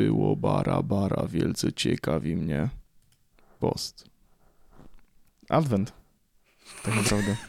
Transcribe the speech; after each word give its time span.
było 0.00 0.36
bara 0.36 0.82
bara, 0.82 1.26
wielce 1.28 1.72
ciekawi 1.72 2.36
mnie. 2.36 2.68
Post. 3.58 4.04
Advent. 5.48 5.92
Tak 6.82 6.94
naprawdę. 6.96 7.36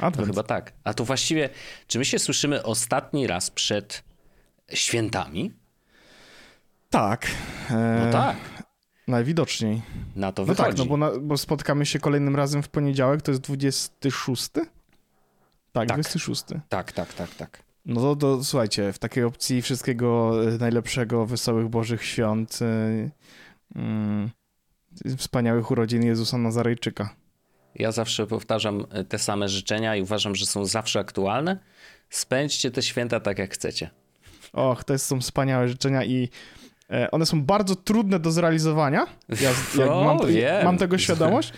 No 0.00 0.06
Advent. 0.06 0.28
chyba 0.28 0.42
tak. 0.42 0.72
A 0.84 0.94
to 0.94 1.04
właściwie, 1.04 1.48
czy 1.86 1.98
my 1.98 2.04
się 2.04 2.18
słyszymy 2.18 2.62
ostatni 2.62 3.26
raz 3.26 3.50
przed 3.50 4.04
świętami? 4.72 5.52
Tak. 6.90 7.26
E, 7.70 8.02
No 8.06 8.12
tak, 8.12 8.36
Najwidoczniej. 9.08 9.82
na 10.16 10.32
to 10.32 10.42
No 10.42 10.46
wychodzi. 10.46 10.68
tak, 10.68 10.78
no 10.78 10.84
bo, 10.84 10.96
na, 10.96 11.10
bo 11.20 11.38
spotkamy 11.38 11.86
się 11.86 11.98
kolejnym 11.98 12.36
razem 12.36 12.62
w 12.62 12.68
poniedziałek, 12.68 13.22
to 13.22 13.30
jest 13.30 13.42
26? 13.42 14.50
Tak, 14.52 14.64
Tak. 15.72 15.88
26. 15.88 16.44
tak, 16.68 16.92
tak, 16.92 17.14
tak, 17.14 17.34
tak. 17.34 17.62
No 17.86 18.00
to, 18.00 18.16
to 18.16 18.44
słuchajcie, 18.44 18.92
w 18.92 18.98
takiej 18.98 19.24
opcji 19.24 19.62
wszystkiego 19.62 20.32
e, 20.44 20.58
najlepszego, 20.58 21.26
wesołych 21.26 21.68
Bożych 21.68 22.04
Świąt, 22.04 22.58
e, 22.62 23.10
mm, 23.76 24.30
wspaniałych 25.16 25.70
urodzin 25.70 26.02
Jezusa 26.02 26.38
Nazarejczyka. 26.38 27.14
Ja 27.74 27.92
zawsze 27.92 28.26
powtarzam 28.26 28.86
e, 28.90 29.04
te 29.04 29.18
same 29.18 29.48
życzenia 29.48 29.96
i 29.96 30.02
uważam, 30.02 30.34
że 30.34 30.46
są 30.46 30.64
zawsze 30.64 31.00
aktualne. 31.00 31.58
Spędźcie 32.10 32.70
te 32.70 32.82
święta 32.82 33.20
tak, 33.20 33.38
jak 33.38 33.54
chcecie. 33.54 33.90
Och, 34.52 34.84
to 34.84 34.98
są 34.98 35.20
wspaniałe 35.20 35.68
życzenia 35.68 36.04
i 36.04 36.28
one 37.10 37.26
są 37.26 37.42
bardzo 37.42 37.76
trudne 37.76 38.18
do 38.18 38.30
zrealizowania. 38.30 39.06
Ja 39.40 39.50
O, 39.92 40.04
mam, 40.04 40.18
te- 40.18 40.64
mam 40.64 40.78
tego 40.78 40.98
świadomość, 40.98 41.52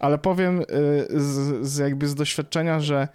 ale 0.00 0.18
powiem 0.18 0.62
z, 1.10 1.66
z 1.66 1.78
jakby 1.78 2.08
z 2.08 2.14
doświadczenia, 2.14 2.80
że 2.80 3.08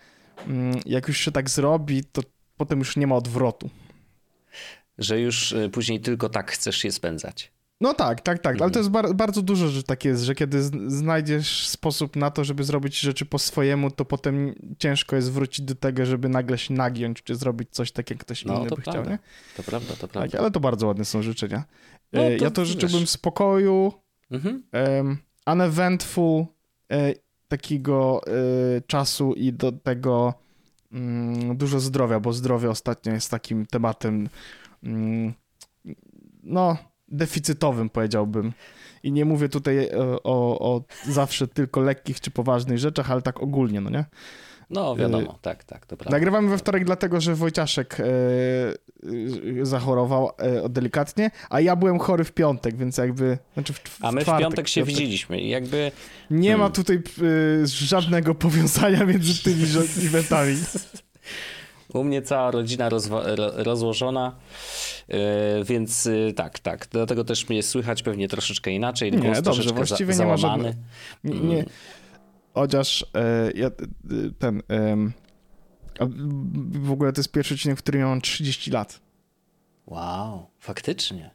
mm, 0.47 0.79
jak 0.85 1.07
już 1.07 1.17
się 1.17 1.31
tak 1.31 1.49
zrobi, 1.49 2.03
to 2.03 2.21
potem 2.57 2.79
już 2.79 2.97
nie 2.97 3.07
ma 3.07 3.15
odwrotu. 3.15 3.69
Że 4.97 5.19
już 5.19 5.53
e, 5.53 5.69
później 5.69 6.01
tylko 6.01 6.29
tak 6.29 6.51
chcesz 6.51 6.83
je 6.83 6.91
spędzać. 6.91 7.51
No 7.81 7.93
tak, 7.93 8.21
tak, 8.21 8.39
tak, 8.39 8.61
ale 8.61 8.71
to 8.71 8.79
jest 8.79 8.89
bar- 8.91 9.15
bardzo 9.15 9.41
dużo, 9.41 9.67
że 9.67 9.83
tak 9.83 10.05
jest, 10.05 10.23
że 10.23 10.35
kiedy 10.35 10.63
znajdziesz 10.87 11.67
sposób 11.67 12.15
na 12.15 12.31
to, 12.31 12.43
żeby 12.43 12.63
zrobić 12.63 12.99
rzeczy 12.99 13.25
po 13.25 13.39
swojemu, 13.39 13.91
to 13.91 14.05
potem 14.05 14.55
ciężko 14.79 15.15
jest 15.15 15.31
wrócić 15.31 15.65
do 15.65 15.75
tego, 15.75 16.05
żeby 16.05 16.29
nagle 16.29 16.57
się 16.57 16.73
nagiąć, 16.73 17.23
czy 17.23 17.35
zrobić 17.35 17.69
coś 17.71 17.91
tak, 17.91 18.09
jak 18.09 18.19
ktoś 18.19 18.45
No, 18.45 18.59
inny 18.59 18.69
by 18.69 18.81
chciał, 18.81 19.05
nie? 19.09 19.19
To 19.57 19.63
prawda, 19.63 19.93
to 19.93 19.99
Tak, 20.07 20.09
prawda. 20.11 20.39
ale 20.39 20.51
to 20.51 20.59
bardzo 20.59 20.87
ładne 20.87 21.05
są 21.05 21.21
życzenia. 21.21 21.63
No, 22.13 22.21
E, 22.21 22.37
to 22.37 22.43
ja 22.43 22.51
to 22.51 22.61
wiesz. 22.61 22.69
życzyłbym 22.69 23.07
spokoju, 23.07 23.93
Mhm. 24.31 24.63
um, 24.73 25.17
uneventful 25.47 26.45
e, 26.91 27.13
takiego 27.47 28.21
e, 28.27 28.31
czasu 28.81 29.33
i 29.33 29.53
do 29.53 29.71
tego 29.71 30.33
dużo 31.55 31.79
zdrowia, 31.79 32.19
bo 32.19 32.33
zdrowie 32.33 32.69
ostatnio 32.69 33.13
jest 33.13 33.31
takim 33.31 33.65
tematem 33.65 34.29
mm, 34.83 35.33
no, 36.43 36.77
deficytowym 37.07 37.89
powiedziałbym. 37.89 38.53
I 39.03 39.11
nie 39.11 39.25
mówię 39.25 39.49
tutaj 39.49 39.77
e, 39.77 39.97
o, 40.23 40.59
o 40.59 40.83
zawsze 41.05 41.47
tylko 41.47 41.81
lekkich 41.81 42.21
czy 42.21 42.31
poważnych 42.31 42.77
rzeczach, 42.77 43.11
ale 43.11 43.21
tak 43.21 43.43
ogólnie, 43.43 43.81
no 43.81 43.89
nie? 43.89 44.05
No 44.73 44.95
wiadomo, 44.95 45.39
tak, 45.41 45.63
tak, 45.63 45.85
to 45.85 45.97
prawda. 45.97 46.17
Nagrywamy 46.17 46.49
we 46.49 46.57
wtorek 46.57 46.85
dlatego, 46.85 47.21
że 47.21 47.35
Wojciaszek 47.35 47.97
e, 47.99 48.05
zachorował 49.65 50.31
e, 50.37 50.69
delikatnie, 50.69 51.31
a 51.49 51.59
ja 51.59 51.75
byłem 51.75 51.99
chory 51.99 52.23
w 52.23 52.31
piątek, 52.31 52.77
więc 52.77 52.97
jakby... 52.97 53.37
Znaczy 53.53 53.73
w, 53.73 53.77
w 53.79 54.05
A 54.05 54.11
my 54.11 54.21
w 54.21 54.23
czwartek, 54.23 54.45
piątek 54.47 54.67
się 54.67 54.81
piątek. 54.81 54.95
widzieliśmy 54.95 55.41
i 55.41 55.49
jakby 55.49 55.91
Nie 56.31 56.49
Hmm. 56.49 56.67
ma 56.67 56.69
tutaj 56.75 56.95
y, 57.21 57.67
żadnego 57.67 58.35
powiązania 58.35 59.05
między 59.05 59.43
tymi 59.43 59.63
eventami. 60.07 60.55
u 61.93 62.03
mnie 62.03 62.21
cała 62.21 62.51
rodzina 62.51 62.89
rozłożona, 63.55 64.35
yy, 65.07 65.15
więc 65.65 66.05
yy, 66.05 66.33
tak, 66.33 66.59
tak. 66.59 66.87
Dlatego 66.91 67.23
też 67.23 67.49
mnie 67.49 67.63
słychać 67.63 68.03
pewnie 68.03 68.27
troszeczkę 68.27 68.71
inaczej. 68.71 69.11
Nie, 69.11 69.17
dobrze, 69.17 69.41
troszeczkę 69.41 69.73
właściwie 69.73 70.13
nie 70.15 70.25
ma 70.25 70.37
załamany. 70.37 70.75
Nie, 71.23 71.39
nie. 71.39 71.65
Chociaż 72.53 73.05
e, 73.15 73.51
ja, 73.55 73.67
e, 73.67 73.71
ten... 74.39 74.61
w 76.71 76.91
ogóle 76.91 77.13
to 77.13 77.19
jest 77.19 77.31
pierwszy 77.31 77.53
odcinek, 77.53 77.77
w 77.79 77.81
którym 77.83 78.01
ja 78.01 78.07
mam 78.07 78.21
30 78.21 78.71
lat. 78.71 78.99
Wow, 79.85 80.49
faktycznie. 80.59 81.31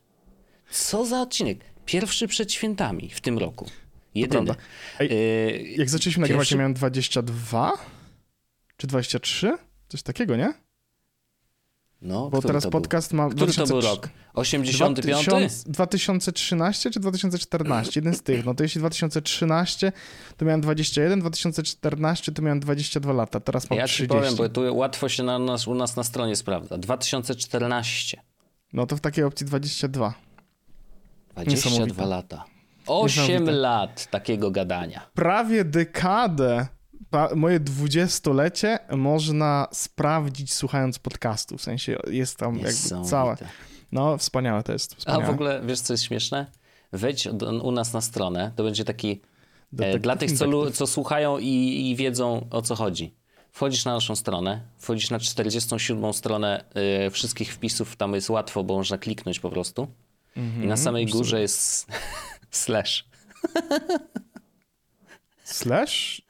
Co 0.70 1.04
za 1.04 1.20
odcinek? 1.20 1.58
Pierwszy 1.84 2.28
przed 2.28 2.52
świętami 2.52 3.10
w 3.10 3.20
tym 3.20 3.38
roku. 3.38 3.66
Jedyny. 4.14 4.54
Ej, 5.00 5.08
Yy, 5.10 5.62
Jak 5.76 5.90
zaczęliśmy 5.90 6.20
nagrywać, 6.20 6.40
Pierwszy- 6.40 6.54
ja 6.54 6.58
miałem 6.58 6.74
22? 6.74 7.72
Czy 8.76 8.86
23? 8.86 9.58
Coś 9.88 10.02
takiego, 10.02 10.36
nie? 10.36 10.52
No, 12.03 12.31
Bo 12.31 12.42
teraz 12.42 12.62
to 12.62 12.70
był? 12.70 12.81
podcast 12.81 13.12
ma... 13.12 13.28
Który 13.28 13.53
to 13.53 13.66
był 13.66 13.81
2003 13.81 13.88
rok? 13.88 14.09
85? 14.34 15.00
2000 15.00 15.70
2013 15.72 16.91
czy 16.91 17.00
2014? 17.00 17.92
Jeden 18.00 18.14
z 18.14 18.22
tych. 18.22 18.44
No 18.44 18.54
to 18.54 18.62
jeśli 18.62 18.78
2013 18.81 19.92
to 20.36 20.44
miałem 20.44 20.60
21, 20.60 21.20
2014 21.20 22.32
to 22.32 22.42
miałem 22.42 22.60
22 22.60 23.12
lata, 23.12 23.41
teraz 23.41 23.70
mam 23.70 23.78
Ja 23.78 23.88
ci 23.88 23.94
30. 23.94 24.09
powiem, 24.16 24.36
bo 24.36 24.48
tu 24.48 24.76
łatwo 24.76 25.09
się 25.09 25.22
na 25.22 25.38
nas, 25.38 25.66
u 25.69 25.75
nas 25.75 25.97
na 25.97 26.04
stronie 26.04 26.36
sprawdza. 26.36 26.78
2014. 26.78 28.20
No 28.72 28.86
to 28.86 28.97
w 28.97 29.00
takiej 29.00 29.25
opcji 29.25 29.47
22. 29.47 30.15
22 31.34 31.50
Niesamowite. 31.70 32.06
lata. 32.06 32.44
8 32.86 33.22
Niesamowite. 33.22 33.53
lat 33.53 34.10
takiego 34.10 34.50
gadania. 34.50 35.10
Prawie 35.15 35.65
dekadę, 35.65 36.66
pa, 37.10 37.28
moje 37.34 37.60
dwudziestolecie 37.60 38.78
można 38.96 39.69
sprawdzić 39.72 40.54
słuchając 40.54 40.98
podcastu. 40.98 41.58
W 41.58 41.62
sensie 41.62 41.96
jest 42.10 42.36
tam 42.36 42.54
jakby 42.58 43.08
całe. 43.08 43.36
No, 43.92 44.19
wspaniałe 44.19 44.62
to 44.62 44.72
jest. 44.72 44.92
A 44.92 44.96
Wspaniałe. 44.96 45.26
w 45.26 45.30
ogóle, 45.30 45.62
wiesz 45.66 45.80
co 45.80 45.92
jest 45.92 46.04
śmieszne? 46.04 46.47
Wejdź 46.92 47.28
do, 47.32 47.50
u 47.62 47.72
nas 47.72 47.92
na 47.92 48.00
stronę, 48.00 48.52
to 48.56 48.64
będzie 48.64 48.84
taki 48.84 49.10
e, 49.10 49.18
Detektyw 49.72 50.02
dla 50.02 50.16
tych, 50.16 50.32
co, 50.32 50.70
co 50.70 50.86
słuchają 50.86 51.38
i, 51.38 51.91
i 51.91 51.97
wiedzą 51.97 52.47
o 52.50 52.62
co 52.62 52.74
chodzi. 52.74 53.14
Wchodzisz 53.52 53.84
na 53.84 53.94
naszą 53.94 54.16
stronę, 54.16 54.60
wchodzisz 54.78 55.10
na 55.10 55.18
47 55.18 56.12
stronę 56.12 56.64
e, 57.06 57.10
wszystkich 57.10 57.52
wpisów, 57.54 57.97
tam 57.97 58.14
jest 58.14 58.30
łatwo, 58.30 58.64
bo 58.64 58.74
można 58.76 58.98
kliknąć 58.98 59.41
po 59.41 59.50
prostu. 59.50 59.88
I 60.36 60.41
Mhm. 60.41 60.68
na 60.68 60.76
samej 60.76 61.06
górze 61.06 61.41
jest 61.41 61.86
slash. 62.50 63.04
Slash? 65.44 66.22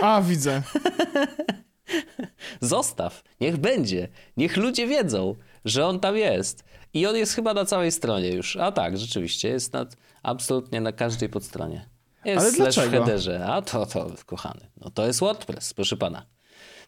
A, 0.00 0.22
widzę. 0.22 0.62
Zostaw, 2.60 3.22
niech 3.40 3.56
będzie. 3.56 4.08
Niech 4.36 4.56
ludzie 4.56 4.86
wiedzą, 4.86 5.34
że 5.64 5.86
on 5.86 6.00
tam 6.00 6.16
jest. 6.16 6.64
I 6.94 7.06
on 7.06 7.16
jest 7.16 7.34
chyba 7.34 7.54
na 7.54 7.64
całej 7.64 7.92
stronie 7.92 8.28
już. 8.28 8.56
A 8.56 8.72
tak, 8.72 8.98
rzeczywiście, 8.98 9.48
jest 9.48 9.72
na, 9.72 9.86
absolutnie 10.22 10.80
na 10.80 10.92
każdej 10.92 11.28
podstronie. 11.28 11.88
Jest 12.24 12.40
Ale 12.40 12.50
slash 12.50 12.74
w 12.74 12.74
dlaczego? 12.74 13.04
headerze. 13.04 13.46
A 13.46 13.62
to, 13.62 13.86
to, 13.86 14.10
kochany. 14.26 14.60
No 14.80 14.90
to 14.90 15.06
jest 15.06 15.20
WordPress, 15.20 15.74
proszę 15.74 15.96
pana. 15.96 16.26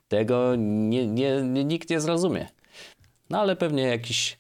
Tego 0.09 0.53
nie, 0.57 1.07
nie, 1.07 1.43
nikt 1.43 1.91
nie 1.91 2.01
zrozumie. 2.01 2.49
No 3.31 3.41
ale 3.41 3.57
pewnie 3.57 3.83
jakiś 3.83 4.39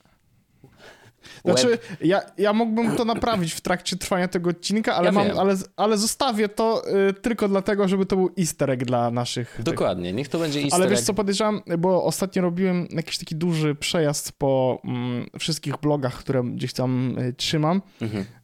Znaczy, 1.44 1.66
web... 1.68 1.82
ja, 2.00 2.20
ja 2.38 2.52
mógłbym 2.52 2.96
to 2.96 3.04
naprawić 3.04 3.52
w 3.54 3.60
trakcie 3.60 3.96
trwania 3.96 4.28
tego 4.28 4.50
odcinka, 4.50 4.94
ale, 4.94 5.06
Ja 5.06 5.12
mam, 5.12 5.26
wiem. 5.26 5.38
ale, 5.38 5.54
ale 5.76 5.98
zostawię 5.98 6.48
to 6.48 6.82
y, 7.08 7.12
tylko 7.12 7.48
dlatego, 7.48 7.88
żeby 7.88 8.06
to 8.06 8.16
był 8.16 8.30
easter 8.38 8.70
egg 8.70 8.84
dla 8.84 9.10
naszych... 9.10 9.50
tych- 9.56 9.64
Dokładnie, 9.64 10.12
niech 10.12 10.28
to 10.28 10.38
będzie 10.38 10.60
easter 10.60 10.80
Ale 10.80 10.90
wiesz 10.90 10.98
egg. 10.98 11.06
co 11.06 11.14
podejrzewam, 11.14 11.62
bo 11.78 12.04
ostatnio 12.04 12.42
robiłem 12.42 12.86
jakiś 12.90 13.18
taki 13.18 13.36
duży 13.36 13.74
przejazd 13.74 14.32
po 14.32 14.80
mm, 14.84 15.26
wszystkich 15.38 15.76
blogach, 15.82 16.14
które 16.18 16.42
gdzieś 16.44 16.72
tam 16.72 17.18
y, 17.18 17.32
trzymam, 17.32 17.82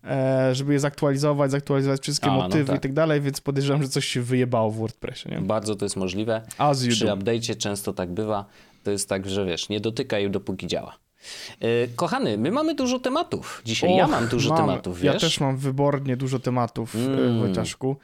e, 0.04 0.54
żeby 0.54 0.72
je 0.72 0.78
zaktualizować, 0.80 1.50
zaktualizować 1.50 2.00
wszystkie 2.00 2.26
Mhm. 2.26 2.40
A, 2.40 2.42
no 2.44 2.48
motywy 2.48 2.68
tak. 2.68 2.76
i 2.78 2.80
tak 2.80 2.92
dalej, 2.92 3.20
więc 3.20 3.40
podejrzewam, 3.40 3.82
że 3.82 3.88
coś 3.88 4.04
się 4.06 4.22
wyjebało 4.22 4.70
w 4.70 4.76
WordPressie, 4.76 5.28
nie? 5.30 5.40
Bardzo 5.40 5.76
to 5.76 5.84
jest 5.84 5.96
możliwe. 5.96 6.42
As 6.58 6.82
you 6.84 6.90
Przy 6.90 7.06
update'cie 7.06 7.56
często 7.56 7.92
tak 7.92 8.10
bywa. 8.14 8.44
To 8.82 8.90
jest 8.90 9.08
tak, 9.08 9.28
że 9.28 9.44
wiesz, 9.46 9.68
nie 9.68 9.80
dotykaj 9.80 10.30
dopóki 10.30 10.66
działa. 10.66 10.94
E, 11.60 11.88
Kochany, 11.96 12.38
my 12.38 12.50
mamy 12.50 12.74
dużo 12.74 12.98
tematów 12.98 13.62
dzisiaj. 13.64 13.96
ja 13.96 14.04
Och, 14.04 14.10
mam 14.10 14.28
dużo 14.28 14.48
mam. 14.48 14.58
tematów, 14.58 15.00
wiesz? 15.00 15.14
Ja 15.14 15.20
też 15.20 15.40
mam 15.40 15.56
wybornie 15.56 16.16
dużo 16.16 16.38
tematów, 16.38 16.94
Mm. 16.94 17.18
mm. 17.18 17.38
Wojciaszku. 17.40 17.96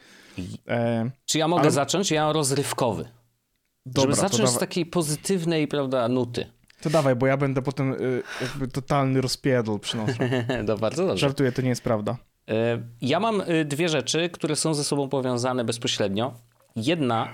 E, 0.69 1.11
Czy 1.27 1.39
ja 1.39 1.49
mogę 1.49 1.63
Ale- 1.63 1.71
zacząć? 1.71 2.11
Ja 2.11 2.25
mam 2.25 2.35
rozrywkowy. 2.35 3.09
dobra, 3.87 4.15
żeby 4.17 4.29
zacząć 4.31 4.51
z 4.51 4.59
takiej 4.59 4.87
pozytywnej, 4.87 5.69
prawda, 5.69 6.09
nuty. 6.09 6.47
to 6.83 6.91
dawaj, 6.91 7.17
bo 7.17 7.27
ja 7.27 7.37
będę 7.37 7.63
potem 7.63 7.93
y, 7.93 8.23
jakby 8.41 8.69
totalny 8.69 9.21
rozpierdol 9.21 9.81
przynoszę. 9.81 10.45
to 10.67 10.79
bardzo 10.87 11.07
dobrze. 11.07 11.19
Żartuję, 11.21 11.53
to 11.53 11.63
nie 11.63 11.69
jest 11.69 11.83
prawda. 11.83 12.17
E, 12.49 12.83
Ja 13.01 13.21
mam 13.21 13.41
e, 13.47 13.65
dwie 13.65 13.89
rzeczy, 13.89 14.29
które 14.29 14.57
są 14.57 14.75
ze 14.75 14.85
sobą 14.85 15.09
powiązane 15.09 15.65
bezpośrednio. 15.65 16.35
Jedna, 16.77 17.29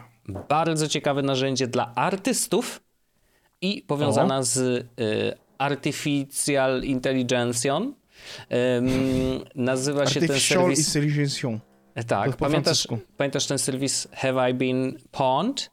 bardzo 0.49 0.89
ciekawe 0.89 1.23
narzędzie 1.23 1.67
dla 1.67 1.95
artystów 1.95 2.81
i 3.61 3.83
powiązana 3.83 4.43
z 4.43 4.59
e, 4.59 4.85
Artificial 5.65 6.85
Intelligence. 6.85 7.69
Nazywa 9.55 10.07
się 10.07 10.21
ten 10.21 10.31
Artificial 10.31 10.63
serwis... 10.63 10.97
Intelligence. 10.97 11.61
Tak, 12.07 12.37
pamiętasz, 12.37 12.89
pamiętasz 13.17 13.47
ten 13.47 13.59
serwis 13.59 14.09
Have 14.13 14.51
I 14.51 14.55
Been 14.55 14.99
Pawned? 15.11 15.71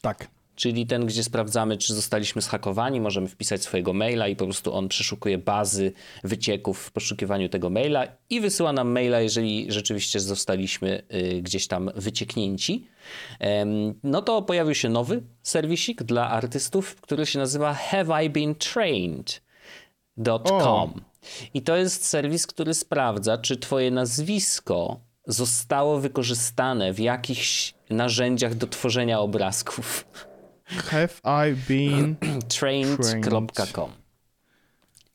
Tak. 0.00 0.28
Czyli 0.54 0.86
ten, 0.86 1.06
gdzie 1.06 1.24
sprawdzamy, 1.24 1.76
czy 1.76 1.94
zostaliśmy 1.94 2.42
zhakowani, 2.42 3.00
możemy 3.00 3.28
wpisać 3.28 3.62
swojego 3.62 3.92
maila 3.92 4.28
i 4.28 4.36
po 4.36 4.44
prostu 4.44 4.74
on 4.74 4.88
przeszukuje 4.88 5.38
bazy 5.38 5.92
wycieków 6.24 6.78
w 6.78 6.92
poszukiwaniu 6.92 7.48
tego 7.48 7.70
maila 7.70 8.06
i 8.30 8.40
wysyła 8.40 8.72
nam 8.72 8.88
maila, 8.88 9.20
jeżeli 9.20 9.72
rzeczywiście 9.72 10.20
zostaliśmy 10.20 11.02
y, 11.14 11.42
gdzieś 11.42 11.66
tam 11.66 11.90
wycieknięci. 11.94 12.88
No 14.02 14.22
to 14.22 14.42
pojawił 14.42 14.74
się 14.74 14.88
nowy 14.88 15.22
serwisik 15.42 16.02
dla 16.02 16.30
artystów, 16.30 17.00
który 17.00 17.26
się 17.26 17.38
nazywa 17.38 17.74
Have 17.74 18.24
I 18.24 18.30
Been 18.30 18.54
Trained.com. 18.54 19.40
I 21.54 21.62
to 21.62 21.76
jest 21.76 22.06
serwis, 22.06 22.46
który 22.46 22.74
sprawdza, 22.74 23.38
czy 23.38 23.56
twoje 23.56 23.90
nazwisko 23.90 25.00
zostało 25.26 26.00
wykorzystane 26.00 26.92
w 26.92 26.98
jakichś 26.98 27.74
narzędziach 27.90 28.54
do 28.54 28.66
tworzenia 28.66 29.20
obrazków. 29.20 30.04
Have 30.64 31.20
I 31.24 31.54
been 31.68 32.16
trained.com. 32.58 33.90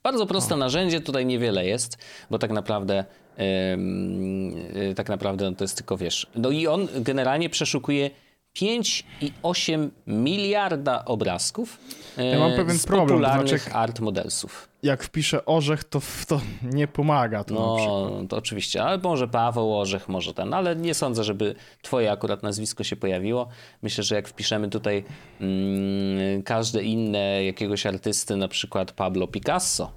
Bardzo 0.03 0.25
proste 0.25 0.53
o. 0.55 0.57
narzędzie, 0.57 1.01
tutaj 1.01 1.25
niewiele 1.25 1.65
jest, 1.65 1.97
bo 2.29 2.39
tak 2.39 2.51
naprawdę 2.51 3.05
yy, 3.37 4.95
tak 4.95 5.09
naprawdę 5.09 5.49
no 5.49 5.55
to 5.55 5.63
jest 5.63 5.77
tylko 5.77 5.97
wiesz. 5.97 6.27
No 6.35 6.49
i 6.49 6.67
on 6.67 6.87
generalnie 6.95 7.49
przeszukuje 7.49 8.09
5,8 8.57 9.89
miliarda 10.07 11.05
obrazków 11.05 11.77
ja 12.17 12.39
mam 12.39 12.51
pewien 12.55 12.77
z 12.77 12.85
problem, 12.85 13.07
popularnych 13.07 13.61
znaczy, 13.61 13.75
art 13.75 13.99
modelsów. 13.99 14.68
Jak 14.83 15.03
wpiszę 15.03 15.45
orzech, 15.45 15.83
to, 15.83 16.01
to 16.27 16.41
nie 16.77 16.87
pomaga. 16.87 17.43
To 17.43 17.53
no, 17.53 18.27
to 18.29 18.37
oczywiście, 18.37 18.83
ale 18.83 18.97
może 18.97 19.27
Paweł 19.27 19.79
Orzech, 19.79 20.09
może 20.09 20.33
ten, 20.33 20.53
ale 20.53 20.75
nie 20.75 20.93
sądzę, 20.93 21.23
żeby 21.23 21.55
twoje 21.81 22.11
akurat 22.11 22.43
nazwisko 22.43 22.83
się 22.83 22.95
pojawiło. 22.95 23.47
Myślę, 23.81 24.03
że 24.03 24.15
jak 24.15 24.27
wpiszemy 24.27 24.69
tutaj 24.69 25.03
mm, 25.41 26.43
każde 26.43 26.83
inne 26.83 27.43
jakiegoś 27.43 27.85
artysty, 27.85 28.35
na 28.35 28.47
przykład 28.47 28.91
Pablo 28.91 29.27
Picasso, 29.27 29.91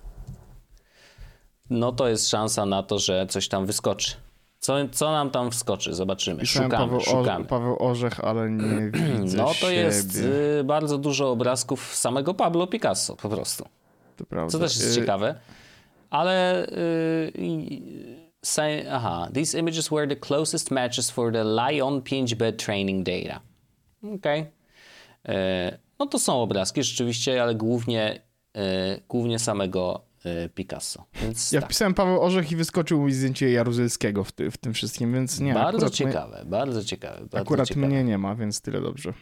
no 1.70 1.93
to 1.93 2.08
jest 2.08 2.29
szansa 2.29 2.67
na 2.67 2.82
to, 2.82 2.99
że 2.99 3.26
coś 3.26 3.49
tam 3.49 3.67
wyskoczy. 3.67 4.12
Co, 4.58 4.75
co 4.93 5.12
nam 5.12 5.31
tam 5.31 5.50
wskoczy? 5.50 5.94
Zobaczymy. 5.94 6.40
Pisałem 6.40 6.70
szukamy, 6.70 6.87
Paweł, 6.87 7.00
szukamy. 7.00 7.44
Paweł 7.44 7.76
Orzech, 7.79 8.25
ale 8.25 8.50
nie 8.50 8.90
widzę 9.23 9.37
No 9.37 9.46
to 9.46 9.55
siebie. 9.55 9.75
jest 9.75 10.17
y, 10.17 10.64
bardzo 10.64 10.99
dużo 10.99 11.31
obrazków 11.31 11.94
samego 11.96 12.34
Pablo 12.34 12.67
Picasso 12.67 13.17
po 13.17 13.29
prostu. 13.29 13.64
To 14.17 14.26
prawda. 14.26 14.53
Co 14.53 14.59
też 14.59 14.76
jest 14.76 14.97
y 14.97 15.00
ciekawe. 15.00 15.35
Ale 16.11 16.67
y, 16.67 17.32
say, 18.43 18.85
aha, 18.91 19.29
these 19.35 19.59
images 19.59 19.88
were 19.88 20.06
the 20.09 20.17
closest 20.17 20.70
matches 20.70 21.11
for 21.11 21.32
the 21.32 21.44
Lion 21.44 22.00
5-bed 22.00 22.56
training 22.64 23.05
data. 23.05 23.41
Okej. 24.03 24.41
Okay. 25.25 25.79
No 25.99 26.06
to 26.06 26.19
są 26.19 26.43
obrazki 26.43 26.82
rzeczywiście, 26.82 27.43
ale 27.43 27.55
głównie, 27.55 28.23
y, 28.56 28.61
głównie 29.09 29.38
samego 29.38 30.12
Picasso. 30.55 31.05
Więc 31.23 31.53
ja 31.53 31.61
tak. 31.61 31.69
wpisałem 31.70 31.94
Paweł 31.94 32.23
Orzech 32.23 32.53
i 32.53 32.56
wyskoczył 32.56 33.03
mi 33.03 33.12
zdjęcie 33.12 33.50
Jaruzelskiego 33.50 34.25
w, 34.25 34.32
ty, 34.32 34.50
w 34.50 34.56
tym 34.56 34.75
wszystkim, 34.75 35.15
więc 35.15 35.41
nie. 35.41 35.55
Bardzo 35.55 35.91
ciekawe, 35.91 36.43
bardzo 36.47 36.85
ciekawe. 36.85 37.19
Bardzo 37.20 37.38
akurat 37.38 37.69
ciekawe. 37.69 37.87
mnie 37.87 38.05
nie 38.05 38.19
ma, 38.19 38.35
więc 38.35 38.61
tyle 38.61 38.81
dobrze. 38.81 39.12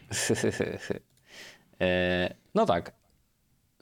no 2.54 2.66
tak. 2.66 2.99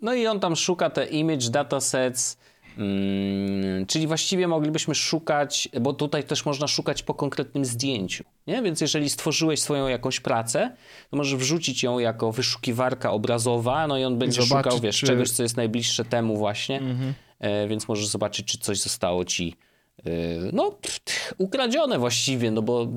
No 0.02 0.14
i 0.14 0.26
on 0.26 0.40
tam 0.40 0.56
szuka 0.56 0.90
te 0.90 1.06
image 1.06 1.50
datasets, 1.50 2.38
Hmm, 2.78 3.86
czyli 3.86 4.06
właściwie 4.06 4.48
moglibyśmy 4.48 4.94
szukać, 4.94 5.68
bo 5.80 5.92
tutaj 5.92 6.24
też 6.24 6.44
można 6.44 6.66
szukać 6.66 7.02
po 7.02 7.14
konkretnym 7.14 7.64
zdjęciu. 7.64 8.24
Nie? 8.46 8.62
Więc 8.62 8.80
jeżeli 8.80 9.10
stworzyłeś 9.10 9.62
swoją 9.62 9.88
jakąś 9.88 10.20
pracę, 10.20 10.76
to 11.10 11.16
możesz 11.16 11.36
wrzucić 11.36 11.82
ją 11.82 11.98
jako 11.98 12.32
wyszukiwarka 12.32 13.12
obrazowa, 13.12 13.86
no 13.86 13.98
i 13.98 14.04
on 14.04 14.18
będzie 14.18 14.42
szukał, 14.42 14.80
wiesz, 14.80 14.96
czy... 14.96 15.06
czegoś, 15.06 15.30
co 15.30 15.42
jest 15.42 15.56
najbliższe 15.56 16.04
temu 16.04 16.36
właśnie, 16.36 16.78
mhm. 16.78 17.14
e, 17.38 17.68
więc 17.68 17.88
możesz 17.88 18.06
zobaczyć, 18.06 18.46
czy 18.46 18.58
coś 18.58 18.80
zostało 18.80 19.24
ci 19.24 19.56
e, 19.98 20.10
no, 20.52 20.70
pff, 20.72 21.34
ukradzione 21.38 21.98
właściwie, 21.98 22.50
no 22.50 22.62
bo 22.62 22.88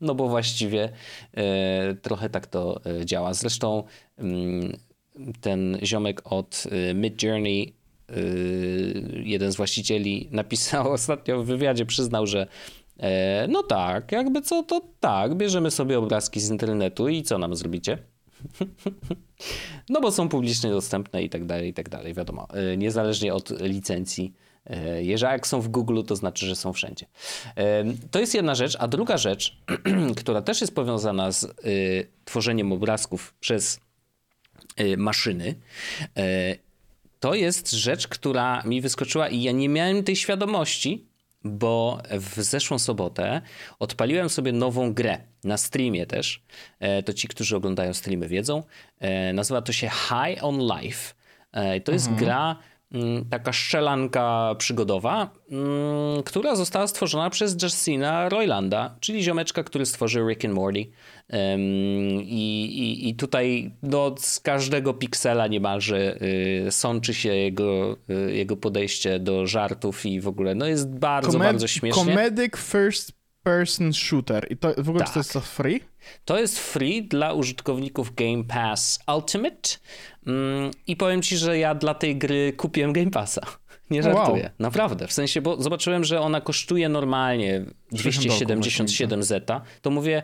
no 0.00 0.14
bo 0.14 0.28
właściwie 0.28 0.92
e, 1.34 1.94
trochę 1.94 2.30
tak 2.30 2.46
to 2.46 2.80
działa. 3.04 3.34
Zresztą 3.34 3.84
mm, 4.18 4.76
ten 5.40 5.78
ziomek 5.82 6.32
od 6.32 6.64
e, 6.70 6.94
Mid 6.94 7.22
Journey 7.22 7.74
Yy, 8.08 9.22
jeden 9.24 9.52
z 9.52 9.56
właścicieli 9.56 10.28
napisał 10.30 10.92
ostatnio 10.92 11.42
w 11.42 11.46
wywiadzie, 11.46 11.86
przyznał, 11.86 12.26
że 12.26 12.46
e, 12.98 13.46
no 13.48 13.62
tak, 13.62 14.12
jakby 14.12 14.42
co, 14.42 14.62
to 14.62 14.80
tak, 15.00 15.34
bierzemy 15.34 15.70
sobie 15.70 15.98
obrazki 15.98 16.40
z 16.40 16.50
internetu 16.50 17.08
i 17.08 17.22
co 17.22 17.38
nam 17.38 17.56
zrobicie? 17.56 17.98
no 19.88 20.00
bo 20.00 20.12
są 20.12 20.28
publicznie 20.28 20.70
dostępne 20.70 21.22
i 21.22 21.30
tak 21.30 21.44
dalej, 21.44 21.68
i 21.68 21.74
tak 21.74 21.88
dalej, 21.88 22.14
wiadomo, 22.14 22.48
e, 22.50 22.76
niezależnie 22.76 23.34
od 23.34 23.60
licencji. 23.60 24.34
E, 24.66 25.04
jeżeli 25.04 25.32
jak 25.32 25.46
są 25.46 25.60
w 25.60 25.68
Google, 25.68 26.02
to 26.06 26.16
znaczy, 26.16 26.46
że 26.46 26.56
są 26.56 26.72
wszędzie. 26.72 27.06
To 28.10 28.20
jest 28.20 28.34
jedna 28.34 28.54
rzecz, 28.54 28.76
a 28.80 28.88
druga 28.88 29.16
rzecz, 29.18 29.56
która 30.16 30.42
też 30.42 30.60
jest 30.60 30.74
powiązana 30.74 31.32
z 31.32 31.46
tworzeniem 32.24 32.72
obrazków 32.72 33.34
przez 33.40 33.80
maszyny 34.96 35.54
to 37.24 37.34
jest 37.34 37.72
rzecz, 37.72 38.08
która 38.08 38.62
mi 38.62 38.80
wyskoczyła 38.80 39.28
i 39.28 39.42
ja 39.42 39.52
nie 39.52 39.68
miałem 39.68 40.04
tej 40.04 40.16
świadomości, 40.16 41.06
bo 41.44 42.02
w 42.10 42.42
zeszłą 42.42 42.78
sobotę 42.78 43.42
odpaliłem 43.78 44.28
sobie 44.28 44.52
nową 44.52 44.94
grę 44.94 45.18
na 45.44 45.56
streamie 45.56 46.06
też. 46.06 46.42
E, 46.80 47.02
to 47.02 47.12
ci, 47.12 47.28
którzy 47.28 47.56
oglądają 47.56 47.94
streamy 47.94 48.28
wiedzą. 48.28 48.62
E, 49.00 49.32
nazywa 49.32 49.62
to 49.62 49.72
się 49.72 49.88
High 49.88 50.44
on 50.44 50.60
Life. 50.60 51.14
E, 51.52 51.80
to 51.80 51.92
jest 51.92 52.08
mhm. 52.08 52.24
gra 52.24 52.56
Mm, 52.94 53.24
taka 53.24 53.52
szczelanka 53.52 54.54
przygodowa, 54.58 55.30
mm, 55.50 56.22
która 56.22 56.56
została 56.56 56.86
stworzona 56.86 57.30
przez 57.30 57.62
Justina 57.62 58.28
Roylanda, 58.28 58.96
czyli 59.00 59.22
ziomeczka, 59.22 59.62
który 59.64 59.86
stworzył 59.86 60.28
Rick 60.28 60.44
and 60.44 60.54
Morty. 60.54 60.86
I, 61.32 62.64
i, 62.64 63.08
i 63.08 63.14
tutaj 63.14 63.70
no, 63.82 64.14
z 64.18 64.40
każdego 64.40 64.94
piksela 64.94 65.46
niemalże 65.46 66.22
y, 66.66 66.70
sączy 66.70 67.14
się 67.14 67.34
jego, 67.34 67.96
y, 68.10 68.36
jego 68.36 68.56
podejście 68.56 69.18
do 69.18 69.46
żartów 69.46 70.06
i 70.06 70.20
w 70.20 70.28
ogóle 70.28 70.54
no, 70.54 70.66
jest 70.66 70.88
bardzo, 70.88 71.32
Comed 71.32 71.48
bardzo 71.48 71.66
śmiesznie. 71.66 72.04
Comedic 72.04 72.56
first 72.56 73.12
person 73.42 73.92
shooter. 73.92 74.46
I 74.50 74.56
to 74.56 74.74
w 74.78 74.88
ogóle 74.88 75.04
tak. 75.04 75.14
to 75.14 75.20
jest 75.20 75.32
to 75.32 75.40
free? 75.40 75.80
To 76.24 76.38
jest 76.38 76.58
free 76.58 77.02
dla 77.02 77.32
użytkowników 77.32 78.14
Game 78.14 78.44
Pass 78.44 78.98
Ultimate. 79.16 79.68
Mm, 80.26 80.70
I 80.86 80.96
powiem 80.96 81.22
ci, 81.22 81.36
że 81.36 81.58
ja 81.58 81.74
dla 81.74 81.94
tej 81.94 82.16
gry 82.16 82.52
kupiłem 82.56 82.92
Game 82.92 83.10
Passa. 83.10 83.40
Nie 83.90 84.02
żartuję. 84.02 84.42
Wow. 84.42 84.52
Naprawdę. 84.58 85.06
W 85.06 85.12
sensie, 85.12 85.40
bo 85.40 85.62
zobaczyłem, 85.62 86.04
że 86.04 86.20
ona 86.20 86.40
kosztuje 86.40 86.88
normalnie 86.88 87.64
277 87.92 89.22
zeta. 89.22 89.60
To 89.82 89.90
mówię. 89.90 90.22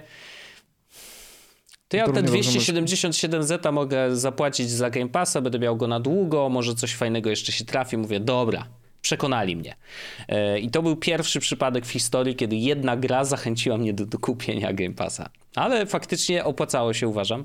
To 1.90 1.96
ja 1.96 2.08
te 2.12 2.22
277 2.22 3.42
zeta 3.42 3.72
mogę 3.72 4.16
zapłacić 4.16 4.70
za 4.70 4.90
Game 4.90 5.08
Passa, 5.08 5.40
będę 5.40 5.58
miał 5.58 5.76
go 5.76 5.86
na 5.86 6.00
długo, 6.00 6.48
może 6.48 6.74
coś 6.74 6.94
fajnego 6.94 7.30
jeszcze 7.30 7.52
się 7.52 7.64
trafi. 7.64 7.96
Mówię, 7.96 8.20
dobra, 8.20 8.66
Przekonali 9.02 9.56
mnie. 9.56 9.76
E, 10.28 10.58
I 10.58 10.70
to 10.70 10.82
był 10.82 10.96
pierwszy 10.96 11.40
przypadek 11.40 11.86
w 11.86 11.90
historii, 11.90 12.36
kiedy 12.36 12.56
jedna 12.56 12.96
gra 12.96 13.24
zachęciła 13.24 13.76
mnie 13.76 13.92
do, 13.92 14.06
do 14.06 14.18
kupienia 14.18 14.72
Game 14.72 14.94
Passa. 14.94 15.30
Ale 15.54 15.86
faktycznie 15.86 16.44
opłacało 16.44 16.92
się, 16.92 17.08
uważam, 17.08 17.44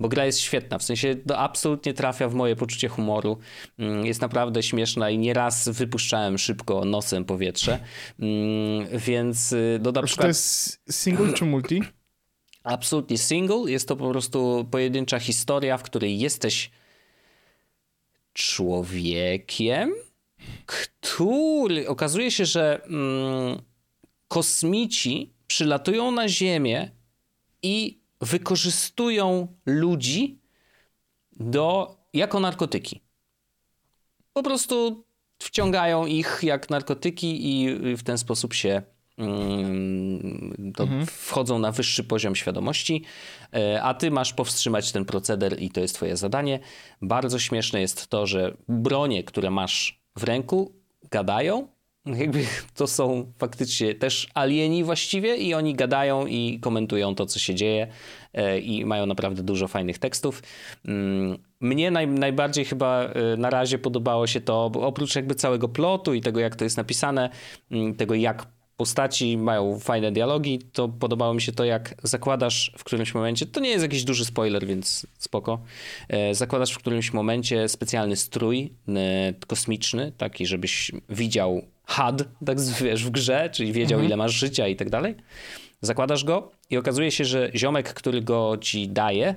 bo 0.00 0.08
gra 0.08 0.24
jest 0.24 0.40
świetna. 0.40 0.78
W 0.78 0.82
sensie 0.82 1.16
to 1.28 1.38
absolutnie 1.38 1.94
trafia 1.94 2.28
w 2.28 2.34
moje 2.34 2.56
poczucie 2.56 2.88
humoru. 2.88 3.38
Mm, 3.78 4.06
jest 4.06 4.20
naprawdę 4.20 4.62
śmieszna 4.62 5.10
i 5.10 5.18
nieraz 5.18 5.68
wypuszczałem 5.68 6.38
szybko 6.38 6.84
nosem 6.84 7.24
powietrze. 7.24 7.78
Mm, 8.20 8.98
więc 8.98 9.52
y, 9.52 9.80
no, 9.82 9.92
na 9.92 10.02
przykład... 10.02 10.24
To 10.24 10.28
jest 10.28 10.80
single 10.90 11.32
czy 11.32 11.44
multi? 11.44 11.82
Absolutnie 12.62 13.18
single. 13.18 13.70
Jest 13.70 13.88
to 13.88 13.96
po 13.96 14.10
prostu 14.10 14.68
pojedyncza 14.70 15.18
historia, 15.18 15.78
w 15.78 15.82
której 15.82 16.18
jesteś 16.18 16.70
człowiekiem, 18.32 19.94
który 20.66 21.88
okazuje 21.88 22.30
się, 22.30 22.44
że 22.44 22.84
mm, 22.84 23.62
kosmici 24.28 25.32
przylatują 25.46 26.10
na 26.10 26.28
Ziemię 26.28 26.90
i 27.62 28.00
wykorzystują 28.20 29.56
ludzi 29.66 30.38
do, 31.32 31.96
jako 32.12 32.40
narkotyki. 32.40 33.00
Po 34.32 34.42
prostu 34.42 35.04
wciągają 35.38 36.06
ich 36.06 36.40
jak 36.42 36.70
narkotyki 36.70 37.62
i 37.62 37.76
w 37.96 38.02
ten 38.02 38.18
sposób 38.18 38.54
się 38.54 38.82
mhm. 39.18 41.06
wchodzą 41.06 41.58
na 41.58 41.72
wyższy 41.72 42.04
poziom 42.04 42.36
świadomości, 42.36 43.04
e, 43.54 43.82
a 43.82 43.94
ty 43.94 44.10
masz 44.10 44.32
powstrzymać 44.32 44.92
ten 44.92 45.04
proceder 45.04 45.62
i 45.62 45.70
to 45.70 45.80
jest 45.80 45.94
twoje 45.94 46.16
zadanie. 46.16 46.60
Bardzo 47.02 47.38
śmieszne 47.38 47.80
jest 47.80 48.06
to, 48.06 48.26
że 48.26 48.56
bronie, 48.68 49.24
które 49.24 49.50
masz 49.50 50.02
w 50.16 50.24
ręku, 50.24 50.72
gadają 51.10 51.68
jakby 52.16 52.44
to 52.76 52.86
są 52.86 53.32
faktycznie 53.38 53.94
też 53.94 54.28
alieni 54.34 54.84
właściwie 54.84 55.36
i 55.36 55.54
oni 55.54 55.74
gadają 55.74 56.26
i 56.26 56.58
komentują 56.60 57.14
to, 57.14 57.26
co 57.26 57.38
się 57.38 57.54
dzieje 57.54 57.86
e, 58.34 58.58
i 58.58 58.84
mają 58.84 59.06
naprawdę 59.06 59.42
dużo 59.42 59.68
fajnych 59.68 59.98
tekstów. 59.98 60.42
Mnie 61.60 61.90
naj, 61.90 62.08
najbardziej 62.08 62.64
chyba 62.64 63.04
e, 63.04 63.36
na 63.36 63.50
razie 63.50 63.78
podobało 63.78 64.26
się 64.26 64.40
to, 64.40 64.64
oprócz 64.64 65.16
jakby 65.16 65.34
całego 65.34 65.68
plotu 65.68 66.14
i 66.14 66.20
tego, 66.20 66.40
jak 66.40 66.56
to 66.56 66.64
jest 66.64 66.76
napisane, 66.76 67.30
tego 67.96 68.14
jak 68.14 68.46
postaci 68.78 69.38
mają 69.38 69.78
fajne 69.78 70.12
dialogi, 70.12 70.58
to 70.72 70.88
podobało 70.88 71.34
mi 71.34 71.42
się 71.42 71.52
to, 71.52 71.64
jak 71.64 71.94
zakładasz 72.02 72.72
w 72.78 72.84
którymś 72.84 73.14
momencie, 73.14 73.46
to 73.46 73.60
nie 73.60 73.70
jest 73.70 73.82
jakiś 73.82 74.04
duży 74.04 74.24
spoiler, 74.24 74.66
więc 74.66 75.06
spoko, 75.18 75.60
e, 76.08 76.34
zakładasz 76.34 76.72
w 76.72 76.78
którymś 76.78 77.12
momencie 77.12 77.68
specjalny 77.68 78.16
strój 78.16 78.72
kosmiczny, 79.46 80.12
taki, 80.16 80.46
żebyś 80.46 80.92
widział 81.08 81.62
HUD, 81.86 82.24
tak 82.46 82.60
wiesz, 82.60 83.04
w 83.04 83.10
grze, 83.10 83.50
czyli 83.52 83.72
wiedział, 83.72 83.98
mhm. 83.98 84.06
ile 84.06 84.16
masz 84.16 84.32
życia 84.32 84.68
i 84.68 84.76
tak 84.76 84.90
dalej. 84.90 85.14
Zakładasz 85.80 86.24
go 86.24 86.50
i 86.70 86.76
okazuje 86.76 87.10
się, 87.10 87.24
że 87.24 87.50
ziomek, 87.54 87.94
który 87.94 88.22
go 88.22 88.58
ci 88.60 88.88
daje, 88.88 89.34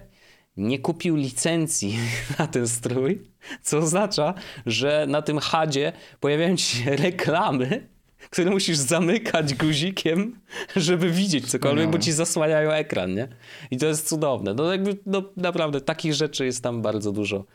nie 0.57 0.79
kupił 0.79 1.15
licencji 1.15 1.98
na 2.39 2.48
ten 2.48 2.67
strój, 2.67 3.21
co 3.62 3.77
oznacza, 3.77 4.33
że 4.65 5.05
na 5.10 5.21
tym 5.21 5.39
HUDzie 5.39 5.93
pojawiają 6.19 6.57
się 6.57 6.95
reklamy, 6.95 7.88
które 8.29 8.51
musisz 8.51 8.77
zamykać 8.77 9.53
guzikiem, 9.53 10.39
żeby 10.75 11.11
widzieć 11.11 11.51
cokolwiek, 11.51 11.85
no. 11.85 11.91
bo 11.91 11.99
ci 11.99 12.11
zasłaniają 12.11 12.71
ekran, 12.71 13.15
nie? 13.15 13.27
I 13.71 13.77
to 13.77 13.85
jest 13.85 14.09
cudowne. 14.09 14.53
No 14.53 14.71
jakby, 14.71 14.97
no 15.05 15.23
naprawdę, 15.37 15.81
takich 15.81 16.13
rzeczy 16.13 16.45
jest 16.45 16.63
tam 16.63 16.81
bardzo 16.81 17.11
dużo. 17.11 17.45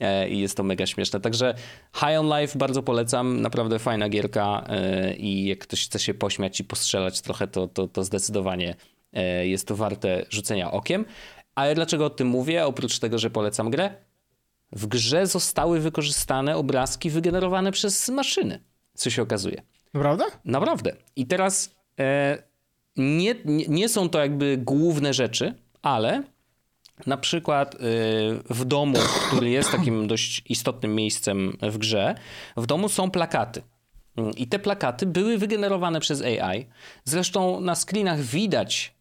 E, 0.00 0.28
i 0.28 0.38
jest 0.38 0.56
to 0.56 0.62
mega 0.62 0.86
śmieszne. 0.86 1.20
Także 1.20 1.54
High 1.94 2.18
on 2.20 2.40
Life 2.40 2.58
bardzo 2.58 2.82
polecam, 2.82 3.40
naprawdę 3.40 3.78
fajna 3.78 4.08
gierka 4.08 4.64
e, 4.68 5.14
i 5.14 5.46
jak 5.46 5.58
ktoś 5.58 5.84
chce 5.84 5.98
się 5.98 6.14
pośmiać 6.14 6.60
i 6.60 6.64
postrzelać 6.64 7.20
trochę, 7.20 7.46
to, 7.46 7.68
to, 7.68 7.88
to 7.88 8.04
zdecydowanie 8.04 8.74
e, 9.12 9.46
jest 9.46 9.68
to 9.68 9.76
warte 9.76 10.26
rzucenia 10.30 10.70
okiem. 10.70 11.04
Ale 11.54 11.74
dlaczego 11.74 12.06
o 12.06 12.10
tym 12.10 12.28
mówię? 12.28 12.66
Oprócz 12.66 12.98
tego, 12.98 13.18
że 13.18 13.30
polecam 13.30 13.70
grę, 13.70 13.94
w 14.72 14.86
grze 14.86 15.26
zostały 15.26 15.80
wykorzystane 15.80 16.56
obrazki 16.56 17.10
wygenerowane 17.10 17.72
przez 17.72 18.08
maszyny, 18.08 18.62
co 18.94 19.10
się 19.10 19.22
okazuje. 19.22 19.62
Naprawdę? 19.96 20.24
Naprawdę. 20.44 20.96
I 21.16 21.26
teraz 21.26 21.74
e, 22.00 22.38
nie, 22.96 23.34
nie, 23.44 23.66
nie 23.68 23.88
są 23.88 24.08
to 24.08 24.18
jakby 24.18 24.56
główne 24.56 25.14
rzeczy, 25.14 25.54
ale 25.82 26.22
na 27.06 27.16
przykład 27.16 27.74
y, 27.74 27.78
w 28.50 28.64
domu, 28.64 28.98
który 29.26 29.50
jest 29.50 29.72
takim 29.72 30.06
dość 30.06 30.42
istotnym 30.48 30.94
miejscem 30.94 31.56
w 31.62 31.78
grze, 31.78 32.14
w 32.56 32.66
domu 32.66 32.88
są 32.88 33.10
plakaty. 33.10 33.62
I 34.36 34.46
te 34.46 34.58
plakaty 34.58 35.06
były 35.06 35.38
wygenerowane 35.38 36.00
przez 36.00 36.22
AI. 36.22 36.66
Zresztą 37.04 37.60
na 37.60 37.74
screenach 37.74 38.20
widać, 38.20 38.95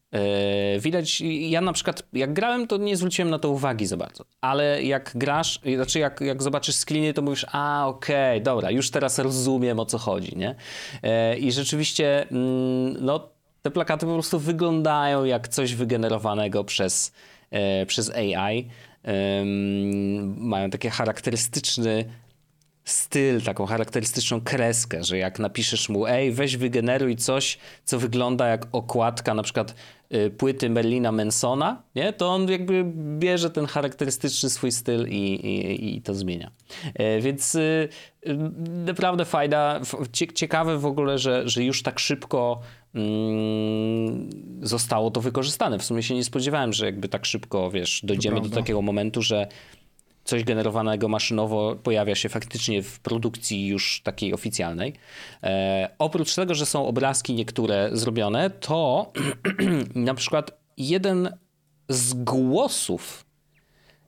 widać, 0.80 1.22
ja 1.22 1.62
na 1.62 1.74
przykład 1.74 2.04
jak 2.14 2.34
grałem, 2.34 2.68
to 2.68 2.78
nie 2.78 2.98
zwróciłem 2.98 3.30
na 3.30 3.40
to 3.40 3.50
uwagi 3.50 3.86
za 3.86 3.98
bardzo, 3.98 4.26
ale 4.42 4.84
jak 4.84 5.12
grasz, 5.16 5.60
znaczy 5.76 6.00
jak, 6.00 6.22
jak 6.22 6.44
zobaczysz 6.44 6.76
screeny, 6.76 7.14
to 7.14 7.22
mówisz, 7.22 7.46
a 7.52 7.88
okej, 7.88 8.38
okay, 8.38 8.44
dobra, 8.44 8.72
już 8.72 8.92
teraz 8.92 9.20
rozumiem 9.20 9.80
o 9.80 9.86
co 9.86 9.98
chodzi, 9.98 10.38
nie? 10.38 10.56
Y, 11.34 11.38
I 11.38 11.52
rzeczywiście, 11.52 12.30
mm, 12.32 13.06
no, 13.06 13.30
te 13.62 13.72
plakaty 13.72 14.06
po 14.06 14.14
prostu 14.14 14.40
wyglądają 14.40 15.24
jak 15.24 15.48
coś 15.48 15.76
wygenerowanego 15.76 16.64
przez 16.64 17.12
E, 17.52 17.86
przez 17.86 18.10
AI. 18.10 18.68
Mają 20.38 20.70
taki 20.70 20.90
charakterystyczny 20.90 22.06
styl, 22.84 23.42
taką 23.42 23.66
charakterystyczną 23.66 24.42
kreskę, 24.42 25.04
że 25.04 25.18
jak 25.18 25.40
napiszesz 25.40 25.90
mu, 25.90 26.08
ej, 26.08 26.32
weź 26.32 26.58
wygeneruj 26.58 27.16
coś, 27.16 27.58
co 27.86 28.00
wygląda 28.00 28.48
jak 28.48 28.68
okładka 28.72 29.34
na 29.34 29.44
przykład 29.44 29.76
płyty 30.38 30.70
Merlina 30.70 31.12
Mansona, 31.12 31.84
nie? 31.96 32.14
to 32.14 32.30
on 32.30 32.50
jakby 32.50 32.86
bierze 33.20 33.50
ten 33.50 33.66
charakterystyczny 33.66 34.50
swój 34.50 34.72
styl 34.72 35.08
i, 35.08 35.34
i, 35.34 35.98
i 35.98 36.02
to 36.02 36.14
zmienia. 36.14 36.52
E, 36.94 37.22
więc 37.22 37.56
y, 37.56 37.90
y, 38.28 38.38
naprawdę 38.86 39.26
fajna, 39.26 39.82
ciekawe 40.34 40.78
w 40.78 40.86
ogóle, 40.86 41.18
że, 41.18 41.50
że 41.50 41.64
już 41.64 41.84
tak 41.84 42.00
szybko 42.00 42.62
mm, 42.96 44.30
zostało 44.62 45.12
to 45.12 45.22
wykorzystane. 45.22 45.80
W 45.80 45.84
sumie 45.84 46.04
się 46.04 46.16
nie 46.16 46.24
spodziewałem, 46.24 46.74
że 46.74 46.86
jakby 46.86 47.10
tak 47.10 47.26
szybko, 47.26 47.72
wiesz, 47.72 48.02
dojdziemy 48.04 48.42
do 48.42 48.50
takiego 48.50 48.82
momentu, 48.82 49.22
że 49.22 49.48
coś 50.26 50.44
generowanego 50.44 51.08
maszynowo 51.08 51.76
pojawia 51.84 52.16
się 52.16 52.30
faktycznie 52.30 52.84
w 52.84 53.00
produkcji 53.00 53.68
już 53.68 54.02
takiej 54.04 54.34
oficjalnej. 54.34 54.94
E, 55.44 55.90
oprócz 56.00 56.36
tego, 56.36 56.56
że 56.56 56.66
są 56.66 56.88
obrazki 56.88 57.34
niektóre 57.34 57.90
zrobione, 57.94 58.50
to 58.50 59.12
na 59.96 60.14
przykład 60.14 60.52
jeden 60.78 61.30
z 61.90 62.14
głosów 62.14 63.26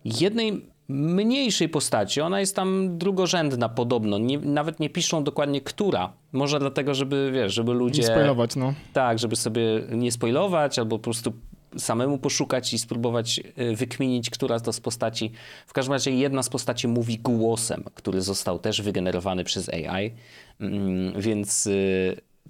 jednej 0.06 0.66
mniejszej 0.90 1.70
postaci, 1.70 2.22
ona 2.22 2.40
jest 2.40 2.56
tam 2.56 2.98
drugorzędna 2.98 3.70
podobno, 3.70 4.18
nie, 4.18 4.40
nawet 4.40 4.80
nie 4.80 4.90
piszą 4.90 5.24
dokładnie 5.24 5.62
która. 5.62 6.14
Może 6.32 6.60
dlatego, 6.60 6.94
żeby, 6.94 7.32
wiesz, 7.34 7.54
żeby 7.54 7.74
ludzie... 7.74 8.02
Nie 8.02 8.08
spoilować, 8.08 8.56
no. 8.56 8.74
Tak, 8.94 9.20
żeby 9.20 9.36
sobie 9.36 9.62
nie 9.92 10.12
spoilować, 10.12 10.80
albo 10.80 10.98
po 10.98 11.04
prostu 11.04 11.34
samemu 11.78 12.18
poszukać 12.18 12.74
i 12.74 12.80
spróbować 12.80 13.42
e, 13.56 13.76
wykminić, 13.76 14.30
która 14.30 14.60
to 14.60 14.74
z 14.74 14.80
postaci. 14.80 15.32
W 15.68 15.74
każdym 15.74 15.94
razie 15.94 16.12
jedna 16.12 16.44
z 16.44 16.50
postaci 16.50 16.88
mówi 16.88 17.20
głosem, 17.20 17.84
który 17.94 18.22
został 18.22 18.60
też 18.60 18.82
wygenerowany 18.82 19.44
przez 19.44 19.70
AI. 19.70 20.12
Mm, 20.60 21.22
więc 21.22 21.68
e, 21.68 21.72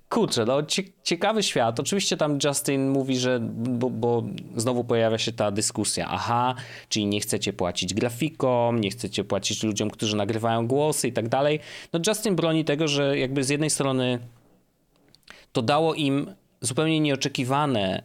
kurczę, 0.10 0.46
no 0.46 0.62
ciekawy 1.04 1.44
świat. 1.44 1.80
Oczywiście 1.80 2.18
tam 2.18 2.40
Justin 2.44 2.90
mówi, 2.90 3.18
że 3.18 3.40
bo, 3.42 3.90
bo, 3.90 4.24
znowu 4.56 4.84
pojawia 4.84 5.18
się 5.18 5.32
ta 5.32 5.52
dyskusja. 5.52 6.08
Aha, 6.10 6.56
czyli 6.90 7.06
nie 7.06 7.20
chcecie 7.20 7.54
płacić 7.54 7.94
grafikom, 7.94 8.82
nie 8.82 8.90
chcecie 8.90 9.24
płacić 9.24 9.64
ludziom, 9.64 9.90
którzy 9.90 10.16
nagrywają 10.16 10.68
głosy 10.68 11.08
i 11.08 11.14
tak 11.14 11.30
dalej. 11.30 11.60
No 11.94 12.00
Justin 12.08 12.36
broni 12.36 12.66
tego, 12.66 12.88
że 12.88 13.20
jakby 13.20 13.44
z 13.44 13.50
jednej 13.50 13.70
strony 13.70 14.20
to 15.52 15.62
dało 15.62 15.94
im 15.94 16.34
zupełnie 16.62 17.00
nieoczekiwane 17.00 18.04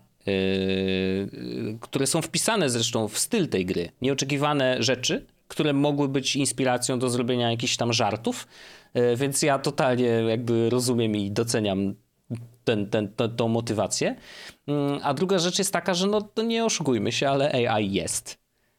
które 1.81 2.07
są 2.07 2.23
wpisane 2.23 2.71
zresztą 2.71 3.09
w 3.09 3.19
styl 3.19 3.49
tej 3.49 3.67
gry. 3.67 3.89
Nieoczekiwane 4.03 4.83
rzeczy, 4.83 5.27
które 5.49 5.73
mogły 5.73 6.09
być 6.09 6.37
inspiracją 6.37 6.99
do 6.99 7.11
zrobienia 7.11 7.51
jakichś 7.51 7.77
tam 7.77 7.93
żartów, 7.93 8.47
yy, 8.95 9.17
więc 9.17 9.43
ja 9.43 9.59
totalnie 9.59 10.07
jakby 10.07 10.71
rozumiem 10.71 11.17
i 11.17 11.31
doceniam 11.31 11.95
ten, 12.65 12.91
ten, 12.91 13.09
to, 13.09 13.29
tą 13.29 13.49
motywację. 13.49 14.17
Yy, 14.67 14.75
a 15.03 15.15
druga 15.15 15.39
rzecz 15.39 15.59
jest 15.59 15.73
taka, 15.73 15.95
że 15.95 16.07
no 16.07 16.21
to 16.23 16.43
nie 16.43 16.65
oszukujmy 16.65 17.13
się, 17.13 17.29
ale 17.29 17.69
AI 17.69 17.93
jest. 17.93 18.39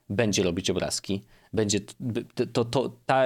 Będzie 0.10 0.44
robić 0.44 0.70
obrazki. 0.70 1.22
Będzie 1.54 1.80
to, 2.36 2.46
to, 2.54 2.66
to 2.66 2.98
ta, 3.06 3.26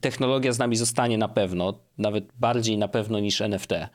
technologia 0.00 0.52
z 0.52 0.58
nami 0.58 0.76
zostanie 0.76 1.18
na 1.18 1.28
pewno, 1.28 1.74
nawet 1.98 2.24
bardziej 2.40 2.78
na 2.78 2.88
pewno 2.88 3.20
niż 3.20 3.40
NFT. 3.40 3.72
Y, 3.72 3.88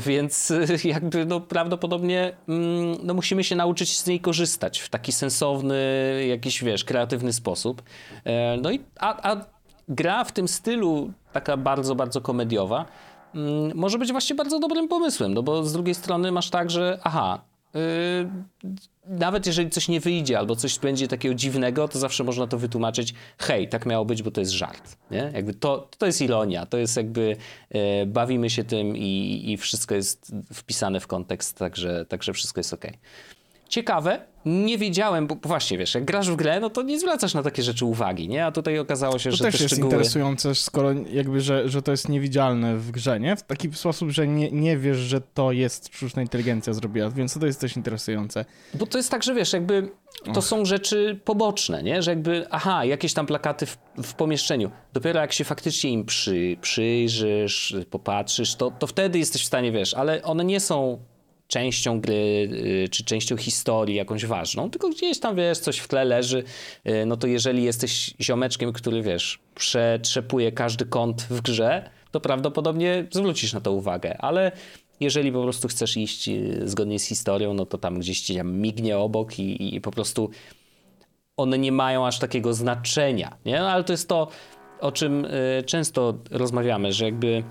więc 0.00 0.52
jakby 0.84 1.26
no 1.26 1.40
prawdopodobnie 1.40 2.32
mm, 2.48 2.96
no 3.02 3.14
musimy 3.14 3.44
się 3.44 3.56
nauczyć 3.56 3.98
z 3.98 4.06
niej 4.06 4.20
korzystać 4.20 4.78
w 4.78 4.88
taki 4.88 5.12
sensowny, 5.12 5.76
jakiś 6.28 6.64
wiesz, 6.64 6.84
kreatywny 6.84 7.32
sposób. 7.32 7.82
Y, 7.82 8.30
no 8.62 8.70
i 8.70 8.80
a, 9.00 9.32
a 9.32 9.44
gra 9.88 10.24
w 10.24 10.32
tym 10.32 10.48
stylu 10.48 11.12
taka 11.32 11.56
bardzo, 11.56 11.94
bardzo 11.94 12.20
komediowa 12.20 12.84
mm, 13.34 13.72
może 13.74 13.98
być 13.98 14.12
właśnie 14.12 14.36
bardzo 14.36 14.58
dobrym 14.58 14.88
pomysłem, 14.88 15.34
no 15.34 15.42
bo 15.42 15.64
z 15.64 15.72
drugiej 15.72 15.94
strony 15.94 16.32
masz 16.32 16.50
tak, 16.50 16.70
że 16.70 16.98
aha, 17.02 17.38
y, 17.44 17.51
nawet 19.06 19.46
jeżeli 19.46 19.70
coś 19.70 19.88
nie 19.88 20.00
wyjdzie 20.00 20.38
albo 20.38 20.56
coś 20.56 20.78
będzie 20.78 21.08
takiego 21.08 21.34
dziwnego, 21.34 21.88
to 21.88 21.98
zawsze 21.98 22.24
można 22.24 22.46
to 22.46 22.58
wytłumaczyć, 22.58 23.14
hej, 23.38 23.68
tak 23.68 23.86
miało 23.86 24.04
być, 24.04 24.22
bo 24.22 24.30
to 24.30 24.40
jest 24.40 24.52
żart. 24.52 24.96
Nie? 25.10 25.30
Jakby 25.34 25.54
to, 25.54 25.88
to 25.98 26.06
jest 26.06 26.20
ironia, 26.20 26.66
to 26.66 26.78
jest 26.78 26.96
jakby 26.96 27.36
e, 27.70 28.06
bawimy 28.06 28.50
się 28.50 28.64
tym 28.64 28.96
i, 28.96 29.42
i 29.52 29.56
wszystko 29.56 29.94
jest 29.94 30.34
wpisane 30.52 31.00
w 31.00 31.06
kontekst, 31.06 31.58
także, 31.58 32.04
także 32.08 32.32
wszystko 32.32 32.60
jest 32.60 32.74
ok. 32.74 32.86
Ciekawe, 33.72 34.20
nie 34.44 34.78
wiedziałem, 34.78 35.26
bo 35.26 35.36
właśnie 35.42 35.78
wiesz, 35.78 35.94
jak 35.94 36.04
grasz 36.04 36.30
w 36.30 36.36
grę, 36.36 36.60
no 36.60 36.70
to 36.70 36.82
nie 36.82 37.00
zwracasz 37.00 37.34
na 37.34 37.42
takie 37.42 37.62
rzeczy 37.62 37.84
uwagi, 37.84 38.28
nie? 38.28 38.46
A 38.46 38.52
tutaj 38.52 38.78
okazało 38.78 39.18
się, 39.18 39.30
to 39.30 39.36
że 39.36 39.44
też 39.44 39.56
te 39.56 39.62
jest 39.62 39.74
szczegóły... 39.74 39.92
interesujące, 39.92 40.54
skoro 40.54 40.92
jakby, 40.92 41.40
że, 41.40 41.68
że 41.68 41.82
to 41.82 41.90
jest 41.90 42.08
niewidzialne 42.08 42.76
w 42.76 42.90
grze, 42.90 43.20
nie? 43.20 43.36
W 43.36 43.42
taki 43.42 43.72
sposób, 43.72 44.10
że 44.10 44.26
nie, 44.26 44.50
nie 44.50 44.78
wiesz, 44.78 44.96
że 44.96 45.20
to 45.20 45.52
jest 45.52 45.94
sztuczna 45.94 46.22
inteligencja 46.22 46.72
zrobiła, 46.72 47.10
więc 47.10 47.38
to 47.38 47.46
jest 47.46 47.60
też 47.60 47.76
interesujące. 47.76 48.44
Bo 48.74 48.86
to 48.86 48.98
jest 48.98 49.10
tak, 49.10 49.22
że 49.22 49.34
wiesz, 49.34 49.52
jakby 49.52 49.88
to 50.24 50.38
Och. 50.38 50.44
są 50.44 50.64
rzeczy 50.64 51.20
poboczne, 51.24 51.82
nie? 51.82 52.02
Że 52.02 52.10
jakby, 52.10 52.46
aha, 52.50 52.84
jakieś 52.84 53.14
tam 53.14 53.26
plakaty 53.26 53.66
w, 53.66 53.78
w 54.02 54.14
pomieszczeniu. 54.14 54.70
Dopiero 54.92 55.20
jak 55.20 55.32
się 55.32 55.44
faktycznie 55.44 55.90
im 55.90 56.04
przy, 56.04 56.56
przyjrzysz, 56.60 57.76
popatrzysz, 57.90 58.54
to, 58.54 58.70
to 58.70 58.86
wtedy 58.86 59.18
jesteś 59.18 59.42
w 59.42 59.46
stanie, 59.46 59.72
wiesz, 59.72 59.94
ale 59.94 60.22
one 60.22 60.44
nie 60.44 60.60
są 60.60 60.98
częścią 61.52 62.00
gry, 62.00 62.48
y, 62.84 62.88
czy 62.88 63.04
częścią 63.04 63.36
historii 63.36 63.96
jakąś 63.96 64.26
ważną, 64.26 64.70
tylko 64.70 64.88
gdzieś 64.88 65.20
tam, 65.20 65.36
wiesz, 65.36 65.58
coś 65.58 65.78
w 65.78 65.88
tle 65.88 66.04
leży, 66.04 66.44
y, 66.86 67.06
no 67.06 67.16
to 67.16 67.26
jeżeli 67.26 67.62
jesteś 67.64 68.14
ziomeczkiem, 68.20 68.72
który, 68.72 69.02
wiesz, 69.02 69.38
przetrzepuje 69.54 70.52
każdy 70.52 70.86
kąt 70.86 71.22
w 71.22 71.40
grze, 71.40 71.90
to 72.10 72.20
prawdopodobnie 72.20 73.06
zwrócisz 73.10 73.52
na 73.52 73.60
to 73.60 73.72
uwagę, 73.72 74.18
ale 74.18 74.52
jeżeli 75.00 75.32
po 75.32 75.42
prostu 75.42 75.68
chcesz 75.68 75.96
iść 75.96 76.28
y, 76.28 76.60
zgodnie 76.64 76.98
z 76.98 77.04
historią, 77.04 77.54
no 77.54 77.66
to 77.66 77.78
tam 77.78 77.98
gdzieś 77.98 78.20
ci 78.20 78.36
tam 78.36 78.52
mignie 78.52 78.98
obok 78.98 79.38
i, 79.38 79.74
i 79.76 79.80
po 79.80 79.90
prostu 79.90 80.30
one 81.36 81.58
nie 81.58 81.72
mają 81.72 82.06
aż 82.06 82.18
takiego 82.18 82.54
znaczenia, 82.54 83.36
nie? 83.44 83.58
No, 83.58 83.70
ale 83.70 83.84
to 83.84 83.92
jest 83.92 84.08
to, 84.08 84.28
o 84.80 84.92
czym 84.92 85.26
często 85.66 86.14
rozmawiamy, 86.30 86.92
że 86.92 87.04
jakby 87.04 87.42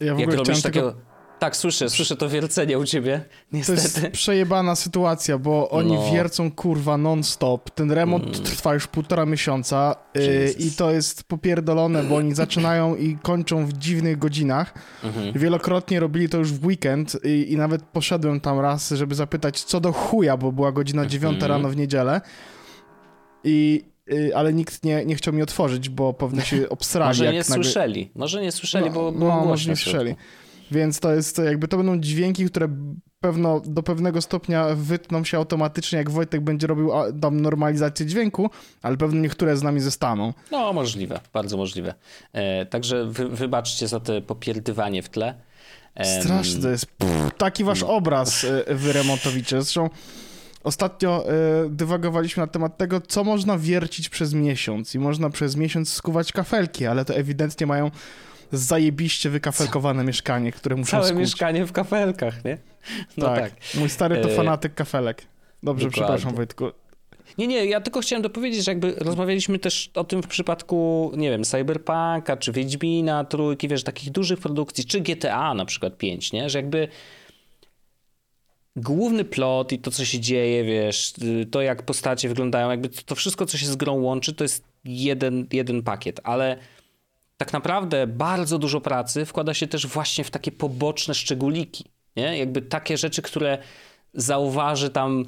Ja 0.00 0.14
w 0.14 0.18
jak 0.18 0.34
robisz 0.34 0.62
takiego... 0.62 0.92
tylko... 0.92 1.13
Tak, 1.38 1.56
słyszę, 1.56 1.90
słyszę 1.90 2.16
to 2.16 2.28
wiercenie 2.28 2.78
u 2.78 2.84
ciebie, 2.84 3.18
To 3.28 3.56
niestety. 3.56 3.80
jest 3.80 4.00
przejebana 4.12 4.74
sytuacja, 4.76 5.38
bo 5.38 5.70
oni 5.70 5.92
No. 5.94 6.10
wiercą 6.12 6.50
kurwa 6.52 6.96
non-stop. 6.98 7.70
Ten 7.70 7.92
remont 7.92 8.42
trwa 8.42 8.74
już 8.74 8.86
półtora 8.86 9.26
miesiąca 9.26 9.96
y, 10.16 10.54
i 10.58 10.70
to 10.70 10.90
jest 10.90 11.24
popierdolone, 11.24 12.02
bo 12.02 12.16
oni 12.16 12.34
zaczynają 12.34 12.96
i 12.96 13.18
kończą 13.22 13.66
w 13.66 13.72
dziwnych 13.72 14.18
godzinach. 14.18 14.74
Mhm. 15.04 15.32
Wielokrotnie 15.32 16.00
robili 16.00 16.28
to 16.28 16.38
już 16.38 16.52
w 16.52 16.66
weekend 16.66 17.16
i, 17.24 17.52
i 17.52 17.56
nawet 17.56 17.82
poszedłem 17.82 18.40
tam 18.40 18.60
raz, 18.60 18.90
żeby 18.90 19.14
zapytać 19.14 19.62
co 19.64 19.80
do 19.80 19.92
chuja, 19.92 20.36
bo 20.36 20.52
była 20.52 20.72
godzina 20.72 21.06
dziewiąta 21.06 21.46
Mhm. 21.46 21.52
rano 21.52 21.68
w 21.68 21.76
niedzielę. 21.76 22.20
I, 23.44 23.84
y, 24.12 24.36
ale 24.36 24.52
nikt 24.52 24.84
nie, 24.84 25.04
nie 25.04 25.14
chciał 25.14 25.34
mi 25.34 25.42
otworzyć, 25.42 25.88
bo 25.88 26.12
pewnie 26.12 26.42
się 26.42 26.68
obsrali. 26.68 27.08
Może 27.08 27.24
nie 27.32 27.38
nagle... 27.38 27.54
słyszeli, 27.54 28.10
może 28.14 28.42
nie 28.42 28.52
słyszeli, 28.52 28.90
bo 28.90 29.02
no, 29.02 29.18
było 29.18 29.36
no, 29.36 29.44
może 29.44 29.70
nie 29.70 29.76
środku. 29.76 30.14
Więc 30.70 31.00
to 31.00 31.14
jest 31.14 31.38
jakby 31.38 31.68
to 31.68 31.76
będą 31.76 32.00
dźwięki, 32.00 32.44
które 32.44 32.68
pewno 33.20 33.60
do 33.60 33.82
pewnego 33.82 34.22
stopnia 34.22 34.66
wytną 34.74 35.24
się 35.24 35.36
automatycznie, 35.36 35.98
jak 35.98 36.10
Wojtek 36.10 36.40
będzie 36.40 36.66
robił 36.66 36.90
tam 37.20 37.40
normalizację 37.40 38.06
dźwięku, 38.06 38.50
ale 38.82 38.96
pewno 38.96 39.20
niektóre 39.20 39.56
z 39.56 39.62
nami 39.62 39.80
zostaną. 39.80 40.32
No, 40.50 40.72
możliwe, 40.72 41.20
bardzo 41.32 41.56
możliwe. 41.56 41.94
E, 42.32 42.66
także 42.66 43.06
wy, 43.06 43.28
wybaczcie 43.28 43.88
za 43.88 44.00
te 44.00 44.22
popierdywanie 44.22 45.02
w 45.02 45.08
tle. 45.08 45.34
Em, 45.94 46.22
Straszny 46.22 46.62
to 46.62 46.68
jest 46.68 46.86
pff, 46.86 47.34
taki 47.38 47.64
wasz 47.64 47.82
obraz, 47.82 48.44
y, 48.44 48.64
wy 48.68 48.92
remontowicze. 48.92 49.62
Zresztą 49.62 49.90
ostatnio 50.64 51.24
y, 51.66 51.70
dywagowaliśmy 51.70 52.40
na 52.40 52.46
temat 52.46 52.78
tego, 52.78 53.00
co 53.00 53.24
można 53.24 53.58
wiercić 53.58 54.08
przez 54.08 54.34
miesiąc 54.34 54.94
i 54.94 54.98
można 54.98 55.30
przez 55.30 55.56
miesiąc 55.56 55.92
skuwać 55.92 56.32
kafelki, 56.32 56.86
ale 56.86 57.04
to 57.04 57.14
ewidentnie 57.14 57.66
mają 57.66 57.90
zajebiście 58.52 59.30
wykafelkowane 59.30 60.04
mieszkanie, 60.04 60.52
które 60.52 60.76
muszą 60.76 60.90
Całe 60.90 61.04
skuć. 61.06 61.18
mieszkanie 61.18 61.66
w 61.66 61.72
kafelkach, 61.72 62.44
nie? 62.44 62.58
No 63.16 63.26
tak. 63.26 63.52
Mój 63.74 63.88
stary 63.88 64.20
to 64.20 64.30
E, 64.30 64.36
fanatyk 64.36 64.74
kafelek. 64.74 65.22
Dobrze, 65.62 65.86
dokładnie. 65.86 65.90
przepraszam 66.06 66.36
Wojtku. 66.36 66.64
Nie, 67.38 67.46
nie, 67.46 67.66
ja 67.66 67.80
tylko 67.80 68.00
chciałem 68.00 68.22
dopowiedzieć, 68.22 68.64
że 68.64 68.70
jakby 68.70 68.94
rozmawialiśmy 68.94 69.58
też 69.58 69.90
o 69.94 70.04
tym 70.04 70.22
w 70.22 70.26
przypadku, 70.26 71.12
nie 71.16 71.30
wiem, 71.30 71.44
Cyberpunka, 71.44 72.36
czy 72.38 72.52
Wiedźmina, 72.52 73.24
Trójki, 73.24 73.68
wiesz, 73.68 73.84
takich 73.84 74.10
dużych 74.10 74.38
produkcji, 74.40 74.84
czy 74.84 75.00
GTA 75.00 75.54
na 75.54 75.64
przykład 75.64 75.98
5, 75.98 76.32
nie? 76.32 76.50
Że 76.50 76.58
jakby 76.58 76.88
główny 78.76 79.24
plot 79.24 79.72
i 79.72 79.78
to, 79.78 79.90
co 79.90 80.04
się 80.04 80.20
dzieje, 80.20 80.64
wiesz, 80.64 81.12
to 81.50 81.62
jak 81.62 81.82
postacie 81.82 82.28
wyglądają, 82.28 82.70
jakby 82.70 82.88
to 82.88 83.14
wszystko, 83.14 83.46
co 83.46 83.58
się 83.58 83.66
z 83.66 83.76
grą 83.76 83.92
łączy, 83.92 84.34
to 84.34 84.44
jest 84.44 84.64
jeden, 84.84 85.46
jeden 85.52 85.82
pakiet, 85.82 86.20
ale 86.24 86.56
tak 87.36 87.52
naprawdę 87.52 88.06
bardzo 88.06 88.58
dużo 88.58 88.80
pracy 88.80 89.24
wkłada 89.24 89.54
się 89.54 89.66
też 89.66 89.86
właśnie 89.86 90.24
w 90.24 90.30
takie 90.30 90.52
poboczne 90.52 91.14
szczególiki, 91.14 91.84
nie? 92.16 92.38
Jakby 92.38 92.62
takie 92.62 92.98
rzeczy, 92.98 93.22
które 93.22 93.58
zauważy 94.14 94.90
tam 94.90 95.24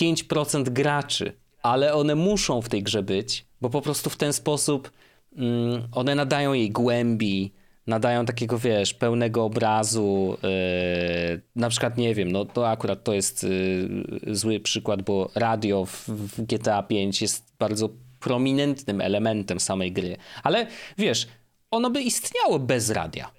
5% 0.00 0.68
graczy, 0.68 1.32
ale 1.62 1.94
one 1.94 2.14
muszą 2.14 2.62
w 2.62 2.68
tej 2.68 2.82
grze 2.82 3.02
być, 3.02 3.46
bo 3.60 3.70
po 3.70 3.82
prostu 3.82 4.10
w 4.10 4.16
ten 4.16 4.32
sposób 4.32 4.90
mm, 5.36 5.88
one 5.92 6.14
nadają 6.14 6.52
jej 6.52 6.70
głębi, 6.70 7.52
nadają 7.86 8.26
takiego, 8.26 8.58
wiesz, 8.58 8.94
pełnego 8.94 9.44
obrazu. 9.44 10.36
Yy, 10.42 11.40
na 11.56 11.68
przykład, 11.68 11.98
nie 11.98 12.14
wiem, 12.14 12.32
no 12.32 12.44
to 12.44 12.70
akurat 12.70 13.04
to 13.04 13.14
jest 13.14 13.42
yy, 13.42 14.34
zły 14.34 14.60
przykład, 14.60 15.02
bo 15.02 15.30
radio 15.34 15.84
w, 15.84 16.08
w 16.08 16.42
GTA 16.42 16.82
5 16.82 17.22
jest 17.22 17.52
bardzo 17.58 17.88
prominentnym 18.20 19.00
elementem 19.00 19.60
samej 19.60 19.92
gry. 19.92 20.16
Ale 20.42 20.66
wiesz, 20.98 21.26
ono 21.70 21.90
by 21.90 22.02
istniało 22.02 22.58
bez 22.58 22.90
radia 22.90 23.30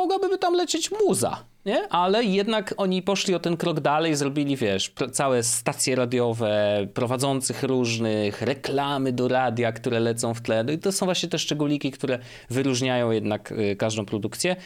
mogłaby 0.00 0.38
tam 0.38 0.54
lecieć 0.54 0.90
muza, 0.90 1.44
nie? 1.66 1.88
Ale 1.88 2.24
jednak 2.24 2.74
oni 2.76 3.02
poszli 3.02 3.34
o 3.34 3.38
ten 3.38 3.56
krok 3.56 3.80
dalej, 3.80 4.16
zrobili, 4.16 4.56
wiesz, 4.56 4.92
całe 5.12 5.42
stacje 5.42 5.96
radiowe, 5.96 6.86
prowadzących 6.94 7.62
różnych, 7.62 8.42
reklamy 8.42 9.12
do 9.12 9.28
radia, 9.28 9.72
które 9.72 10.00
lecą 10.00 10.34
w 10.34 10.40
tle. 10.40 10.64
No 10.64 10.72
i 10.72 10.78
to 10.78 10.92
są 10.92 11.06
właśnie 11.06 11.28
te 11.28 11.38
szczególiki, 11.38 11.90
które 11.90 12.18
wyróżniają 12.50 13.10
jednak 13.10 13.52
y, 13.52 13.76
każdą 13.76 14.04
produkcję. 14.04 14.56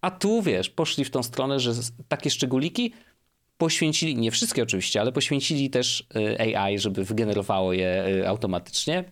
A 0.00 0.10
tu, 0.10 0.42
wiesz, 0.42 0.70
poszli 0.70 1.04
w 1.04 1.10
tą 1.10 1.22
stronę, 1.22 1.60
że 1.60 1.72
takie 2.08 2.30
szczególiki 2.30 2.92
poświęcili, 3.58 4.16
nie 4.16 4.30
wszystkie 4.30 4.62
oczywiście, 4.62 5.00
ale 5.00 5.12
poświęcili 5.12 5.70
też 5.70 6.08
y, 6.16 6.56
AI, 6.56 6.78
żeby 6.78 7.04
wygenerowało 7.04 7.72
je 7.72 8.06
y, 8.06 8.28
automatycznie. 8.28 9.04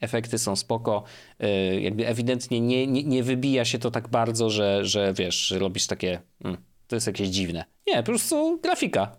Efekty 0.00 0.38
są 0.38 0.56
spoko, 0.56 1.04
y, 1.42 1.80
jakby 1.80 2.06
ewidentnie 2.06 2.60
nie, 2.60 2.86
nie, 2.86 3.02
nie 3.02 3.22
wybija 3.22 3.64
się 3.64 3.78
to 3.78 3.90
tak 3.90 4.08
bardzo, 4.08 4.50
że, 4.50 4.84
że 4.84 5.12
wiesz, 5.12 5.50
robisz 5.50 5.86
takie, 5.86 6.20
mm, 6.44 6.56
to 6.86 6.96
jest 6.96 7.06
jakieś 7.06 7.28
dziwne. 7.28 7.64
Nie, 7.86 7.96
po 7.96 8.02
prostu 8.02 8.58
grafika. 8.62 9.16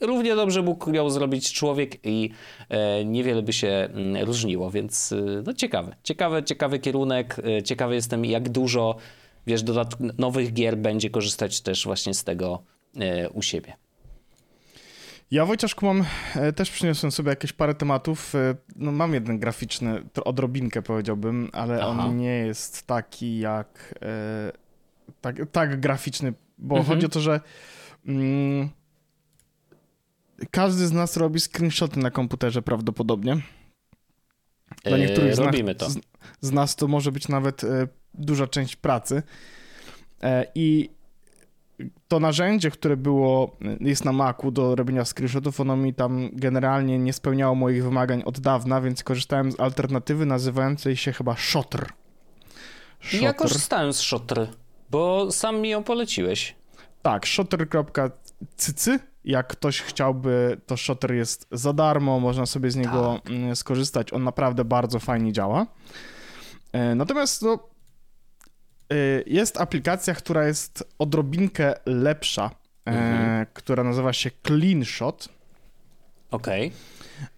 Równie 0.00 0.36
dobrze 0.36 0.62
mógł 0.62 0.92
ją 0.92 1.10
zrobić 1.10 1.52
człowiek 1.52 2.06
i 2.06 2.30
niewiele 3.04 3.42
by 3.42 3.52
się 3.52 3.68
mm, 3.68 4.24
różniło, 4.24 4.70
więc 4.70 5.14
no 5.46 5.52
ciekawe, 5.52 5.96
ciekawy, 6.02 6.42
ciekawy 6.42 6.78
kierunek, 6.78 7.36
ciekawy 7.64 7.94
jestem 7.94 8.24
jak 8.24 8.48
dużo, 8.48 8.96
wiesz, 9.46 9.62
dodat- 9.62 10.18
nowych 10.18 10.52
gier 10.52 10.76
będzie 10.78 11.10
korzystać 11.10 11.60
też 11.60 11.84
właśnie 11.84 12.14
z 12.14 12.24
tego 12.24 12.62
u 13.34 13.42
siebie. 13.42 13.76
Ja 15.30 15.46
Wojciaszku 15.46 15.86
mam, 15.86 16.04
e, 16.34 16.52
też 16.52 16.70
przyniosłem 16.70 17.12
sobie 17.12 17.30
jakieś 17.30 17.52
parę 17.52 17.74
tematów. 17.74 18.34
E, 18.34 18.54
No 18.76 18.92
mam 18.92 19.14
jeden 19.14 19.38
graficzny, 19.38 20.02
odrobinkę 20.24 20.82
powiedziałbym, 20.82 21.50
ale 21.52 21.74
Aha. 21.82 21.86
on 22.04 22.16
nie 22.16 22.38
jest 22.38 22.86
taki 22.86 23.38
jak, 23.38 23.94
e, 24.02 24.52
tak, 25.20 25.36
tak 25.52 25.80
graficzny, 25.80 26.32
bo 26.58 26.76
Mhm. 26.76 26.94
chodzi 26.96 27.06
o 27.06 27.08
to, 27.08 27.20
że 27.20 27.40
mm, 28.06 28.68
każdy 30.50 30.86
z 30.86 30.92
nas 30.92 31.16
robi 31.16 31.40
screenshoty 31.40 32.00
na 32.00 32.10
komputerze 32.10 32.62
prawdopodobnie. 32.62 33.36
Dla 34.84 34.98
niektórych 34.98 35.34
z, 35.34 35.38
robimy 35.38 35.72
nas, 35.74 35.78
to. 35.78 35.90
Z, 35.90 35.98
z 36.40 36.52
nas 36.52 36.76
to 36.76 36.88
może 36.88 37.12
być 37.12 37.28
nawet 37.28 37.62
duża 38.14 38.46
część 38.46 38.76
pracy. 38.76 39.22
I 40.54 40.90
to 42.08 42.20
narzędzie, 42.20 42.70
które 42.70 42.96
było, 42.96 43.56
jest 43.80 44.04
na 44.04 44.12
Macu 44.12 44.50
do 44.50 44.74
robienia 44.74 45.04
screenshotów, 45.04 45.60
ono 45.60 45.76
mi 45.76 45.94
tam 45.94 46.28
generalnie 46.32 46.98
nie 46.98 47.12
spełniało 47.12 47.54
moich 47.54 47.84
wymagań 47.84 48.22
od 48.22 48.40
dawna, 48.40 48.80
więc 48.80 49.02
korzystałem 49.02 49.52
z 49.52 49.60
alternatywy 49.60 50.26
nazywającej 50.26 50.96
się 50.96 51.12
chyba 51.12 51.36
Shotr. 51.36 51.92
Ja 53.12 53.32
korzystałem 53.32 53.92
z 53.92 54.00
Shotry, 54.00 54.48
bo 54.90 55.32
sam 55.32 55.60
mi 55.60 55.68
ją 55.68 55.82
poleciłeś. 55.84 56.56
Tak, 57.02 57.26
shotr.cycy. 57.26 58.98
Jak 59.24 59.46
ktoś 59.46 59.80
chciałby, 59.80 60.60
to 60.66 60.76
Shotr 60.76 61.12
jest 61.12 61.46
za 61.52 61.72
darmo, 61.72 62.20
można 62.20 62.46
sobie 62.46 62.70
z 62.70 62.76
niego 62.76 63.20
mm, 63.30 63.56
skorzystać. 63.56 64.12
On 64.12 64.24
naprawdę 64.24 64.64
bardzo 64.64 64.98
fajnie 64.98 65.32
działa. 65.32 65.66
E, 66.72 66.94
Natomiast 66.94 67.42
no, 67.42 67.58
jest 69.26 69.60
aplikacja, 69.60 70.14
która 70.14 70.46
jest 70.46 70.84
odrobinkę 70.98 71.74
lepsza, 71.86 72.50
e, 72.86 72.90
Mhm. 72.90 73.46
która 73.54 73.84
nazywa 73.84 74.12
się 74.12 74.30
CleanShot. 74.46 75.28
Okej. 76.30 76.72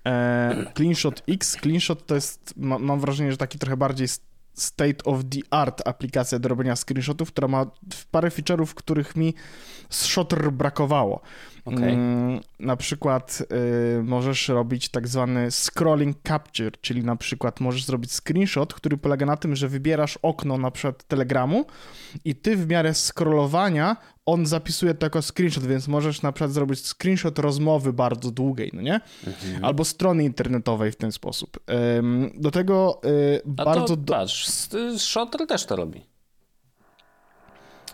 E, 0.06 0.72
CleanShot 0.76 1.22
X. 1.28 1.56
CleanShot 1.62 2.06
to 2.06 2.14
jest, 2.14 2.54
ma, 2.56 2.78
mam 2.78 3.00
wrażenie, 3.00 3.30
że 3.30 3.36
taki 3.36 3.58
trochę 3.58 3.76
bardziej 3.76 4.08
state 4.54 5.04
of 5.04 5.20
the 5.30 5.40
art 5.50 5.82
aplikacja 5.88 6.38
do 6.38 6.48
robienia 6.48 6.76
screenshotów, 6.76 7.32
która 7.32 7.48
ma 7.48 7.66
parę 8.10 8.28
feature'ów, 8.28 8.74
których 8.74 9.16
mi 9.16 9.34
z 9.90 10.04
Shotr 10.04 10.50
brakowało. 10.50 11.20
Okej. 11.68 11.94
Mm, 11.94 12.40
na 12.60 12.76
przykład 12.76 13.42
y, 13.98 14.02
możesz 14.02 14.48
robić 14.48 14.88
tak 14.88 15.08
zwany 15.08 15.50
scrolling 15.50 16.16
capture, 16.28 16.80
czyli 16.80 17.04
na 17.04 17.16
przykład 17.16 17.60
możesz 17.60 17.84
zrobić 17.84 18.12
screenshot, 18.12 18.74
który 18.74 18.96
polega 18.96 19.26
na 19.26 19.36
tym, 19.36 19.56
że 19.56 19.68
wybierasz 19.68 20.18
okno 20.22 20.58
na 20.58 20.70
przykład 20.70 21.04
Telegramu 21.04 21.64
i 22.24 22.34
ty 22.34 22.56
w 22.56 22.68
miarę 22.68 22.94
scrollowania 22.94 23.96
on 24.26 24.46
zapisuje 24.46 24.94
to 24.94 25.06
jako 25.06 25.22
screenshot, 25.22 25.66
więc 25.66 25.88
możesz 25.88 26.22
na 26.22 26.32
przykład 26.32 26.52
zrobić 26.52 26.86
screenshot 26.86 27.38
rozmowy 27.38 27.92
bardzo 27.92 28.30
długiej, 28.30 28.70
no 28.74 28.82
nie? 28.82 29.00
Mhm. 29.26 29.64
Albo 29.64 29.84
strony 29.84 30.24
internetowej 30.24 30.92
w 30.92 30.96
ten 30.96 31.12
sposób. 31.12 31.58
Ym, 31.98 32.30
do 32.34 32.50
tego 32.50 33.00
y, 33.04 33.42
bardzo... 33.46 33.84
to 33.84 33.96
do... 33.96 34.12
patrz, 34.14 34.48
s- 34.48 35.02
Shotr 35.02 35.46
też 35.46 35.66
to 35.66 35.76
robi. 35.76 36.04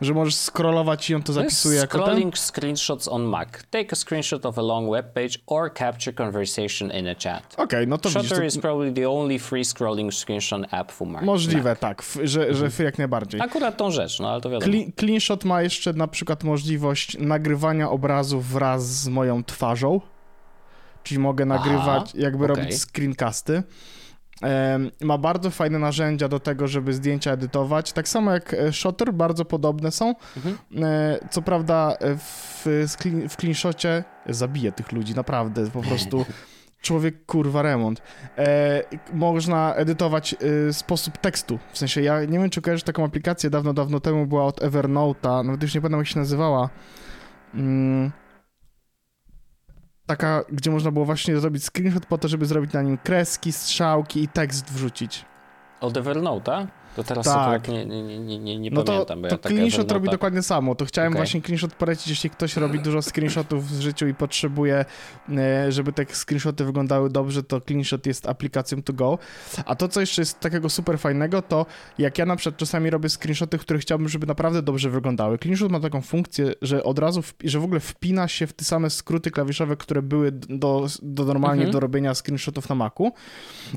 Że 0.00 0.14
możesz 0.14 0.34
scrollować 0.34 1.10
i 1.10 1.14
on 1.14 1.22
to 1.22 1.32
zapisuje 1.32 1.78
jako 1.78 1.98
ten? 1.98 2.06
Scrolling 2.06 2.38
screenshots 2.38 3.08
on 3.08 3.22
Mac. 3.22 3.48
Take 3.70 3.86
a 3.92 3.96
screenshot 3.96 4.46
of 4.46 4.58
a 4.58 4.62
long 4.62 4.90
web 4.90 5.12
page 5.12 5.38
or 5.46 5.74
capture 5.74 6.12
conversation 6.14 6.90
in 6.90 7.08
a 7.08 7.14
chat. 7.14 7.52
Okej, 7.52 7.64
okay, 7.64 7.86
no 7.86 7.98
to 7.98 8.08
Shutter 8.10 8.22
widzisz, 8.22 8.38
to 8.38 8.44
is 8.44 8.58
probably 8.58 8.92
the 8.92 9.10
only 9.10 9.38
free 9.38 9.64
scrolling 9.64 10.12
screenshot 10.14 10.62
app 10.70 10.92
for 10.92 11.08
Mac. 11.08 11.22
możliwe, 11.24 11.70
Mac. 11.70 11.78
tak, 11.78 12.02
że, 12.24 12.54
że 12.54 12.66
f- 12.66 12.78
jak 12.78 12.98
najbardziej. 12.98 13.40
Akurat 13.40 13.76
tą 13.76 13.90
rzecz, 13.90 14.20
no 14.20 14.30
ale 14.30 14.40
to 14.40 14.50
wiadomo. 14.50 14.72
Clean, 14.72 14.92
CleanShot 15.00 15.44
ma 15.44 15.62
jeszcze 15.62 15.92
na 15.92 16.08
przykład 16.08 16.44
możliwość 16.44 17.16
nagrywania 17.18 17.90
obrazów 17.90 18.48
wraz 18.48 18.86
z 18.86 19.08
moją 19.08 19.44
twarzą, 19.44 20.00
czyli 21.02 21.20
mogę 21.20 21.44
nagrywać, 21.44 22.02
Aha, 22.02 22.12
jakby 22.14 22.44
okej. 22.44 22.56
robić 22.56 22.80
screencasty. 22.80 23.62
Ma 25.00 25.18
bardzo 25.18 25.50
fajne 25.50 25.78
narzędzia 25.78 26.28
do 26.28 26.40
tego, 26.40 26.68
żeby 26.68 26.92
zdjęcia 26.92 27.32
edytować. 27.32 27.92
Tak 27.92 28.08
samo 28.08 28.32
jak 28.32 28.54
e, 28.54 28.72
Shutter, 28.72 29.12
bardzo 29.14 29.44
podobne 29.44 29.90
są. 29.90 30.14
Mhm. 30.36 30.58
E, 30.84 31.18
Co 31.30 31.42
prawda 31.42 31.96
e, 32.00 32.16
w, 32.16 32.66
w 33.28 33.36
CleanShocie 33.36 34.04
zabiję 34.26 34.72
tych 34.72 34.92
ludzi, 34.92 35.14
naprawdę, 35.14 35.70
po 35.70 35.82
prostu 35.82 36.24
człowiek 36.84 37.26
kurwa 37.26 37.62
remont. 37.62 38.02
E, 38.38 38.82
można 39.12 39.74
edytować 39.74 40.34
e, 40.68 40.72
sposób 40.72 41.18
tekstu, 41.18 41.58
w 41.72 41.78
sensie 41.78 42.02
ja 42.02 42.24
nie 42.24 42.38
wiem, 42.38 42.50
czy 42.50 42.62
kojarzysz 42.62 42.84
taką 42.84 43.04
aplikację, 43.04 43.50
dawno, 43.50 43.74
dawno 43.74 44.00
temu 44.00 44.26
była 44.26 44.44
od 44.44 44.60
Evernote'a, 44.60 45.44
nawet 45.44 45.62
już 45.62 45.74
nie 45.74 45.80
pamiętam 45.80 46.00
jak 46.00 46.08
się 46.08 46.18
nazywała. 46.18 46.70
Mm, 47.54 48.12
taka, 50.06 50.44
gdzie 50.52 50.70
można 50.70 50.90
było 50.90 51.04
właśnie 51.04 51.40
zrobić 51.40 51.64
screenshot 51.64 52.06
po 52.06 52.18
to, 52.18 52.28
żeby 52.28 52.46
zrobić 52.46 52.72
na 52.72 52.82
nim 52.82 52.98
kreski, 52.98 53.52
strzałki 53.52 54.22
i 54.22 54.28
tekst 54.28 54.72
wrzucić. 54.72 55.24
Od 55.80 55.94
Evernote'a? 55.94 56.66
To 56.96 57.04
teraz 57.04 57.24
Tak. 57.26 57.68
nie, 57.68 57.86
nie, 57.86 58.02
nie, 58.18 58.38
nie, 58.38 58.58
nie, 58.58 58.70
No 58.70 58.82
to, 58.82 58.92
pamiętam, 58.92 59.22
bo 59.22 59.28
to 59.28 59.34
ja 59.34 59.38
tak 59.38 59.52
screenshot 59.52 59.86
Evernote'a- 59.86 59.92
robi 59.94 60.08
dokładnie 60.08 60.42
samo. 60.42 60.74
To 60.74 60.84
chciałem 60.84 61.12
Okej. 61.12 61.18
właśnie 61.18 61.40
screenshot 61.40 61.74
polecić, 61.74 62.08
jeśli 62.08 62.30
ktoś 62.30 62.56
robi 62.56 62.78
dużo 62.80 63.02
screenshotów 63.02 63.68
w 63.70 63.80
życiu 63.80 64.06
i 64.06 64.14
potrzebuje, 64.14 64.84
e, 65.36 65.72
żeby 65.72 65.92
te 65.92 66.06
screenshoty 66.14 66.64
wyglądały 66.64 67.10
dobrze, 67.10 67.42
to 67.42 67.60
screenshot 67.60 68.06
jest 68.06 68.28
aplikacją 68.28 68.82
to 68.82 68.92
go. 68.92 69.18
A 69.66 69.74
to, 69.74 69.88
co 69.88 70.00
jeszcze 70.00 70.22
jest 70.22 70.40
takiego 70.40 70.68
super 70.68 70.98
fajnego, 70.98 71.42
to 71.42 71.66
jak 71.98 72.18
ja 72.18 72.26
na 72.26 72.36
przykład 72.36 72.56
czasami 72.58 72.90
robię 72.90 73.08
screenshoty, 73.08 73.58
które 73.58 73.78
chciałbym, 73.78 74.08
żeby 74.08 74.26
naprawdę 74.26 74.62
dobrze 74.62 74.90
wyglądały. 74.90 75.36
Screenshot 75.38 75.72
ma 75.72 75.80
taką 75.80 76.00
funkcję, 76.02 76.52
że 76.62 76.84
od 76.84 76.98
razu, 76.98 77.22
że 77.44 77.58
w 77.60 77.64
ogóle 77.64 77.80
wpina 77.80 78.28
się 78.28 78.46
w 78.46 78.52
te 78.52 78.64
same 78.64 78.90
skróty 78.90 79.30
klawiszowe, 79.30 79.76
które 79.76 80.02
były 80.02 80.32
do, 80.32 80.86
do 81.02 81.24
normalnie 81.24 81.62
Mhm. 81.62 81.72
do 81.72 81.80
robienia 81.80 82.14
screenshotów 82.14 82.68
na 82.68 82.74
Macu. 82.74 83.12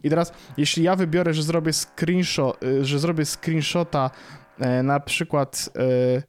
I 0.03 0.09
teraz, 0.09 0.33
jeśli 0.57 0.83
ja 0.83 0.95
wybiorę, 0.95 1.33
że 1.33 1.43
zrobię 1.43 1.71
screenshot, 1.73 2.63
y, 2.63 2.85
że 2.85 2.99
zrobię 2.99 3.06
screenshota 3.25 4.11
e, 4.59 4.83
na 4.83 4.99
przykład 4.99 5.69
e, 5.75 6.23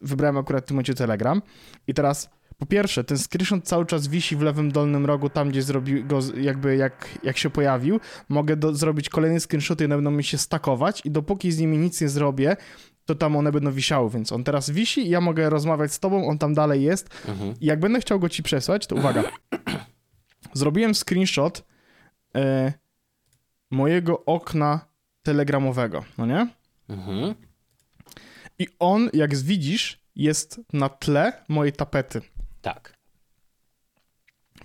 wybrałem 0.00 0.36
akurat 0.36 0.64
w 0.64 0.66
tym 0.66 0.74
momencie 0.74 0.94
Telegram 0.94 1.42
i 1.86 1.94
teraz 1.94 2.30
po 2.58 2.66
pierwsze, 2.66 3.04
ten 3.04 3.18
screenshot 3.18 3.64
cały 3.64 3.86
czas 3.86 4.06
wisi 4.08 4.36
w 4.36 4.42
lewym 4.42 4.72
dolnym 4.72 5.06
rogu, 5.06 5.28
tam 5.28 5.48
gdzie 5.48 5.62
zrobił 5.62 6.06
go, 6.06 6.18
jakby 6.40 6.76
jak, 6.76 7.18
jak 7.22 7.38
się 7.38 7.50
pojawił. 7.50 8.00
Mogę 8.28 8.56
do, 8.56 8.74
zrobić 8.74 9.08
kolejne 9.08 9.40
screenshoty 9.40 9.84
i 9.84 9.86
one 9.86 9.94
będą 9.94 10.10
mi 10.10 10.24
się 10.24 10.38
stakować 10.38 11.02
i 11.04 11.10
dopóki 11.10 11.52
z 11.52 11.58
nimi 11.58 11.78
nic 11.78 12.00
nie 12.00 12.08
zrobię, 12.08 12.56
to 13.04 13.14
tam 13.14 13.36
one 13.36 13.52
będą 13.52 13.70
wisiały, 13.70 14.10
więc 14.10 14.32
on 14.32 14.44
teraz 14.44 14.70
wisi 14.70 15.06
i 15.06 15.08
ja 15.08 15.20
mogę 15.20 15.50
rozmawiać 15.50 15.92
z 15.92 16.00
tobą, 16.00 16.28
on 16.28 16.38
tam 16.38 16.54
dalej 16.54 16.82
jest 16.82 17.08
Mhm. 17.28 17.54
i 17.60 17.66
jak 17.66 17.80
będę 17.80 18.00
chciał 18.00 18.20
go 18.20 18.28
ci 18.28 18.42
przesłać, 18.42 18.86
to 18.86 18.96
uwaga. 18.96 19.22
Zrobiłem 20.52 20.94
screenshot 20.94 21.64
e, 22.36 22.72
mojego 23.70 24.24
okna 24.24 24.86
telegramowego, 25.24 26.04
no 26.18 26.26
nie? 26.26 26.46
Mhm. 26.88 27.34
I 28.58 28.68
on, 28.78 29.10
jak 29.12 29.34
widzisz, 29.34 30.00
jest 30.16 30.60
na 30.72 30.88
tle 30.88 31.32
mojej 31.48 31.72
tapety. 31.72 32.22
Tak. 32.62 32.94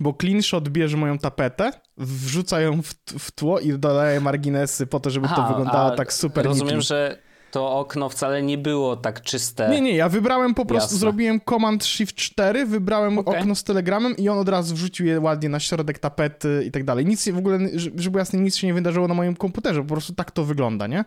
Bo 0.00 0.14
CleanShot 0.20 0.68
bierze 0.68 0.96
moją 0.96 1.18
tapetę, 1.18 1.70
wrzuca 1.96 2.60
ją 2.60 2.82
w, 2.82 2.94
w 3.18 3.30
tło 3.30 3.60
i 3.60 3.78
dodaje 3.78 4.20
marginesy 4.20 4.86
po 4.86 5.00
to, 5.00 5.10
żeby 5.10 5.28
to 5.28 5.34
Aha, 5.36 5.48
wyglądało 5.48 5.92
a 5.92 5.96
tak 5.96 6.12
super 6.12 6.44
Rozumiem, 6.44 6.80
że 6.80 7.18
to 7.50 7.78
okno 7.78 8.08
wcale 8.08 8.42
nie 8.42 8.58
było 8.58 8.96
tak 8.96 9.22
czyste. 9.22 9.68
Nie, 9.70 9.80
nie, 9.80 9.96
ja 9.96 10.08
wybrałem 10.08 10.54
po 10.54 10.66
prostu, 10.66 10.86
Jasne. 10.86 10.98
zrobiłem 10.98 11.40
Command 11.48 11.84
Shift 11.84 12.16
4, 12.16 12.66
wybrałem 12.66 13.18
Okej. 13.18 13.40
okno 13.40 13.54
z 13.54 13.64
telegramem 13.64 14.16
i 14.16 14.28
on 14.28 14.38
od 14.38 14.48
razu 14.48 14.74
wrzucił 14.74 15.06
je 15.06 15.20
ładnie 15.20 15.48
na 15.48 15.60
środek 15.60 15.98
tapety 15.98 16.64
i 16.66 16.70
tak 16.70 16.84
dalej. 16.84 17.06
Nic 17.06 17.28
w 17.28 17.38
ogóle, 17.38 17.58
żeby 17.74 18.10
żeby 18.10 18.18
jasne, 18.18 18.40
nic 18.40 18.56
się 18.56 18.66
nie 18.66 18.74
wydarzyło 18.74 19.08
na 19.08 19.14
moim 19.14 19.36
komputerze, 19.36 19.82
po 19.82 19.88
prostu 19.88 20.14
tak 20.14 20.30
to 20.30 20.44
wygląda, 20.44 20.86
nie? 20.86 21.04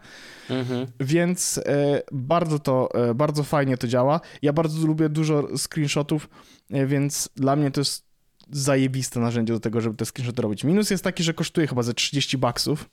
Mhm. 0.50 0.88
Więc 1.00 1.58
e, 1.58 2.02
bardzo 2.12 2.60
to, 2.60 2.90
e, 2.94 3.14
bardzo 3.14 3.44
fajnie 3.44 3.78
to 3.78 3.88
działa. 3.88 4.22
Ja 4.42 4.54
bardzo 4.54 4.88
lubię 4.88 5.10
dużo 5.10 5.58
screenshotów, 5.58 6.30
e, 6.72 6.86
więc 6.86 7.30
dla 7.36 7.56
mnie 7.56 7.72
to 7.72 7.82
jest 7.82 8.06
zajebiste 8.52 9.20
narzędzie 9.20 9.54
do 9.54 9.60
tego, 9.60 9.82
żeby 9.82 9.96
te 9.96 10.06
screenshoty 10.06 10.42
robić. 10.42 10.64
Minus 10.64 10.90
jest 10.90 11.04
taki, 11.04 11.24
że 11.24 11.34
kosztuje 11.34 11.68
chyba 11.68 11.84
ze 11.84 11.94
30 11.94 12.38
baksów. 12.38 12.90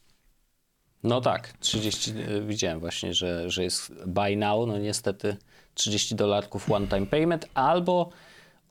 No 1.03 1.21
tak, 1.21 1.53
30, 1.53 2.11
y, 2.11 2.45
widziałem 2.47 2.81
właśnie, 2.81 3.15
że, 3.15 3.51
że 3.51 3.65
jest 3.65 3.93
buy 4.07 4.37
now, 4.37 4.69
no 4.69 4.79
niestety 4.79 5.37
30 5.75 6.15
dolarków 6.15 6.71
one 6.71 6.87
time 6.87 7.07
payment 7.07 7.47
albo 7.55 8.11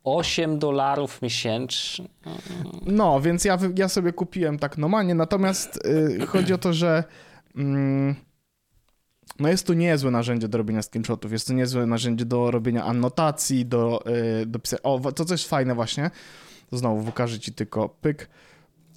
8 0.04 0.60
dolarów 0.60 1.22
miesięcznie. 1.22 2.08
No, 2.86 3.22
więc 3.22 3.46
ja, 3.46 3.58
ja 3.76 3.90
sobie 3.90 4.14
kupiłem 4.14 4.60
tak 4.60 4.78
normalnie, 4.78 5.16
natomiast 5.16 5.86
y, 5.86 6.20
chodzi 6.32 6.54
o 6.54 6.58
to, 6.58 6.74
że 6.74 7.04
mm, 7.56 8.16
no 9.40 9.50
jest 9.50 9.68
to 9.68 9.74
niezłe 9.74 10.12
narzędzie 10.12 10.48
do 10.48 10.58
robienia 10.58 10.82
screenshotów, 10.82 11.32
jest 11.32 11.48
to 11.48 11.54
niezłe 11.54 11.86
narzędzie 11.86 12.26
do 12.26 12.52
robienia 12.52 12.84
anotacji, 12.84 13.66
do, 13.66 14.04
y, 14.42 14.46
do 14.46 14.60
pisania... 14.60 14.84
O, 14.84 15.12
to 15.12 15.26
co 15.26 15.34
jest 15.34 15.50
fajne 15.50 15.76
właśnie, 15.76 16.12
to 16.70 16.78
znowu 16.78 17.04
pokażę 17.04 17.40
ci 17.40 17.54
tylko 17.54 17.90
pyk, 17.90 18.30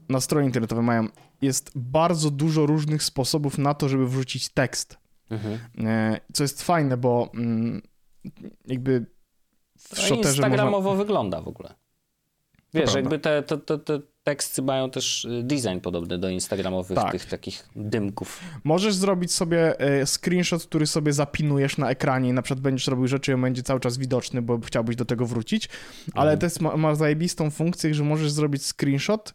na 0.09 0.21
stronie 0.21 0.47
internetowej 0.47 0.85
mają, 0.85 1.09
jest 1.42 1.70
bardzo 1.74 2.31
dużo 2.31 2.66
różnych 2.66 3.02
sposobów 3.02 3.59
na 3.59 3.74
to, 3.74 3.88
żeby 3.88 4.07
wrzucić 4.09 4.48
tekst. 4.48 4.98
Mhm. 5.31 5.59
E, 5.87 6.20
Co 6.33 6.44
jest 6.44 6.62
fajne, 6.62 6.96
bo 6.96 7.31
mm, 7.35 7.83
jakby 8.66 9.07
w 9.78 9.96
No, 9.96 10.16
można... 10.16 10.16
Instagramowo 10.16 10.94
wygląda 10.94 11.40
w 11.40 11.48
ogóle. 11.48 11.74
Wiesz, 12.74 12.94
jakby 12.94 13.18
te, 13.18 13.42
te, 13.42 13.59
te, 13.59 13.78
te 13.78 14.00
teksty 14.22 14.62
mają 14.62 14.90
też 14.90 15.24
y, 15.24 15.42
design 15.42 15.78
podobny 15.83 16.18
do 16.18 16.28
instagramowych 16.28 16.94
Tak. 16.96 17.12
tych 17.12 17.26
takich 17.26 17.68
dymków. 17.76 18.40
Możesz 18.64 18.94
zrobić 18.94 19.33
sobie 19.33 19.81
e, 19.81 20.07
screenshot, 20.07 20.62
który 20.66 20.87
sobie 20.87 21.12
zapinujesz 21.12 21.78
na 21.78 21.90
ekranie 21.90 22.28
i 22.28 22.33
na 22.33 22.42
przykład 22.42 22.61
będziesz 22.61 22.87
robił 22.87 23.07
rzeczy 23.07 23.31
i 23.31 23.35
on 23.35 23.40
będzie 23.40 23.62
cały 23.62 23.81
czas 23.81 23.98
widoczny, 23.98 24.42
bo 24.42 24.61
chciałbyś 24.61 24.96
do 24.96 25.05
tego 25.05 25.26
wrócić, 25.26 25.68
ale 26.14 26.31
Mhm. 26.31 26.38
to 26.38 26.46
jest, 26.46 26.61
ma, 26.61 26.76
ma 26.76 26.94
zajebistą 26.94 27.50
funkcję, 27.50 27.94
że 27.94 28.05
możesz 28.05 28.31
zrobić 28.33 28.66
screenshot, 28.66 29.33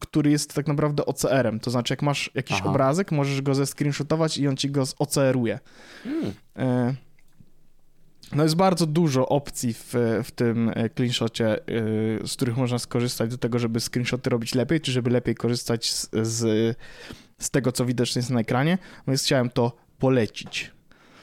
który 0.00 0.30
jest 0.30 0.54
tak 0.54 0.66
naprawdę 0.66 1.06
OCR-em, 1.06 1.60
to 1.60 1.70
znaczy 1.70 1.92
jak 1.92 2.02
masz 2.02 2.30
jakiś 2.34 2.56
Aha. 2.60 2.70
obrazek, 2.70 3.12
możesz 3.12 3.42
go 3.42 3.54
zescreenshotować 3.54 4.38
i 4.38 4.48
on 4.48 4.56
ci 4.56 4.70
go 4.70 4.84
OCR-uje. 4.98 5.58
Hmm. 6.04 6.32
E, 6.56 6.94
No 8.32 8.42
jest 8.42 8.56
bardzo 8.56 8.86
dużo 8.86 9.28
opcji 9.28 9.74
w, 9.74 9.94
w 10.24 10.30
tym 10.30 10.68
e, 10.74 10.88
screenshocie, 10.88 11.52
e, 11.52 11.62
z 12.26 12.36
których 12.36 12.56
można 12.56 12.78
skorzystać 12.78 13.30
do 13.30 13.38
tego, 13.38 13.58
żeby 13.58 13.80
screenshoty 13.80 14.30
robić 14.30 14.54
lepiej, 14.54 14.80
czy 14.80 14.92
żeby 14.92 15.10
lepiej 15.10 15.34
korzystać 15.34 15.92
z, 15.92 16.08
z, 16.22 16.76
z 17.38 17.50
tego, 17.50 17.72
co 17.72 17.84
widoczne 17.86 18.18
jest 18.18 18.30
na 18.30 18.40
ekranie. 18.40 18.78
No 19.06 19.10
więc 19.10 19.22
chciałem 19.22 19.50
to 19.50 19.72
polecić. 19.98 20.70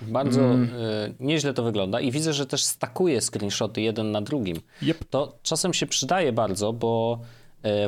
Bardzo 0.01 0.41
Mm. 0.41 0.63
y, 0.63 1.13
nieźle 1.19 1.53
to 1.53 1.63
wygląda 1.63 1.99
i 1.99 2.11
widzę, 2.11 2.33
że 2.33 2.45
też 2.45 2.63
stakuje 2.63 3.21
screenshoty 3.21 3.81
jeden 3.81 4.11
na 4.11 4.21
drugim. 4.21 4.57
Yep. 4.81 5.03
To 5.09 5.39
czasem 5.43 5.73
się 5.73 5.85
przydaje 5.85 6.33
bardzo, 6.33 6.73
bo 6.73 7.19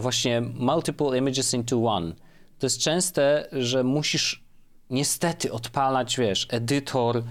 właśnie 0.01 0.41
multiple 0.41 1.17
images 1.17 1.53
into 1.53 1.85
one. 1.85 2.13
To 2.59 2.65
jest 2.65 2.79
częste, 2.79 3.47
że 3.51 3.83
musisz 3.83 4.43
niestety 4.89 5.51
odpalać, 5.51 6.17
wiesz, 6.17 6.47
edytor, 6.51 7.23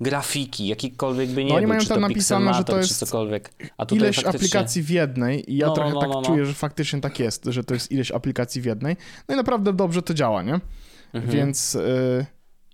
grafiki, 0.00 0.66
jakikolwiek 0.66 1.30
by 1.30 1.44
nie 1.44 1.50
No 1.50 1.56
oni 1.56 1.66
był, 1.66 1.74
mają 1.74 1.88
tam 1.88 2.00
napisane, 2.00 2.54
że 2.54 2.64
to 2.64 2.72
czy 2.72 2.78
jest 2.78 2.98
cokolwiek. 2.98 3.52
A 3.78 3.86
tutaj 3.86 3.98
Ileś 4.04 4.16
faktycznie... 4.16 4.38
aplikacji 4.38 4.82
w 4.82 4.90
jednej 4.90 5.52
i 5.52 5.56
ja 5.56 5.66
No, 5.66 5.74
trochę 5.74 5.94
no, 5.94 6.00
tak 6.00 6.08
no, 6.08 6.20
no. 6.20 6.26
czuję, 6.26 6.46
że 6.46 6.54
faktycznie 6.54 7.00
tak 7.00 7.18
jest, 7.18 7.44
że 7.44 7.64
to 7.64 7.74
jest 7.74 7.92
ileś 7.92 8.12
aplikacji 8.12 8.60
w 8.60 8.64
jednej. 8.64 8.96
No 9.28 9.34
i 9.34 9.36
naprawdę 9.36 9.72
dobrze 9.72 10.02
to 10.02 10.14
działa, 10.14 10.42
nie? 10.42 10.60
Mhm. 11.12 11.32
Więc 11.32 11.74
y, 11.74 12.26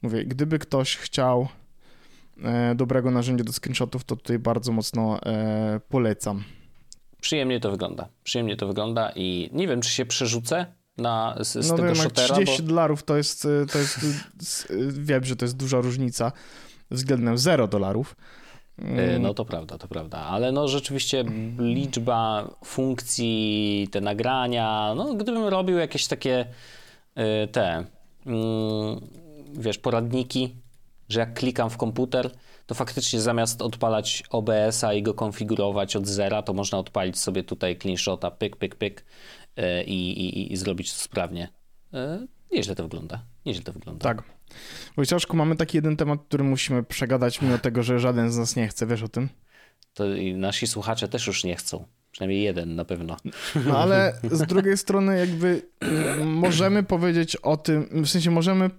mówię, 0.02 0.24
gdyby 0.24 0.58
ktoś 0.58 0.96
chciał 0.96 1.48
e, 2.44 2.74
dobrego 2.74 3.10
narzędzia 3.10 3.44
do 3.44 3.52
screenshotów, 3.52 4.04
to 4.04 4.16
tutaj 4.16 4.38
bardzo 4.38 4.72
mocno 4.72 5.22
e, 5.22 5.80
polecam. 5.88 6.44
Przyjemnie 7.22 7.60
to 7.60 7.70
wygląda. 7.70 8.08
Przyjemnie 8.24 8.56
to 8.56 8.66
wygląda 8.66 9.12
i 9.16 9.50
nie 9.52 9.68
wiem, 9.68 9.80
czy 9.80 9.90
się 9.90 10.06
przerzucę 10.06 10.66
na, 10.98 11.36
z, 11.40 11.52
z 11.64 11.68
no 11.68 11.76
tego 11.76 11.88
wiem, 11.88 11.96
shotera, 11.96 12.34
30 12.34 12.62
bo... 12.62 12.68
dolarów 12.68 13.02
to 13.02 13.16
jest, 13.16 13.44
y, 13.44 13.66
to 13.72 13.78
jest 13.78 13.98
y, 14.70 14.74
y, 14.74 14.92
wiem, 14.92 15.24
że 15.24 15.36
to 15.36 15.44
jest 15.44 15.56
duża 15.56 15.80
różnica 15.80 16.32
względem 16.90 17.38
0 17.38 17.68
dolarów. 17.68 18.16
No 19.20 19.34
to 19.34 19.44
prawda, 19.44 19.78
to 19.78 19.88
prawda, 19.88 20.18
ale 20.18 20.52
no 20.52 20.68
rzeczywiście 20.68 21.24
liczba 21.58 22.50
funkcji, 22.64 23.88
te 23.90 24.00
nagrania, 24.00 24.94
no 24.96 25.14
gdybym 25.14 25.44
robił 25.44 25.78
jakieś 25.78 26.06
takie 26.06 26.46
te, 27.52 27.84
mm, 28.26 29.00
wiesz, 29.52 29.78
poradniki, 29.78 30.54
że 31.08 31.20
jak 31.20 31.34
klikam 31.34 31.70
w 31.70 31.76
komputer, 31.76 32.30
to 32.72 32.76
faktycznie 32.76 33.20
zamiast 33.20 33.62
odpalać 33.62 34.22
OBS-a 34.30 34.94
i 34.94 35.02
go 35.02 35.14
konfigurować 35.14 35.96
od 35.96 36.06
zera, 36.06 36.42
to 36.42 36.52
można 36.52 36.78
odpalić 36.78 37.18
sobie 37.18 37.42
tutaj 37.44 37.76
cleanshota, 37.78 38.30
pyk, 38.30 38.56
pyk, 38.56 38.74
pyk 38.74 39.04
e, 39.56 39.84
i, 39.84 40.10
i, 40.10 40.52
i 40.52 40.56
zrobić 40.56 40.92
to 40.92 40.98
sprawnie. 40.98 41.48
E, 41.94 42.26
nieźle 42.52 42.74
to 42.74 42.82
wygląda. 42.82 43.24
Nieźle 43.46 43.64
to 43.64 43.72
wygląda. 43.72 44.02
Tak. 44.02 44.22
Wojciaszku, 44.96 45.36
mamy 45.36 45.56
taki 45.56 45.78
jeden 45.78 45.96
temat, 45.96 46.20
który 46.28 46.44
musimy 46.44 46.82
przegadać, 46.82 47.42
mimo 47.42 47.58
tego, 47.58 47.82
że 47.82 47.98
żaden 47.98 48.32
z 48.32 48.38
nas 48.38 48.56
nie 48.56 48.68
chce, 48.68 48.86
wiesz 48.86 49.02
o 49.02 49.08
tym? 49.08 49.28
To 49.94 50.14
i 50.14 50.34
nasi 50.34 50.66
słuchacze 50.66 51.08
też 51.08 51.26
już 51.26 51.44
nie 51.44 51.56
chcą. 51.56 51.84
Przynajmniej 52.10 52.42
jeden 52.42 52.74
na 52.74 52.84
pewno. 52.84 53.16
No 53.66 53.78
ale 53.78 54.18
z 54.30 54.46
drugiej 54.46 54.76
strony 54.76 55.18
jakby 55.18 55.62
możemy 56.24 56.82
powiedzieć 56.82 57.36
o 57.36 57.56
tym, 57.56 58.04
w 58.04 58.08
sensie 58.08 58.30
możemy 58.30 58.70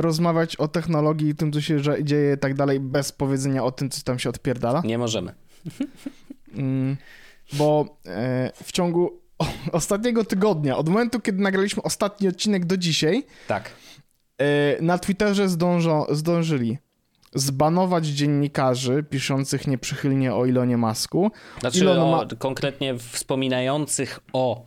rozmawiać 0.00 0.56
o 0.56 0.68
technologii 0.68 1.28
i 1.28 1.34
tym, 1.34 1.52
co 1.52 1.60
się 1.60 1.80
dzieje 2.02 2.34
i 2.34 2.38
tak 2.38 2.54
dalej, 2.54 2.80
bez 2.80 3.12
powiedzenia 3.12 3.64
o 3.64 3.72
tym, 3.72 3.90
co 3.90 4.02
tam 4.02 4.18
się 4.18 4.28
odpierdala. 4.28 4.82
Nie 4.84 4.98
możemy. 4.98 5.34
Mm, 6.54 6.96
bo 7.52 7.98
e, 8.06 8.52
w 8.62 8.72
ciągu 8.72 9.20
ostatniego 9.72 10.24
tygodnia, 10.24 10.76
od 10.76 10.88
momentu, 10.88 11.20
kiedy 11.20 11.42
nagraliśmy 11.42 11.82
ostatni 11.82 12.28
odcinek 12.28 12.64
do 12.64 12.76
dzisiaj, 12.76 13.26
tak. 13.48 13.70
E, 14.38 14.82
na 14.82 14.98
Twitterze 14.98 15.48
zdążą, 15.48 16.06
zdążyli 16.10 16.78
zbanować 17.34 18.06
dziennikarzy 18.06 19.04
piszących 19.10 19.66
nieprzychylnie 19.66 20.34
o 20.34 20.46
Ilonie 20.46 20.76
Masku. 20.76 21.30
Znaczy 21.60 21.80
Elon 21.80 21.98
o, 21.98 22.10
ma... 22.10 22.26
konkretnie 22.38 22.98
wspominających 22.98 24.20
o 24.32 24.66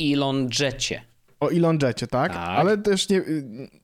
Elon 0.00 0.48
Jecie. 0.60 1.02
O 1.40 1.48
Elon 1.48 1.78
Jecie, 1.82 2.06
tak? 2.06 2.32
tak. 2.32 2.48
Ale 2.48 2.78
też 2.78 3.08
nie... 3.08 3.22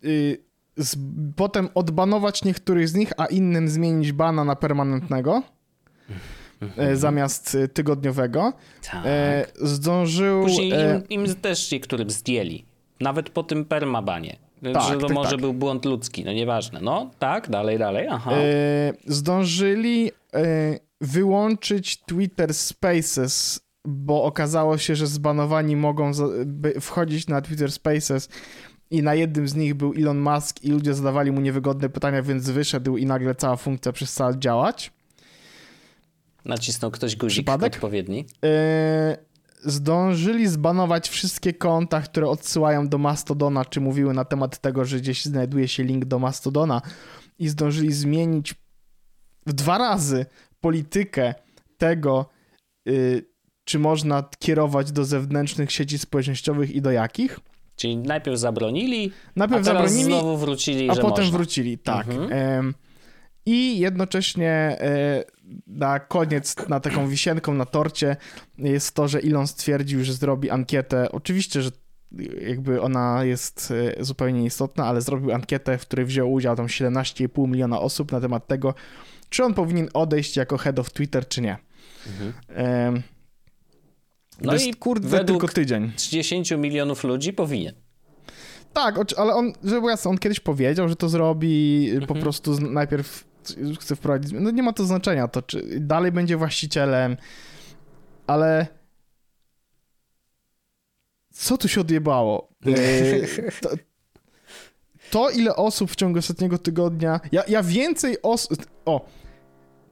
Yy, 0.03 0.53
z, 0.77 0.97
potem 1.37 1.69
odbanować 1.75 2.45
niektórych 2.45 2.89
z 2.89 2.95
nich, 2.95 3.13
a 3.17 3.27
innym 3.27 3.69
zmienić 3.69 4.13
bana 4.13 4.45
na 4.45 4.57
permanentnego 4.57 5.43
e, 6.77 6.97
zamiast 6.97 7.57
tygodniowego. 7.75 8.53
Tak. 8.93 9.03
E, 9.07 9.47
zdążył... 9.57 10.43
Później 10.43 10.73
im, 11.11 11.25
im 11.25 11.35
też 11.35 11.73
niektórym 11.73 12.11
zdjęli. 12.11 12.65
Nawet 13.01 13.31
po 13.31 13.43
tym 13.43 13.65
permabanie. 13.65 14.37
Tak, 14.73 14.83
że 14.83 14.99
to 14.99 15.07
tak, 15.07 15.15
może 15.15 15.31
tak. 15.31 15.41
był 15.41 15.55
błąd 15.55 15.85
ludzki, 15.85 16.25
no 16.25 16.33
nieważne. 16.33 16.81
No 16.81 17.11
tak, 17.19 17.51
dalej, 17.51 17.79
dalej, 17.79 18.09
aha. 18.11 18.33
E, 18.33 18.93
zdążyli 19.07 20.11
e, 20.35 20.43
wyłączyć 21.01 21.97
Twitter 21.97 22.55
Spaces, 22.55 23.61
bo 23.85 24.25
okazało 24.25 24.79
się, 24.79 24.97
że 24.97 25.07
zbanowani 25.07 25.77
mogą 25.77 26.13
wchodzić 26.81 27.27
na 27.27 27.41
Twitter 27.41 27.73
Spaces 27.73 28.29
i 28.91 29.03
na 29.03 29.15
jednym 29.15 29.49
z 29.49 29.55
nich 29.55 29.75
był 29.75 29.93
Elon 29.97 30.21
Musk 30.21 30.65
i 30.65 30.71
ludzie 30.71 30.95
zadawali 30.95 31.33
mu 31.33 31.41
niewygodne 31.41 31.89
pytania, 31.89 32.23
więc 32.23 32.51
wyszedł 32.51 32.97
i 32.97 33.07
nagle 33.07 33.35
cała 33.35 33.57
funkcja 33.57 33.93
przestała 33.93 34.37
działać. 34.37 34.93
Nacisnął 36.45 36.91
ktoś 36.91 37.17
guzik 37.17 37.35
Przypadek? 37.35 37.75
odpowiedni. 37.75 38.27
E, 38.45 39.17
zdążyli 39.65 40.49
zbanować 40.49 41.09
wszystkie 41.09 41.53
konta, 41.53 42.01
które 42.01 42.29
odsyłają 42.29 42.89
do 42.89 42.99
Mastodona, 42.99 43.65
czy 43.65 43.81
mówiły 43.81 44.15
na 44.15 44.25
temat 44.25 44.59
tego, 44.59 44.85
że 44.85 44.97
gdzieś 44.97 45.25
znajduje 45.25 45.69
się 45.69 45.85
link 45.85 46.05
do 46.05 46.19
Mastodona 46.19 46.83
i 47.39 47.49
zdążyli 47.49 47.93
zmienić 47.93 48.55
w 49.47 49.53
dwa 49.53 49.79
razy 49.79 50.27
politykę 50.61 51.35
tego, 51.79 52.27
yy, 52.85 53.32
czy 53.73 53.79
można 53.79 54.25
kierować 54.39 54.93
do 54.93 55.05
zewnętrznych 55.05 55.73
sieci 55.73 55.99
społecznościowych 55.99 56.71
i 56.71 56.83
do 56.83 56.91
jakich. 56.91 57.41
Czyli 57.77 57.97
najpierw 57.97 58.39
zabronili, 58.39 59.13
najpierw 59.37 59.61
a 59.61 59.65
teraz 59.65 59.83
zabronili, 59.83 60.05
znowu 60.05 60.37
wrócili, 60.37 60.91
a 60.91 60.95
że 60.95 61.01
potem 61.01 61.25
można. 61.25 61.39
wrócili, 61.39 61.79
tak. 61.79 62.09
Mhm. 62.09 62.75
I 63.47 63.79
jednocześnie 63.79 64.51
e, 64.51 65.25
na 65.67 66.01
koniec, 66.01 66.69
na 66.69 66.81
taką 66.81 67.09
wisienką 67.09 67.55
na 67.55 67.65
torcie 67.65 68.17
jest 68.59 68.95
to, 68.95 69.09
że 69.09 69.19
Elon 69.19 69.47
stwierdził, 69.47 70.05
że 70.05 70.13
zrobi 70.13 70.51
ankietę. 70.51 71.13
Oczywiście, 71.13 71.63
że 71.63 71.71
jakby 72.47 72.81
ona 72.81 73.25
jest 73.25 73.73
e, 73.99 74.05
zupełnie 74.05 74.45
istotna, 74.45 74.87
ale 74.87 75.01
zrobił 75.01 75.33
ankietę, 75.33 75.79
w 75.79 75.83
której 75.83 76.07
wziął 76.07 76.33
udział 76.33 76.57
tam 76.57 76.67
17,5 76.67 77.49
miliona 77.49 77.81
osób 77.81 78.13
na 78.13 78.21
temat 78.21 78.47
tego, 78.47 78.75
czy 79.29 79.45
on 79.45 79.55
powinien 79.55 79.89
odejść 79.95 80.37
jako 80.37 80.59
head 80.59 80.79
of 80.79 80.91
Twitter, 80.91 81.29
czy 81.29 81.41
nie. 81.41 81.57
Mhm. 82.07 82.33
No 84.41 84.55
i 84.57 84.75
kurde, 84.75 85.25
tylko 85.25 85.49
tydzień. 85.49 85.93
30 85.97 86.57
milionów 86.57 87.05
ludzi 87.05 87.33
powinien. 87.33 87.75
Tak, 88.73 88.97
ale 89.17 89.35
on, 89.35 89.53
żeby 89.65 89.87
jasne, 89.87 90.11
on 90.11 90.19
kiedyś 90.19 90.41
powiedział, 90.41 90.89
że 90.89 90.97
to 90.97 91.09
zrobi, 91.09 91.89
mhm. 91.91 92.07
po 92.07 92.15
prostu 92.15 92.61
najpierw 92.61 93.25
chce 93.81 93.97
wprowadzić. 93.97 94.33
No 94.41 94.51
nie 94.51 94.63
ma 94.63 94.73
to 94.73 94.85
znaczenia, 94.85 95.29
to 95.29 95.43
czy 95.43 95.81
dalej 95.81 96.13
będzie 96.13 96.37
właścicielem, 96.37 97.17
ale 98.27 98.67
co 101.33 101.59
tu 101.59 101.69
się 101.69 101.81
odjebało? 101.81 102.49
E, 102.67 103.51
to, 103.61 103.71
to, 105.11 105.31
ile 105.31 105.57
osób 105.57 105.91
w 105.91 105.97
ciągu 105.97 106.19
ostatniego 106.19 106.59
tygodnia. 106.59 107.21
Ja, 107.33 107.45
ja 107.49 107.63
więcej 107.63 108.23
osób. 108.23 108.67
O, 108.85 109.07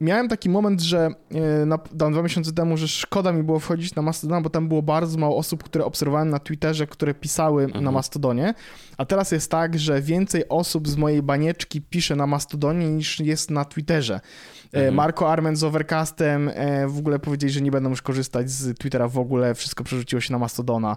miałem 0.01 0.29
taki 0.29 0.49
moment, 0.49 0.81
że 0.81 1.11
e, 1.31 1.67
na, 1.67 1.79
dwa 1.93 2.23
miesiące 2.23 2.53
temu, 2.53 2.77
że 2.77 2.89
szkoda 2.89 3.33
mi 3.33 3.43
było 3.43 3.59
wchodzić 3.59 3.95
na 3.95 4.03
Mastodona, 4.03 4.41
bo 4.41 4.51
tam 4.51 4.69
było 4.69 4.83
bardzo 4.83 5.19
mało 5.19 5.37
osób, 5.37 5.65
które 5.65 5.85
obserwowałem 5.85 6.31
na 6.31 6.39
Twitterze, 6.39 6.87
które 6.87 7.15
pisały 7.15 7.65
mhm. 7.65 7.85
na 7.85 7.91
Mastodonie, 7.91 8.55
a 8.97 9.05
teraz 9.05 9.33
jest 9.33 9.51
tak, 9.51 9.79
że 9.79 10.03
więcej 10.03 10.49
osób 10.49 10.89
z 10.89 10.97
mojej 10.97 11.23
banieczki 11.23 11.83
pisze 11.83 12.17
na 12.17 12.27
Mastodonie 12.27 12.91
niż 12.91 13.21
jest 13.21 13.51
na 13.51 13.65
Twitterze. 13.65 14.15
E, 14.15 14.77
mhm. 14.77 14.95
Marco 14.95 15.33
Arment 15.33 15.59
z 15.59 15.65
Overcastem 15.65 16.51
e, 16.55 16.89
w 16.89 16.99
ogóle 16.99 17.19
powiedzieli, 17.19 17.53
że 17.53 17.61
nie 17.61 17.71
będą 17.71 17.91
już 17.91 18.03
korzystać 18.03 18.51
z 18.51 18.79
Twittera 18.79 19.09
w 19.09 19.19
ogóle, 19.19 19.55
wszystko 19.55 19.85
przerzuciło 19.85 20.21
się 20.21 20.33
na 20.33 20.39
Mastodona. 20.39 20.97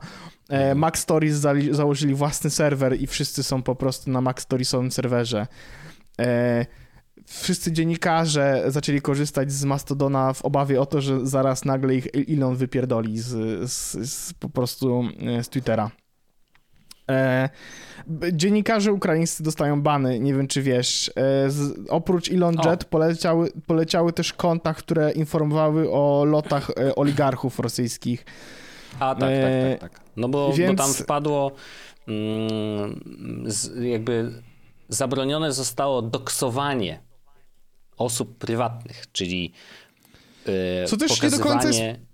Mhm. 0.49 0.77
Max 0.77 0.99
Stories 0.99 1.35
założyli 1.71 2.15
własny 2.15 2.49
serwer 2.49 3.01
i 3.01 3.07
wszyscy 3.07 3.43
są 3.43 3.63
po 3.63 3.75
prostu 3.75 4.11
na 4.11 4.21
Max 4.21 4.43
Storiesowym 4.43 4.91
serwerze 4.91 5.47
wszyscy 7.41 7.71
dziennikarze 7.71 8.63
zaczęli 8.67 9.01
korzystać 9.01 9.51
z 9.51 9.65
Mastodona 9.65 10.33
w 10.33 10.45
obawie 10.45 10.81
o 10.81 10.85
to, 10.85 11.01
że 11.01 11.27
zaraz 11.27 11.65
nagle 11.65 11.95
ich 11.95 12.07
Elon 12.29 12.55
wypierdoli 12.55 13.19
z, 13.19 13.29
z, 13.71 14.11
z 14.11 14.33
po 14.33 14.49
prostu 14.49 15.03
e, 15.19 15.43
z 15.43 15.49
Twittera. 15.49 15.91
E, 17.09 17.49
dziennikarze 18.31 18.93
ukraińscy 18.93 19.43
dostają 19.43 19.81
bany, 19.81 20.19
nie 20.19 20.33
wiem 20.33 20.47
czy 20.47 20.61
wiesz. 20.61 21.11
E, 21.15 21.49
z, 21.49 21.89
oprócz 21.89 22.31
Elon 22.31 22.55
Jet 22.65 22.85
poleciały, 22.85 23.51
poleciały 23.67 24.13
też 24.13 24.33
konta, 24.33 24.73
które 24.73 25.11
informowały 25.11 25.91
o 25.91 26.25
lotach 26.25 26.69
e, 26.69 26.95
oligarchów 26.95 27.59
rosyjskich. 27.59 28.25
A 28.99 29.15
tak, 29.15 29.19
tak, 29.19 29.79
tak, 29.79 29.91
tak. 29.91 30.01
No 30.17 30.29
bo, 30.29 30.53
Więc... 30.53 30.71
bo 30.71 30.83
tam 30.83 30.93
wpadło 30.93 31.51
mm, 32.07 33.01
z, 33.45 33.83
jakby 33.83 34.31
zabronione 34.89 35.51
zostało 35.51 36.01
doksowanie 36.01 37.12
osób 37.97 38.37
prywatnych, 38.37 39.11
czyli 39.11 39.53
yy, 40.45 40.53
Co 40.87 40.97
też 40.97 41.11
pokazywanie... 41.11 41.31
nie 41.31 41.37
do 41.37 41.43
końca 41.43 41.67
jest 41.67 42.13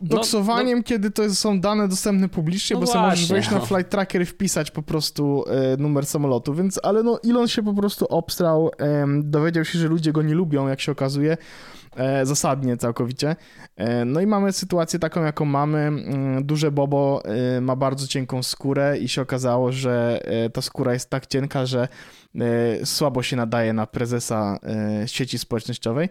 doksowaniem, 0.00 0.72
no, 0.72 0.76
no, 0.76 0.82
kiedy 0.82 1.10
to 1.10 1.34
są 1.34 1.60
dane 1.60 1.88
dostępne 1.88 2.28
publicznie, 2.28 2.74
no 2.74 2.80
bo 2.80 2.86
właśnie, 2.86 3.02
możesz 3.02 3.28
wejść 3.28 3.50
na 3.50 3.60
flight 3.60 3.90
tracker 3.90 4.22
i 4.22 4.24
wpisać 4.26 4.70
po 4.70 4.82
prostu 4.82 5.44
e, 5.46 5.76
numer 5.76 6.06
samolotu, 6.06 6.54
więc, 6.54 6.80
ale 6.82 7.02
no 7.02 7.20
Elon 7.24 7.48
się 7.48 7.62
po 7.62 7.74
prostu 7.74 8.06
obstrał, 8.06 8.70
e, 8.78 9.06
dowiedział 9.22 9.64
się, 9.64 9.78
że 9.78 9.88
ludzie 9.88 10.12
go 10.12 10.22
nie 10.22 10.34
lubią, 10.34 10.68
jak 10.68 10.80
się 10.80 10.92
okazuje, 10.92 11.36
zasadnie 12.22 12.76
całkowicie. 12.76 13.36
E, 13.76 14.04
no 14.04 14.20
i 14.20 14.26
mamy 14.26 14.52
sytuację 14.52 14.98
taką, 14.98 15.24
jaką 15.24 15.44
mamy. 15.44 15.78
Mm, 15.78 16.44
duże 16.44 16.70
Bobo 16.70 17.22
e, 17.24 17.60
ma 17.60 17.76
bardzo 17.76 18.06
cienką 18.06 18.42
skórę 18.42 18.98
i 18.98 19.08
się 19.08 19.22
okazało, 19.22 19.72
że 19.72 20.20
e, 20.24 20.50
ta 20.50 20.62
skóra 20.62 20.92
jest 20.92 21.10
tak 21.10 21.26
cienka, 21.26 21.66
że 21.66 21.88
słabo 22.84 23.22
się 23.22 23.36
nadaje 23.36 23.72
na 23.72 23.86
prezesa 23.86 24.58
sieci 25.06 25.38
społecznościowej. 25.38 26.08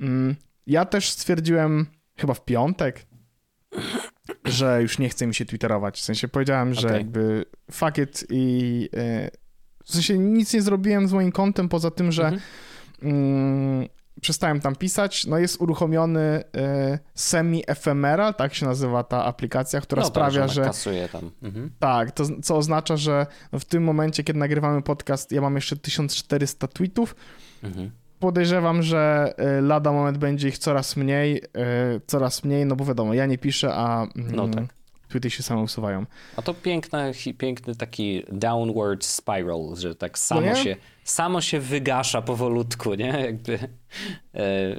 Mm, 0.00 0.36
ja 0.66 0.84
też 0.84 1.10
stwierdziłem 1.10 1.86
chyba 2.16 2.34
w 2.34 2.44
piątek, 2.44 3.06
że 4.44 4.82
już 4.82 4.98
nie 4.98 5.08
chce 5.08 5.26
mi 5.26 5.34
się 5.34 5.44
twitterować. 5.44 6.00
W 6.00 6.04
sensie 6.04 6.28
powiedziałem, 6.28 6.74
że 6.74 6.86
okay. 6.86 6.98
jakby 6.98 7.44
fuck 7.70 7.98
it 7.98 8.26
i 8.30 8.88
w 9.84 9.92
sensie 9.92 10.18
nic 10.18 10.54
nie 10.54 10.62
zrobiłem 10.62 11.08
z 11.08 11.12
moim 11.12 11.32
kontem 11.32 11.68
poza 11.68 11.90
tym, 11.90 12.12
że 12.12 12.22
mhm. 12.22 12.42
mm, 13.02 13.88
przestałem 14.20 14.60
tam 14.60 14.76
pisać. 14.76 15.26
No 15.26 15.38
jest 15.38 15.60
uruchomiony 15.60 16.20
y, 16.20 16.98
semi-ephemeral, 17.14 18.34
tak 18.34 18.54
się 18.54 18.66
nazywa 18.66 19.04
ta 19.04 19.24
aplikacja, 19.24 19.80
która 19.80 20.02
no, 20.02 20.08
sprawia, 20.08 20.40
tak, 20.40 20.50
że... 20.50 20.64
kasuje 20.64 21.08
tam. 21.08 21.30
Mhm. 21.42 21.70
Tak, 21.78 22.10
to 22.10 22.24
co 22.42 22.56
oznacza, 22.56 22.96
że 22.96 23.26
w 23.52 23.64
tym 23.64 23.84
momencie, 23.84 24.24
kiedy 24.24 24.38
nagrywamy 24.38 24.82
podcast, 24.82 25.32
ja 25.32 25.40
mam 25.40 25.54
jeszcze 25.54 25.76
1400 25.76 26.68
tweetów. 26.68 27.16
Mhm. 27.62 27.90
Podejrzewam, 28.18 28.82
że 28.82 29.34
y, 29.58 29.62
lada 29.62 29.92
moment 29.92 30.18
będzie 30.18 30.48
ich 30.48 30.58
coraz 30.58 30.96
mniej, 30.96 31.36
y, 31.36 31.40
coraz 32.06 32.44
mniej, 32.44 32.66
no 32.66 32.76
bo 32.76 32.84
wiadomo, 32.84 33.14
ja 33.14 33.26
nie 33.26 33.38
piszę, 33.38 33.74
a... 33.74 34.06
no 34.14 34.44
mm, 34.44 34.54
tak. 34.54 34.64
Tweety 35.08 35.30
się 35.30 35.42
same 35.42 35.62
usuwają. 35.62 36.06
A 36.36 36.42
to 36.42 36.54
piękny, 36.54 37.12
piękny 37.38 37.76
taki 37.76 38.22
downward 38.32 39.04
spiral, 39.04 39.76
że 39.76 39.94
tak 39.94 40.18
samo, 40.18 40.40
No 40.40 40.54
się, 40.54 40.76
samo 41.04 41.40
się 41.40 41.60
wygasza 41.60 42.22
powolutku, 42.22 42.94
nie? 42.94 43.06
Jakby 43.06 43.58
e, 44.34 44.76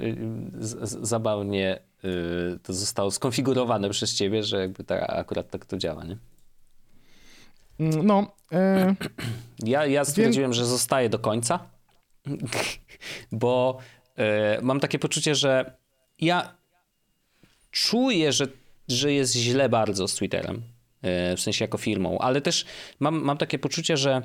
zabawnie 0.84 1.78
e, 2.04 2.58
to 2.62 2.72
zostało 2.72 3.10
skonfigurowane 3.10 3.90
przez 3.90 4.14
ciebie, 4.14 4.42
że 4.42 4.60
jakby 4.60 4.84
ta, 4.84 5.06
akurat 5.06 5.50
tak 5.50 5.66
to 5.66 5.76
działa, 5.76 6.04
nie? 6.04 6.16
No, 7.78 8.32
e, 8.52 8.94
Ja, 9.64 9.86
ja 9.86 10.04
stwierdziłem, 10.04 10.52
że 10.52 10.66
zostaję 10.66 11.08
do 11.08 11.18
końca, 11.18 11.58
bo 13.32 13.78
e, 14.16 14.58
mam 14.62 14.80
takie 14.80 14.98
poczucie, 14.98 15.34
że 15.34 15.76
ja 16.20 16.54
czuję, 17.70 18.32
że, 18.32 18.46
że 18.88 19.12
jest 19.12 19.34
źle 19.34 19.68
bardzo 19.68 20.08
z 20.08 20.14
Twitterem, 20.14 20.62
e, 21.02 21.36
w 21.36 21.40
sensie 21.40 21.64
jako 21.64 21.78
firmą, 21.78 22.18
ale 22.18 22.40
też 22.40 22.64
mam, 23.00 23.22
mam 23.22 23.38
takie 23.38 23.58
poczucie, 23.58 23.96
że 23.96 24.22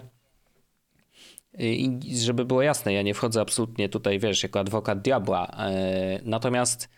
i 1.59 1.99
żeby 2.17 2.45
było 2.45 2.61
jasne, 2.61 2.93
ja 2.93 3.01
nie 3.01 3.13
wchodzę 3.13 3.41
absolutnie 3.41 3.89
tutaj, 3.89 4.19
wiesz, 4.19 4.43
jako 4.43 4.59
adwokat 4.59 5.01
diabła, 5.01 5.47
e, 5.47 6.19
natomiast 6.23 6.89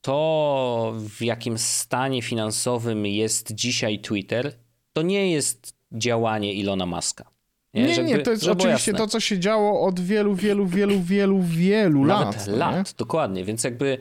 to, 0.00 0.92
w 0.96 1.22
jakim 1.22 1.58
stanie 1.58 2.22
finansowym 2.22 3.06
jest 3.06 3.52
dzisiaj 3.54 3.98
Twitter, 3.98 4.52
to 4.92 5.02
nie 5.02 5.30
jest 5.32 5.74
działanie 5.92 6.54
Ilona 6.54 6.86
Muska. 6.86 7.30
nie, 7.74 7.94
Żeby- 7.94 8.08
nie, 8.08 8.18
to 8.18 8.30
jest 8.30 8.48
oczywiście 8.48 8.90
jasne. 8.92 9.04
to, 9.04 9.06
co 9.06 9.20
się 9.20 9.38
działo 9.38 9.86
od 9.86 10.00
wielu, 10.00 10.34
wielu, 10.34 10.66
wielu, 10.66 11.00
wielu, 11.00 11.40
wielu 11.42 12.04
Nawet 12.04 12.36
lat. 12.36 12.46
no 12.46 12.52
nie? 12.52 12.58
lat, 12.58 12.94
dokładnie, 12.98 13.44
więc 13.44 13.64
jakby 13.64 13.98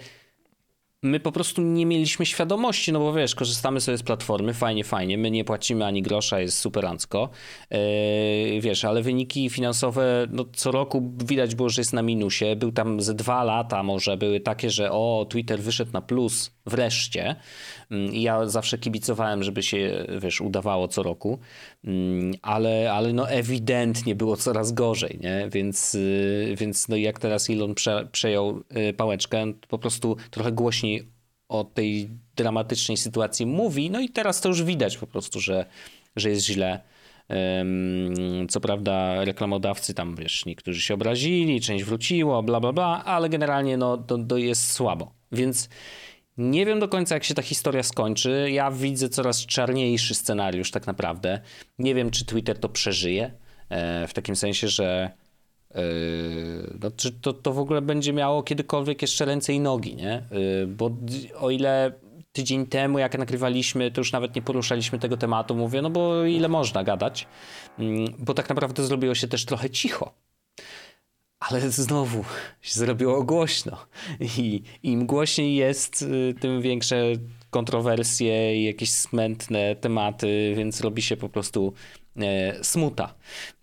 my 1.04 1.20
po 1.20 1.32
prostu 1.32 1.62
nie 1.62 1.86
mieliśmy 1.86 2.26
świadomości, 2.26 2.92
no 2.92 3.00
bo 3.00 3.14
wiesz, 3.14 3.36
korzystamy 3.36 3.82
sobie 3.82 3.98
z 3.98 4.04
platformy, 4.04 4.54
fajnie, 4.54 4.84
fajnie, 4.84 5.18
my 5.18 5.32
nie 5.32 5.46
płacimy 5.46 5.86
ani 5.86 6.02
grosza, 6.02 6.40
jest 6.40 6.58
superancko, 6.58 7.30
yy, 7.72 8.62
wiesz, 8.62 8.86
ale 8.86 9.02
wyniki 9.02 9.50
finansowe, 9.50 10.28
no 10.32 10.46
co 10.54 10.72
roku 10.72 11.14
widać 11.26 11.56
było, 11.56 11.70
że 11.70 11.82
jest 11.82 11.94
na 11.94 12.02
minusie, 12.02 12.56
był 12.56 12.72
tam 12.72 13.02
ze 13.02 13.14
dwa 13.14 13.44
lata 13.44 13.84
może, 13.84 14.18
były 14.18 14.40
takie, 14.40 14.70
że 14.70 14.92
o, 14.92 15.26
Twitter 15.30 15.60
wyszedł 15.60 15.92
na 15.94 16.02
plus 16.02 16.52
wreszcie. 16.66 17.36
I 18.12 18.22
ja 18.22 18.46
zawsze 18.46 18.78
kibicowałem, 18.78 19.44
żeby 19.44 19.64
się, 19.64 20.06
wiesz, 20.22 20.42
udawało 20.42 20.88
co 20.88 21.04
roku, 21.04 21.40
Mm, 21.84 22.34
ale, 22.42 22.92
ale 22.94 23.14
no 23.14 23.30
ewidentnie 23.30 24.16
było 24.16 24.38
coraz 24.38 24.72
gorzej, 24.72 25.20
nie, 25.22 25.50
więc, 25.52 25.94
yy, 25.94 26.56
więc 26.56 26.88
no 26.88 26.96
jak 26.96 27.20
teraz 27.20 27.50
Elon 27.50 27.76
prze, 27.76 28.08
przejął 28.12 28.64
yy, 28.76 28.94
pałeczkę, 28.94 29.54
po 29.68 29.80
prostu 29.80 30.18
trochę 30.32 30.52
głośniej 30.52 30.89
o 31.50 31.64
tej 31.64 32.10
dramatycznej 32.36 32.98
sytuacji 32.98 33.46
mówi, 33.46 33.90
no 33.90 34.00
i 34.00 34.10
teraz 34.10 34.42
to 34.42 34.50
już 34.50 34.64
widać 34.64 34.98
po 34.98 35.08
prostu, 35.08 35.40
że, 35.40 35.66
że 36.16 36.30
jest 36.30 36.46
źle. 36.46 36.80
Co 38.50 38.62
prawda 38.62 39.26
reklamodawcy 39.26 39.94
tam, 39.94 40.16
wiesz, 40.16 40.46
niektórzy 40.46 40.82
się 40.82 40.94
obrazili, 40.94 41.62
część 41.62 41.84
wróciło, 41.84 42.44
bla, 42.44 42.60
bla, 42.60 42.74
bla, 42.74 43.06
ale 43.06 43.30
generalnie 43.30 43.78
no, 43.78 43.98
to, 43.98 44.18
to 44.18 44.38
jest 44.38 44.72
słabo. 44.72 45.12
Więc 45.32 45.70
nie 46.38 46.66
wiem 46.66 46.80
do 46.80 46.88
końca, 46.88 47.16
jak 47.16 47.24
się 47.24 47.34
ta 47.34 47.42
historia 47.42 47.84
skończy. 47.84 48.50
Ja 48.52 48.72
widzę 48.72 49.10
coraz 49.10 49.46
czarniejszy 49.46 50.16
scenariusz 50.16 50.72
tak 50.72 50.88
naprawdę. 50.88 51.42
Nie 51.80 51.96
wiem, 51.96 52.12
czy 52.12 52.26
Twitter 52.26 52.60
to 52.60 52.70
przeżyje, 52.70 53.32
e, 53.70 54.08
w 54.08 54.14
takim 54.14 54.36
sensie, 54.36 54.68
że 54.68 55.12
no, 56.82 56.92
czy 56.92 57.12
to, 57.12 57.34
to 57.34 57.54
w 57.54 57.60
ogóle 57.60 57.82
będzie 57.82 58.14
miało 58.14 58.44
kiedykolwiek 58.44 59.02
jeszcze 59.02 59.26
ręce 59.26 59.54
i 59.54 59.60
nogi, 59.60 59.96
nie? 59.96 60.14
E, 60.14 60.24
Bo 60.68 60.92
o 61.40 61.50
ile 61.50 61.92
tydzień 62.32 62.66
temu, 62.66 63.00
jak 63.00 63.18
nagrywaliśmy, 63.18 63.92
to 63.92 64.02
już 64.02 64.12
nawet 64.12 64.36
nie 64.36 64.42
poruszaliśmy 64.42 65.00
tego 65.00 65.18
tematu, 65.18 65.56
mówię, 65.56 65.82
no 65.82 65.90
bo 65.90 66.26
ile 66.26 66.48
można 66.48 66.84
gadać, 66.84 67.28
Mm, 67.80 68.14
bo 68.20 68.34
tak 68.34 68.50
naprawdę 68.50 68.84
zrobiło 68.84 69.16
się 69.16 69.28
też 69.28 69.46
trochę 69.46 69.70
cicho. 69.70 70.14
Ale 71.40 71.70
znowu 71.70 72.24
się 72.62 72.80
zrobiło 72.80 73.24
głośno. 73.24 73.78
I 74.38 74.64
im 74.84 75.06
głośniej 75.06 75.56
jest, 75.56 76.06
tym 76.40 76.62
większe 76.62 77.04
kontrowersje 77.50 78.62
i 78.62 78.64
jakieś 78.64 78.92
smętne 78.92 79.76
tematy, 79.76 80.54
więc 80.58 80.82
robi 80.82 81.02
się 81.02 81.18
po 81.18 81.30
prostu 81.30 81.74
smuta. 82.62 83.14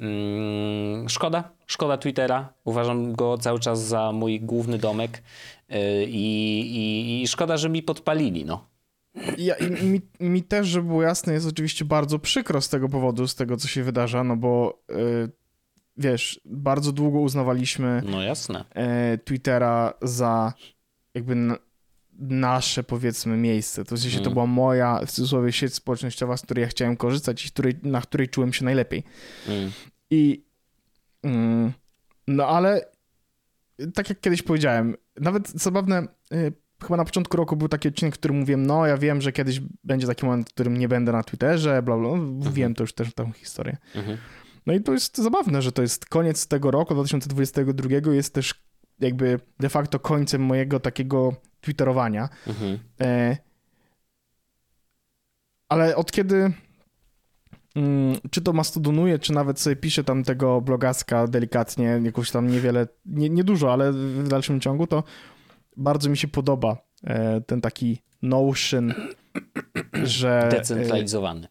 Mm, 0.00 1.08
Szkoda, 1.08 1.50
szkoda 1.66 1.96
Twittera. 1.98 2.52
Uważam 2.64 3.12
go 3.12 3.38
cały 3.38 3.60
czas 3.60 3.82
za 3.84 4.12
mój 4.12 4.40
główny 4.40 4.78
domek 4.78 5.22
e, 5.68 6.04
i, 6.04 6.60
i, 6.60 7.22
i 7.22 7.28
szkoda, 7.28 7.56
że 7.56 7.68
mi 7.68 7.82
podpalili, 7.82 8.44
no. 8.44 8.66
Ja, 9.38 9.54
mi, 9.82 10.00
mi 10.20 10.42
też, 10.42 10.66
żeby 10.66 10.88
było 10.88 11.02
jasne, 11.02 11.32
jest 11.32 11.46
oczywiście 11.46 11.84
bardzo 11.84 12.18
przykro 12.18 12.60
z 12.60 12.68
tego 12.68 12.88
powodu, 12.88 13.26
z 13.28 13.34
tego, 13.34 13.56
co 13.56 13.68
się 13.68 13.82
wydarza, 13.82 14.24
no 14.24 14.36
bo 14.36 14.82
y, 14.90 15.30
wiesz, 15.96 16.40
bardzo 16.44 16.92
długo 16.92 17.18
uznawaliśmy 17.20 18.02
No 18.10 18.22
jasne. 18.22 18.64
e, 18.74 19.18
Twittera 19.18 19.94
za 20.02 20.52
jakby 21.14 21.36
nasze, 22.18 22.82
powiedzmy, 22.82 23.36
miejsce. 23.36 23.84
To 23.84 23.96
w 23.96 23.98
sensie 23.98 24.16
to 24.16 24.22
Mm. 24.22 24.32
była 24.32 24.46
moja, 24.46 25.00
w 25.06 25.10
cudzysłowie, 25.10 25.52
sieć 25.52 25.74
społecznościowa, 25.74 26.36
z 26.36 26.42
której 26.42 26.62
ja 26.62 26.68
chciałem 26.68 26.96
korzystać 26.96 27.46
i 27.46 27.50
której, 27.50 27.74
na 27.82 28.00
której 28.00 28.28
czułem 28.28 28.52
się 28.52 28.64
najlepiej. 28.64 29.02
Mm. 29.48 29.70
I 30.10 30.44
mm, 31.22 31.72
no 32.28 32.46
ale 32.46 32.84
tak 33.94 34.08
jak 34.08 34.20
kiedyś 34.20 34.42
powiedziałem, 34.42 34.96
nawet 35.20 35.48
zabawne, 35.48 36.08
y, 36.32 36.52
chyba 36.82 36.96
na 36.96 37.04
początku 37.04 37.36
roku 37.36 37.56
był 37.56 37.68
taki 37.68 37.88
odcinek, 37.88 38.14
w 38.14 38.18
którym 38.18 38.36
mówiłem, 38.38 38.66
no 38.66 38.86
ja 38.86 38.98
wiem, 38.98 39.20
że 39.20 39.32
kiedyś 39.32 39.60
będzie 39.84 40.06
taki 40.06 40.26
moment, 40.26 40.50
w 40.50 40.52
którym 40.52 40.76
nie 40.76 40.88
będę 40.88 41.12
na 41.12 41.22
Twitterze, 41.22 41.82
bla 41.82 41.96
bla, 41.96 42.08
bla. 42.16 42.50
wiem 42.50 42.74
to 42.74 42.82
już 42.82 42.92
też 42.92 43.14
tą 43.14 43.32
historię. 43.32 43.76
Mhm. 43.94 44.18
No 44.66 44.72
i 44.72 44.80
to 44.80 44.92
jest 44.92 45.18
zabawne, 45.18 45.62
że 45.62 45.72
to 45.72 45.82
jest 45.82 46.06
koniec 46.06 46.46
tego 46.46 46.70
roku, 46.70 46.94
2022 46.94 48.12
jest 48.14 48.34
też 48.34 48.54
jakby 49.00 49.40
de 49.60 49.68
facto 49.68 49.98
końcem 49.98 50.42
mojego 50.42 50.80
takiego 50.80 51.32
twitterowania. 51.60 52.28
Mhm. 52.46 52.78
E, 53.00 53.36
ale 55.68 55.96
od 55.96 56.12
kiedy 56.12 56.52
mm, 57.76 58.16
czy 58.30 58.40
to 58.40 58.52
mastodonuję, 58.52 59.18
czy 59.18 59.32
nawet 59.32 59.60
sobie 59.60 59.76
piszę 59.76 60.04
tam 60.04 60.24
tego 60.24 60.60
blogaska 60.60 61.26
delikatnie, 61.26 62.00
jakoś 62.04 62.30
tam 62.30 62.46
niewiele, 62.50 62.86
nie, 63.04 63.30
nie 63.30 63.44
dużo, 63.44 63.72
ale 63.72 63.92
w 63.92 64.28
dalszym 64.28 64.60
ciągu, 64.60 64.86
to 64.86 65.04
bardzo 65.76 66.10
mi 66.10 66.16
się 66.16 66.28
podoba 66.28 66.76
e, 67.04 67.40
ten 67.40 67.60
taki 67.60 68.02
notion, 68.22 68.94
że... 70.02 70.46
e, 70.46 70.50
Decentralizowany. 70.50 71.48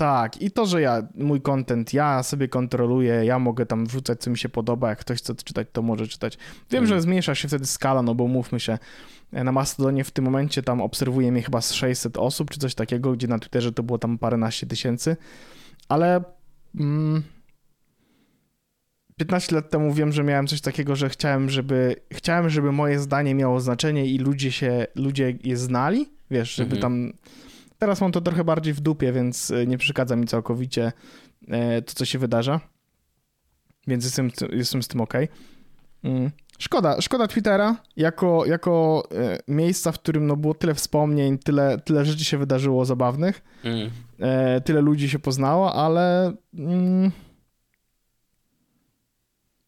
Tak, 0.00 0.42
i 0.42 0.50
to, 0.50 0.66
że 0.66 0.80
ja, 0.80 1.02
mój 1.14 1.40
content, 1.40 1.94
ja 1.94 2.22
sobie 2.22 2.48
kontroluję, 2.48 3.24
ja 3.24 3.38
mogę 3.38 3.66
tam 3.66 3.86
wrzucać, 3.86 4.20
co 4.20 4.30
mi 4.30 4.38
się 4.38 4.48
podoba, 4.48 4.88
jak 4.88 4.98
ktoś 4.98 5.18
chce 5.18 5.34
czytać, 5.34 5.68
to 5.72 5.82
może 5.82 6.06
czytać. 6.08 6.38
Wiem, 6.70 6.86
że 6.86 7.00
zmniejsza 7.00 7.34
się 7.34 7.48
wtedy 7.48 7.66
skala, 7.66 8.02
no 8.02 8.14
bo 8.14 8.26
mówmy 8.28 8.60
się, 8.60 8.78
na 9.32 9.52
Mastodonie 9.52 10.04
w 10.04 10.10
tym 10.10 10.24
momencie 10.24 10.62
tam 10.62 10.80
obserwuje 10.80 11.32
mnie 11.32 11.42
chyba 11.42 11.60
z 11.60 11.72
600 11.72 12.16
osób, 12.16 12.50
czy 12.50 12.60
coś 12.60 12.74
takiego, 12.74 13.12
gdzie 13.12 13.28
na 13.28 13.38
Twitterze 13.38 13.72
to 13.72 13.82
było 13.82 13.98
tam 13.98 14.18
paręnaście 14.18 14.66
tysięcy, 14.66 15.16
ale 15.88 16.24
mm, 16.80 17.22
15 19.16 19.54
lat 19.54 19.70
temu 19.70 19.94
wiem, 19.94 20.12
że 20.12 20.24
miałem 20.24 20.46
coś 20.46 20.60
takiego, 20.60 20.96
że 20.96 21.08
chciałem, 21.08 21.50
żeby 21.50 21.96
chciałem, 22.12 22.50
żeby 22.50 22.72
moje 22.72 22.98
zdanie 22.98 23.34
miało 23.34 23.60
znaczenie 23.60 24.06
i 24.06 24.18
ludzie 24.18 24.52
się, 24.52 24.86
ludzie 24.94 25.38
je 25.44 25.56
znali, 25.56 26.08
wiesz, 26.30 26.54
żeby 26.54 26.76
Mhm. 26.76 26.82
tam 26.82 27.12
Teraz 27.80 28.00
mam 28.00 28.12
to 28.12 28.20
trochę 28.20 28.44
bardziej 28.44 28.74
w 28.74 28.80
dupie, 28.80 29.12
więc 29.12 29.50
e, 29.50 29.66
nie 29.66 29.78
przeszkadza 29.78 30.16
mi 30.16 30.26
całkowicie 30.26 30.92
e, 31.48 31.82
to, 31.82 31.94
co 31.94 32.04
się 32.04 32.18
wydarza. 32.18 32.60
Więc 33.86 34.04
jestem, 34.04 34.30
jestem 34.52 34.82
z 34.82 34.88
tym 34.88 35.00
ok. 35.00 35.14
Szkoda, 36.58 37.00
szkoda 37.00 37.26
Twittera 37.26 37.76
jako, 37.96 38.46
jako 38.46 39.02
e, 39.14 39.38
miejsca, 39.48 39.92
w 39.92 39.98
którym 39.98 40.26
no, 40.26 40.36
było 40.36 40.54
tyle 40.54 40.74
wspomnień, 40.74 41.38
tyle, 41.38 41.78
tyle 41.84 42.04
rzeczy 42.04 42.24
się 42.24 42.38
wydarzyło 42.38 42.84
zabawnych, 42.84 43.42
Mm. 43.64 43.90
tyle 44.64 44.80
ludzi 44.80 45.08
się 45.10 45.18
poznało, 45.18 45.74
ale. 45.74 46.32
Mm, 46.54 47.10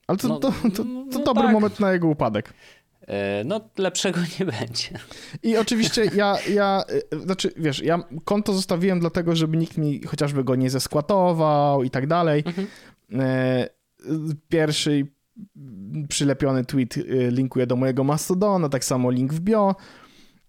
ale 0.06 0.18
to, 0.18 0.28
No, 0.28 0.38
to, 0.38 0.52
to, 0.62 0.70
to, 0.70 0.84
no 0.84 1.18
dobry 1.24 1.42
tak. 1.42 1.52
moment 1.52 1.80
na 1.80 1.92
jego 1.92 2.08
upadek. 2.08 2.54
E, 3.12 3.44
No, 3.44 3.60
lepszego 3.78 4.20
nie 4.40 4.46
będzie. 4.46 4.88
I 5.42 5.56
oczywiście 5.56 6.04
ja, 6.14 6.36
ja, 6.50 6.84
y, 7.14 7.20
znaczy 7.20 7.52
wiesz, 7.56 7.82
ja 7.82 8.04
konto 8.24 8.52
zostawiłem 8.52 9.00
dlatego, 9.00 9.36
żeby 9.36 9.56
nikt 9.56 9.78
mi 9.78 10.02
chociażby 10.02 10.44
go 10.44 10.54
nie 10.54 10.70
zeskłatował 10.70 11.82
i 11.82 11.90
tak 11.90 12.06
dalej. 12.06 12.44
Mhm. 12.46 12.66
E, 13.14 13.68
Pierwszy 14.48 15.06
przylepiony 16.08 16.64
tweet 16.64 16.94
linkuje 17.30 17.66
do 17.66 17.76
mojego 17.76 18.04
Mastodona, 18.04 18.68
tak 18.68 18.84
samo 18.84 19.10
link 19.10 19.32
w 19.34 19.40
bio. 19.40 19.76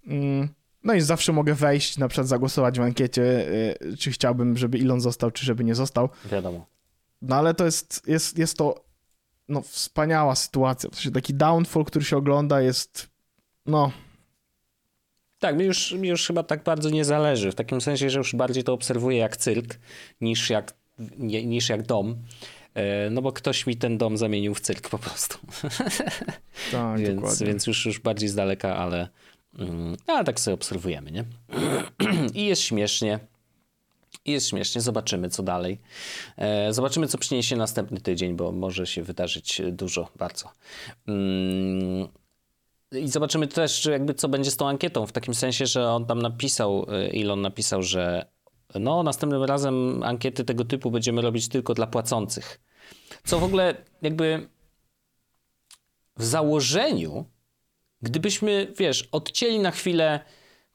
Mm, 0.07 0.49
No 0.83 0.93
i 0.93 1.01
zawsze 1.01 1.33
mogę 1.33 1.53
wejść, 1.53 1.97
na 1.97 2.07
przykład 2.07 2.27
zagłosować 2.27 2.79
w 2.79 2.81
ankiecie, 2.81 3.45
czy 3.99 4.11
chciałbym, 4.11 4.57
żeby 4.57 4.77
Elon 4.77 5.01
został, 5.01 5.31
czy 5.31 5.45
żeby 5.45 5.63
nie 5.63 5.75
został. 5.75 6.09
Wiadomo. 6.31 6.65
No 7.21 7.35
ale 7.35 7.53
to 7.53 7.65
jest, 7.65 8.03
jest, 8.07 8.37
jest 8.37 8.57
to 8.57 8.85
no, 9.49 9.61
wspaniała 9.61 10.35
sytuacja. 10.35 10.89
W 10.89 10.95
sensie 10.95 11.11
taki 11.11 11.33
downfall, 11.33 11.85
który 11.85 12.05
się 12.05 12.17
ogląda 12.17 12.61
jest 12.61 13.13
no 13.65 13.91
Tak, 15.39 15.57
mi 15.57 15.65
już, 15.65 15.91
mi 15.91 16.07
już 16.07 16.27
chyba 16.27 16.43
tak 16.43 16.63
bardzo 16.63 16.89
nie 16.89 17.05
zależy. 17.05 17.51
W 17.51 17.55
takim 17.55 17.81
sensie, 17.81 18.09
że 18.09 18.17
już 18.17 18.35
bardziej 18.35 18.63
to 18.63 18.73
obserwuję 18.73 19.17
jak 19.17 19.37
cyrk 19.37 19.79
niż 20.21 20.49
jak, 20.49 20.73
nie, 21.17 21.45
niż 21.45 21.69
jak 21.69 21.83
dom. 21.83 22.15
E, 22.73 23.09
no 23.09 23.21
bo 23.21 23.31
ktoś 23.31 23.67
mi 23.67 23.77
ten 23.77 23.97
dom 23.97 24.17
zamienił 24.17 24.55
w 24.55 24.61
cyrk 24.61 24.89
po 24.89 24.97
prostu. 24.97 25.37
Tak, 26.71 26.99
więc, 26.99 27.15
dokładnie. 27.15 27.47
więc 27.47 27.67
już, 27.67 27.85
już 27.85 27.99
bardziej 27.99 28.29
z 28.29 28.35
daleka, 28.35 28.77
ale, 28.77 29.07
mm, 29.59 29.97
ale 30.07 30.23
tak 30.23 30.39
sobie 30.39 30.55
obserwujemy, 30.55 31.11
nie? 31.11 31.25
I 32.41 32.45
jest 32.45 32.61
śmiesznie. 32.61 33.19
I 34.25 34.31
jest 34.31 34.49
śmiesznie, 34.49 34.81
zobaczymy 34.81 35.29
co 35.29 35.43
dalej. 35.43 35.81
E, 36.37 36.73
zobaczymy, 36.73 37.07
co 37.07 37.17
przyniesie 37.17 37.55
następny 37.55 38.01
tydzień, 38.01 38.35
bo 38.35 38.51
może 38.51 38.87
się 38.87 39.03
wydarzyć 39.03 39.61
dużo, 39.71 40.09
bardzo. 40.15 40.51
Mm, 41.07 42.07
I 42.91 43.07
zobaczymy 43.07 43.47
też, 43.47 43.85
jakby 43.85 44.13
co 44.13 44.29
będzie 44.29 44.51
z 44.51 44.57
tą 44.57 44.67
ankietą, 44.67 45.05
w 45.05 45.11
takim 45.11 45.33
sensie, 45.35 45.65
że 45.65 45.89
on 45.89 46.05
tam 46.05 46.21
napisał, 46.21 46.85
e, 46.89 47.21
Elon 47.21 47.41
napisał, 47.41 47.83
że 47.83 48.25
no, 48.79 49.03
następnym 49.03 49.43
razem 49.43 50.03
ankiety 50.03 50.45
tego 50.45 50.65
typu 50.65 50.91
będziemy 50.91 51.21
robić 51.21 51.47
tylko 51.47 51.73
dla 51.73 51.87
płacących. 51.87 52.59
Co 53.25 53.39
w 53.39 53.43
ogóle 53.43 53.75
jakby 54.01 54.47
w 56.17 56.23
założeniu, 56.23 57.25
gdybyśmy, 58.01 58.73
wiesz, 58.77 59.09
odcięli 59.11 59.59
na 59.59 59.71
chwilę 59.71 60.19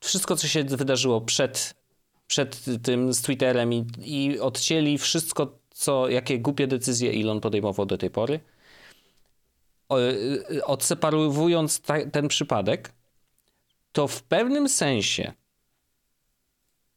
wszystko, 0.01 0.36
co 0.36 0.49
się 0.49 0.64
wydarzyło 0.64 1.20
przed, 1.20 1.74
przed 2.29 2.64
tym 2.83 3.12
z 3.12 3.22
Twitterem 3.22 3.72
i, 3.72 3.85
i 4.05 4.41
odcięli 4.41 4.99
wszystko, 4.99 5.59
co, 5.70 6.09
jakie 6.09 6.39
głupie 6.39 6.66
decyzje 6.66 7.11
Elon 7.11 7.41
podejmował 7.41 7.87
do 7.87 7.99
tej 7.99 8.11
pory, 8.11 8.41
o- 9.89 10.01
y, 10.01 10.64
odseparowując 10.64 11.81
ta, 11.81 12.07
ten 12.07 12.29
przypadek, 12.29 12.93
to 13.93 14.09
w 14.09 14.22
pewnym 14.22 14.68
sensie, 14.68 15.33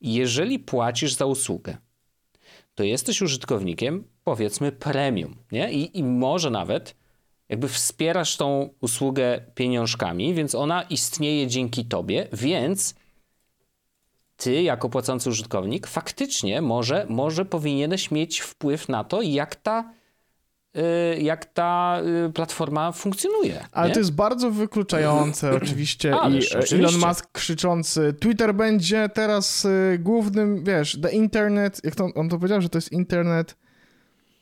jeżeli 0.01 0.59
płacisz 0.59 1.13
za 1.13 1.25
usługę, 1.25 1.77
to 2.75 2.83
jesteś 2.83 3.21
użytkownikiem, 3.21 4.03
powiedzmy, 4.23 4.71
premium, 4.71 5.35
nie? 5.51 5.71
I, 5.73 5.97
I 5.99 6.03
może 6.03 6.49
nawet 6.49 6.95
jakby 7.49 7.67
wspierasz 7.67 8.37
tą 8.37 8.69
usługę 8.81 9.41
pieniążkami, 9.55 10.33
więc 10.33 10.55
ona 10.55 10.83
istnieje 10.83 11.47
dzięki 11.47 11.85
tobie, 11.85 12.27
więc 12.33 12.95
ty, 14.41 14.61
jako 14.61 14.89
płacący 14.89 15.29
użytkownik, 15.29 15.87
faktycznie 15.87 16.61
może, 16.61 17.05
może 17.09 17.45
powinieneś 17.45 18.11
mieć 18.11 18.39
wpływ 18.39 18.89
na 18.89 19.03
to, 19.03 19.21
jak 19.21 19.55
ta, 19.55 19.93
y, 20.77 21.21
jak 21.21 21.45
ta 21.45 22.01
y, 22.27 22.33
platforma 22.33 22.91
funkcjonuje. 22.91 23.65
Ale 23.71 23.87
nie? 23.87 23.93
to 23.93 23.99
jest 23.99 24.13
bardzo 24.13 24.51
wykluczające 24.51 25.51
oczywiście 25.61 26.15
Ależ, 26.15 26.51
i 26.51 26.57
oczywiście. 26.57 26.75
Elon 26.75 27.09
Musk 27.09 27.31
krzyczący 27.31 28.13
Twitter 28.19 28.55
będzie 28.55 29.09
teraz 29.13 29.65
y, 29.65 29.97
głównym, 29.99 30.63
wiesz, 30.63 31.01
the 31.01 31.11
internet, 31.11 31.81
jak 31.83 31.95
to, 31.95 32.09
on 32.15 32.29
to 32.29 32.37
powiedział, 32.37 32.61
że 32.61 32.69
to 32.69 32.77
jest 32.77 32.91
internet 32.91 33.55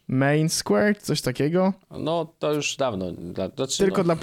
main 0.07 0.49
square, 0.49 1.01
coś 1.01 1.21
takiego, 1.21 1.73
No, 1.91 2.33
to 2.39 2.53
już 2.53 2.75
dawno. 2.75 3.11
Dla, 3.11 3.49
znaczy, 3.49 3.77
tylko 3.77 3.97
no, 3.97 4.03
dla 4.03 4.15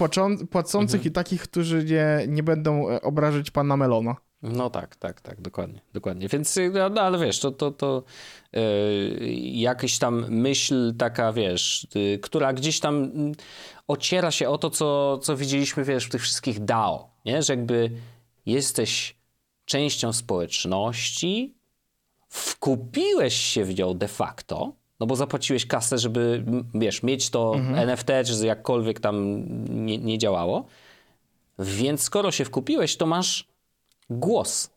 płacących 0.51 1.01
Mhm. 1.01 1.05
i 1.05 1.11
takich, 1.11 1.43
którzy 1.43 1.85
nie, 1.85 2.25
nie 2.29 2.43
będą 2.43 2.91
e, 2.91 3.03
obrażać 3.03 3.51
pana 3.51 3.77
Melona. 3.77 4.17
No 4.53 4.71
tak, 4.71 4.97
tak, 4.97 5.21
tak, 5.21 5.41
dokładnie, 5.41 5.81
dokładnie. 5.93 6.29
Więc, 6.29 6.57
y, 6.57 6.71
no, 6.75 6.89
no 6.89 7.01
ale 7.01 7.19
wiesz, 7.19 7.41
to, 7.41 7.51
to, 7.51 7.71
to 7.71 8.03
yy, 8.53 8.61
jakaś 9.53 9.99
tam 9.99 10.25
myśl 10.29 10.95
taka, 10.99 11.33
wiesz, 11.33 11.87
y, 11.97 12.19
która 12.23 12.53
gdzieś 12.53 12.81
tam 12.81 12.95
mm, 12.97 13.33
ociera 13.89 14.31
się 14.31 14.49
o 14.49 14.59
to, 14.59 14.71
co, 14.71 15.19
co 15.19 15.37
widzieliśmy, 15.37 15.85
wiesz, 15.85 16.05
w 16.05 16.11
tych 16.11 16.23
wszystkich 16.23 16.65
DAO, 16.65 17.11
nie? 17.25 17.43
Że 17.43 17.53
jakby 17.53 17.91
jesteś 18.47 19.17
częścią 19.65 20.13
społeczności, 20.13 21.55
wkupiłeś 22.29 23.37
się 23.37 23.65
w 23.65 23.79
nią 23.79 23.95
de 23.95 24.09
facto, 24.09 24.73
no 25.01 25.07
bo 25.07 25.17
zapłaciłeś 25.17 25.67
kasę, 25.67 25.99
żeby, 25.99 26.45
wiesz, 26.75 27.03
mieć 27.03 27.31
to 27.31 27.55
NFT, 27.75 28.09
czy 28.25 28.47
jakkolwiek 28.47 29.01
tam 29.01 29.45
nie, 29.87 29.99
nie 29.99 30.19
działało, 30.19 30.67
więc 31.59 32.03
skoro 32.03 32.31
się 32.31 32.45
wkupiłeś, 32.45 32.97
to 32.97 33.07
masz 33.07 33.56
głos. 34.11 34.71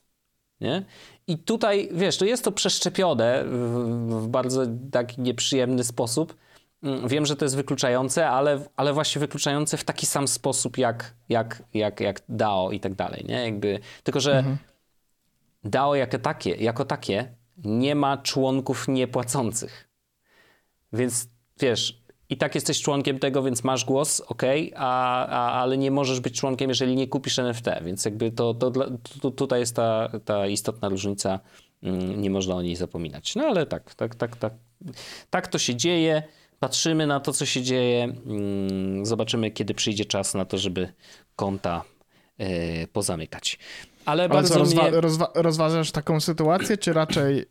Nie? 0.61 0.85
I 1.27 1.37
tutaj, 1.37 1.89
wiesz, 1.91 2.17
to 2.17 2.25
jest 2.25 2.43
to 2.43 2.51
przeszczepione 2.51 3.43
w, 3.45 4.23
w 4.23 4.27
bardzo 4.27 4.61
taki 4.91 5.21
nieprzyjemny 5.21 5.83
sposób. 5.83 6.35
Mm, 6.83 7.07
Wiem, 7.07 7.25
że 7.25 7.35
to 7.35 7.45
jest 7.45 7.55
wykluczające, 7.55 8.29
ale, 8.29 8.59
ale 8.75 8.93
właśnie 8.93 9.19
wykluczające 9.19 9.77
w 9.77 9.83
taki 9.83 10.05
sam 10.05 10.27
sposób 10.27 10.77
jak, 10.77 11.13
jak, 11.29 11.63
jak, 11.73 11.99
jak 11.99 12.21
DAO 12.29 12.71
i 12.71 12.79
tak 12.79 12.93
dalej. 12.95 13.25
Nie? 13.27 13.43
Jakby, 13.45 13.79
tylko, 14.03 14.19
że 14.19 14.43
DAO 15.63 15.95
jako 15.95 16.19
takie, 16.19 16.55
jako 16.55 16.85
takie 16.85 17.35
nie 17.57 17.95
ma 17.95 18.17
członków 18.17 18.87
niepłacących. 18.87 19.89
Więc 20.93 21.27
wiesz, 21.59 21.98
i 22.29 22.37
tak 22.37 22.55
jesteś 22.55 22.81
członkiem 22.81 23.19
tego, 23.19 23.43
więc 23.43 23.63
masz 23.63 23.85
głos, 23.85 24.21
ok, 24.27 24.43
a, 24.75 25.25
a, 25.25 25.61
ale 25.61 25.77
nie 25.77 25.91
możesz 25.91 26.19
być 26.19 26.39
członkiem, 26.39 26.69
jeżeli 26.69 26.95
nie 26.95 27.07
kupisz 27.07 27.39
NFT, 27.39 27.65
więc 27.85 28.05
jakby 28.05 28.31
to, 28.31 28.53
to, 28.53 28.71
dla- 28.71 28.87
tu- 29.21 29.31
tutaj 29.31 29.59
jest 29.59 29.75
ta, 29.75 30.09
ta 30.25 30.47
istotna 30.47 30.89
różnica, 30.89 31.39
mm, 31.83 32.21
nie 32.21 32.29
można 32.29 32.55
o 32.55 32.61
niej 32.61 32.75
zapominać. 32.75 33.35
No 33.35 33.43
ale 33.43 33.65
tak, 33.65 33.95
tak, 33.95 34.15
tak, 34.15 34.35
tak, 34.35 34.53
tak 35.29 35.47
to 35.47 35.57
się 35.59 35.75
dzieje, 35.75 36.23
patrzymy 36.59 37.07
na 37.07 37.19
to, 37.19 37.33
co 37.33 37.45
się 37.45 37.61
dzieje, 37.61 38.03
mm, 38.03 39.05
zobaczymy, 39.05 39.51
kiedy 39.51 39.73
przyjdzie 39.73 40.05
czas 40.05 40.33
na 40.33 40.45
to, 40.45 40.57
żeby 40.57 40.93
konta 41.35 41.83
e, 42.37 42.87
pozamykać. 42.87 43.59
Ale, 44.05 44.23
Ale 44.23 44.29
bardzo 44.29 44.53
co, 44.53 44.59
rozwa- 44.59 44.89
mnie... 44.89 45.01
rozwa- 45.01 45.31
rozważasz 45.35 45.91
taką 45.91 46.19
sytuację, 46.19 46.77
czy 46.77 46.93
raczej 46.93 47.45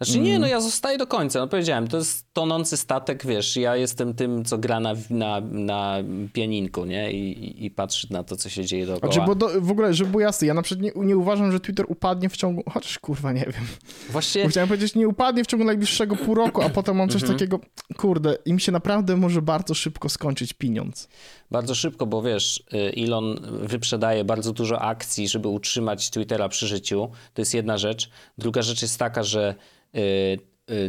Znaczy 0.00 0.18
nie, 0.20 0.38
no 0.38 0.46
ja 0.46 0.60
zostaję 0.60 0.98
do 0.98 1.06
końca. 1.06 1.38
No 1.38 1.48
powiedziałem, 1.48 1.88
to 1.88 1.96
jest 1.96 2.32
tonący 2.32 2.76
statek, 2.76 3.26
wiesz, 3.26 3.56
ja 3.56 3.76
jestem 3.76 4.14
tym, 4.14 4.44
co 4.44 4.58
gra 4.58 4.80
na, 4.80 4.94
na, 5.10 5.40
na 5.40 5.96
pianinku, 6.32 6.84
nie? 6.84 7.12
I, 7.12 7.44
i, 7.44 7.64
I 7.64 7.70
patrzy 7.70 8.06
na 8.12 8.24
to, 8.24 8.36
co 8.36 8.48
się 8.48 8.64
dzieje 8.64 8.86
dookoła. 8.86 9.12
Znaczy, 9.12 9.26
bo 9.26 9.34
do, 9.34 9.60
w 9.60 9.70
ogóle, 9.70 9.94
żeby 9.94 10.10
było 10.10 10.20
jasne, 10.20 10.46
ja 10.46 10.54
na 10.54 10.62
przykład 10.62 10.82
nie, 10.96 11.04
nie 11.06 11.16
uważam, 11.16 11.52
że 11.52 11.60
Twitter 11.60 11.86
upadnie 11.88 12.28
w 12.28 12.36
ciągu, 12.36 12.62
chociaż 12.72 12.98
kurwa 12.98 13.32
nie 13.32 13.40
wiem. 13.44 13.66
Właśnie, 14.10 14.42
Bo 14.42 14.48
chciałem 14.48 14.68
powiedzieć, 14.68 14.94
nie 14.94 15.08
upadnie 15.08 15.44
w 15.44 15.46
ciągu 15.46 15.64
najbliższego 15.64 16.16
pół 16.16 16.34
roku, 16.34 16.62
a 16.62 16.68
potem 16.68 16.96
mam 16.96 17.08
coś 17.08 17.22
Mhm. 17.22 17.38
takiego, 17.38 17.60
kurde, 17.96 18.38
im 18.46 18.58
się 18.58 18.72
naprawdę 18.72 19.16
może 19.16 19.42
bardzo 19.42 19.74
szybko 19.74 20.08
skończyć 20.08 20.52
pieniądz. 20.52 21.08
bardzo 21.50 21.74
szybko, 21.74 22.06
bo 22.06 22.22
wiesz, 22.22 22.62
y, 22.74 23.04
Elon 23.04 23.40
wyprzedaje 23.62 24.24
bardzo 24.24 24.52
dużo 24.52 24.80
akcji, 24.82 25.28
żeby 25.28 25.48
utrzymać 25.48 26.10
Twittera 26.10 26.48
przy 26.48 26.66
życiu. 26.66 27.08
To 27.34 27.42
jest 27.42 27.54
jedna 27.54 27.78
rzecz. 27.78 28.10
Druga 28.38 28.62
rzecz 28.62 28.82
jest 28.82 28.98
taka, 28.98 29.22
że 29.22 29.54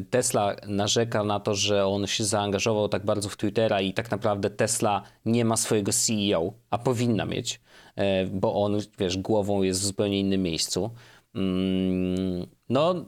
Tesla 0.10 0.56
narzeka 0.68 1.24
na 1.24 1.40
to, 1.40 1.56
że 1.56 1.86
on 1.86 2.08
się 2.08 2.26
zaangażował 2.26 2.90
tak 2.90 3.06
bardzo 3.06 3.30
w 3.30 3.38
Twittera 3.38 3.82
i 3.82 3.94
tak 3.94 4.12
naprawdę 4.12 4.50
Tesla 4.50 5.04
nie 5.26 5.46
ma 5.46 5.58
swojego 5.58 5.92
CEO, 5.94 6.54
a 6.70 6.78
powinna 6.78 7.26
mieć, 7.26 7.62
e, 7.96 8.26
bo 8.26 8.64
on, 8.64 8.78
wiesz, 9.00 9.18
głową 9.18 9.62
jest 9.64 9.82
w 9.82 9.86
zupełnie 9.86 10.20
innym 10.20 10.42
miejscu. 10.42 10.92
Mm, 11.36 12.48
No, 12.70 13.06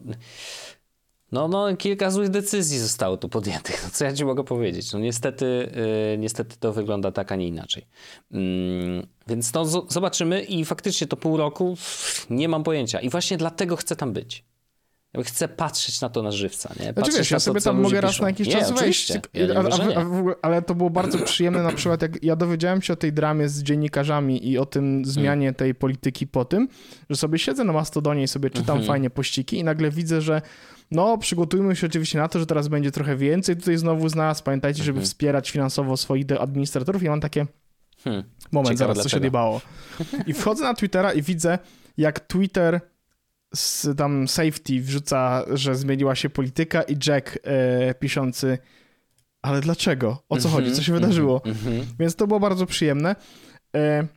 no, 1.31 1.47
no, 1.47 1.77
kilka 1.77 2.11
złych 2.11 2.29
decyzji 2.29 2.79
zostało 2.79 3.17
tu 3.17 3.29
podjętych. 3.29 3.81
No, 3.83 3.89
co 3.93 4.05
ja 4.05 4.13
ci 4.13 4.25
mogę 4.25 4.43
powiedzieć? 4.43 4.93
No 4.93 4.99
niestety, 4.99 5.71
niestety 6.17 6.57
to 6.59 6.73
wygląda 6.73 7.11
tak, 7.11 7.31
a 7.31 7.35
nie 7.35 7.47
inaczej. 7.47 7.87
Mm, 8.31 9.07
więc 9.27 9.53
no, 9.53 9.65
zobaczymy 9.89 10.41
i 10.43 10.65
faktycznie 10.65 11.07
to 11.07 11.17
pół 11.17 11.37
roku 11.37 11.77
nie 12.29 12.49
mam 12.49 12.63
pojęcia. 12.63 12.99
I 12.99 13.09
właśnie 13.09 13.37
dlatego 13.37 13.75
chcę 13.75 13.95
tam 13.95 14.13
być. 14.13 14.50
Jakby 15.14 15.30
chcę 15.30 15.47
patrzeć 15.47 16.01
na 16.01 16.09
to 16.09 16.24
na 16.24 16.32
żywca, 16.32 16.74
nie? 16.80 16.93
Znaczy 16.93 17.12
wiesz, 17.12 17.32
ja 17.32 17.38
to, 17.38 17.41
sobie 17.41 17.62
tam 17.62 17.82
mogę 17.82 18.01
raz 18.01 18.12
piszą. 18.12 18.24
na 18.24 18.30
jakiś 18.30 18.47
nie, 18.47 18.53
czas 18.53 18.72
wejść. 18.72 19.09
Ja 19.34 19.47
nie 19.47 19.57
a, 19.57 19.64
mówię, 19.64 19.76
że 19.76 19.84
a, 19.84 19.86
nie. 19.88 19.97
a, 19.97 20.05
w 20.05 20.20
ogóle- 20.20 20.36
ale 20.41 20.62
to 20.62 20.76
było 20.76 20.89
bardzo 20.89 21.18
przyjemne 21.26 21.64
na 21.64 21.72
przykład, 21.72 22.01
jak 22.01 22.24
ja 22.24 22.36
dowiedziałem 22.36 22.82
się 22.82 22.93
o 22.93 22.95
tej 22.95 23.14
dramie 23.14 23.49
z 23.49 23.64
dziennikarzami 23.64 24.47
i 24.49 24.57
o 24.57 24.66
tym 24.66 25.05
zmianie 25.05 25.47
Mm. 25.47 25.55
tej 25.55 25.76
polityki 25.76 26.28
po 26.28 26.45
tym, 26.45 26.68
że 27.09 27.16
sobie 27.16 27.39
siedzę 27.39 27.64
na 27.64 27.74
Mastodonie 27.74 28.24
i 28.24 28.28
sobie 28.28 28.49
czytam 28.49 28.78
Mhm. 28.78 28.88
fajnie 28.88 29.09
pościki 29.09 29.57
i 29.59 29.64
nagle 29.64 29.91
widzę, 29.91 30.22
że 30.22 30.41
no 30.91 31.18
przygotujmy 31.18 31.76
się 31.76 31.88
oczywiście 31.88 32.18
na 32.18 32.28
to, 32.28 32.39
że 32.39 32.45
teraz 32.45 32.68
będzie 32.68 32.91
trochę 32.91 33.16
więcej 33.16 33.55
tutaj 33.55 33.78
znowu 33.78 34.09
z 34.09 34.16
nas. 34.16 34.41
Pamiętajcie, 34.41 34.84
żeby 34.84 34.97
Mhm. 34.97 35.05
wspierać 35.05 35.51
finansowo 35.51 35.97
swoich 35.97 36.26
administratorów. 36.39 37.03
I 37.03 37.09
mam 37.09 37.22
takie, 37.22 37.45
Hmm. 38.03 38.24
moment, 38.51 38.78
Ciekawe 38.80 38.93
zaraz, 38.93 38.97
co 39.03 39.09
się 39.09 39.20
dlaczego. 39.20 39.22
odjebało. 39.22 39.62
I 40.30 40.34
wchodzę 40.34 40.64
na 40.64 40.74
Twittera 40.74 41.14
i 41.14 41.22
widzę, 41.22 41.59
jak 41.97 42.20
Twitter 42.20 42.82
z 43.55 43.97
tam 43.97 44.27
safety 44.27 44.81
wrzuca, 44.81 45.45
że 45.53 45.75
zmieniła 45.75 46.15
się 46.15 46.29
polityka 46.29 46.81
i 46.81 46.97
Jack 47.07 47.39
e, 47.43 47.93
piszący 47.93 48.57
ale 49.41 49.61
dlaczego? 49.61 50.23
O 50.29 50.37
co 50.37 50.49
chodzi? 50.49 50.71
Co 50.71 50.81
się 50.81 50.93
wydarzyło? 50.93 51.41
Mhm. 51.45 51.85
Więc 51.99 52.15
to 52.15 52.27
było 52.27 52.39
bardzo 52.39 52.65
przyjemne. 52.65 53.15
E, 53.75 54.07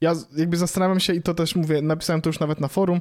ja 0.00 0.14
jakby 0.36 0.56
zastanawiam 0.56 1.00
się 1.00 1.14
i 1.14 1.22
to 1.22 1.34
też 1.34 1.56
mówię, 1.56 1.82
napisałem 1.82 2.22
to 2.22 2.28
już 2.28 2.40
nawet 2.40 2.60
na 2.60 2.68
forum, 2.68 3.00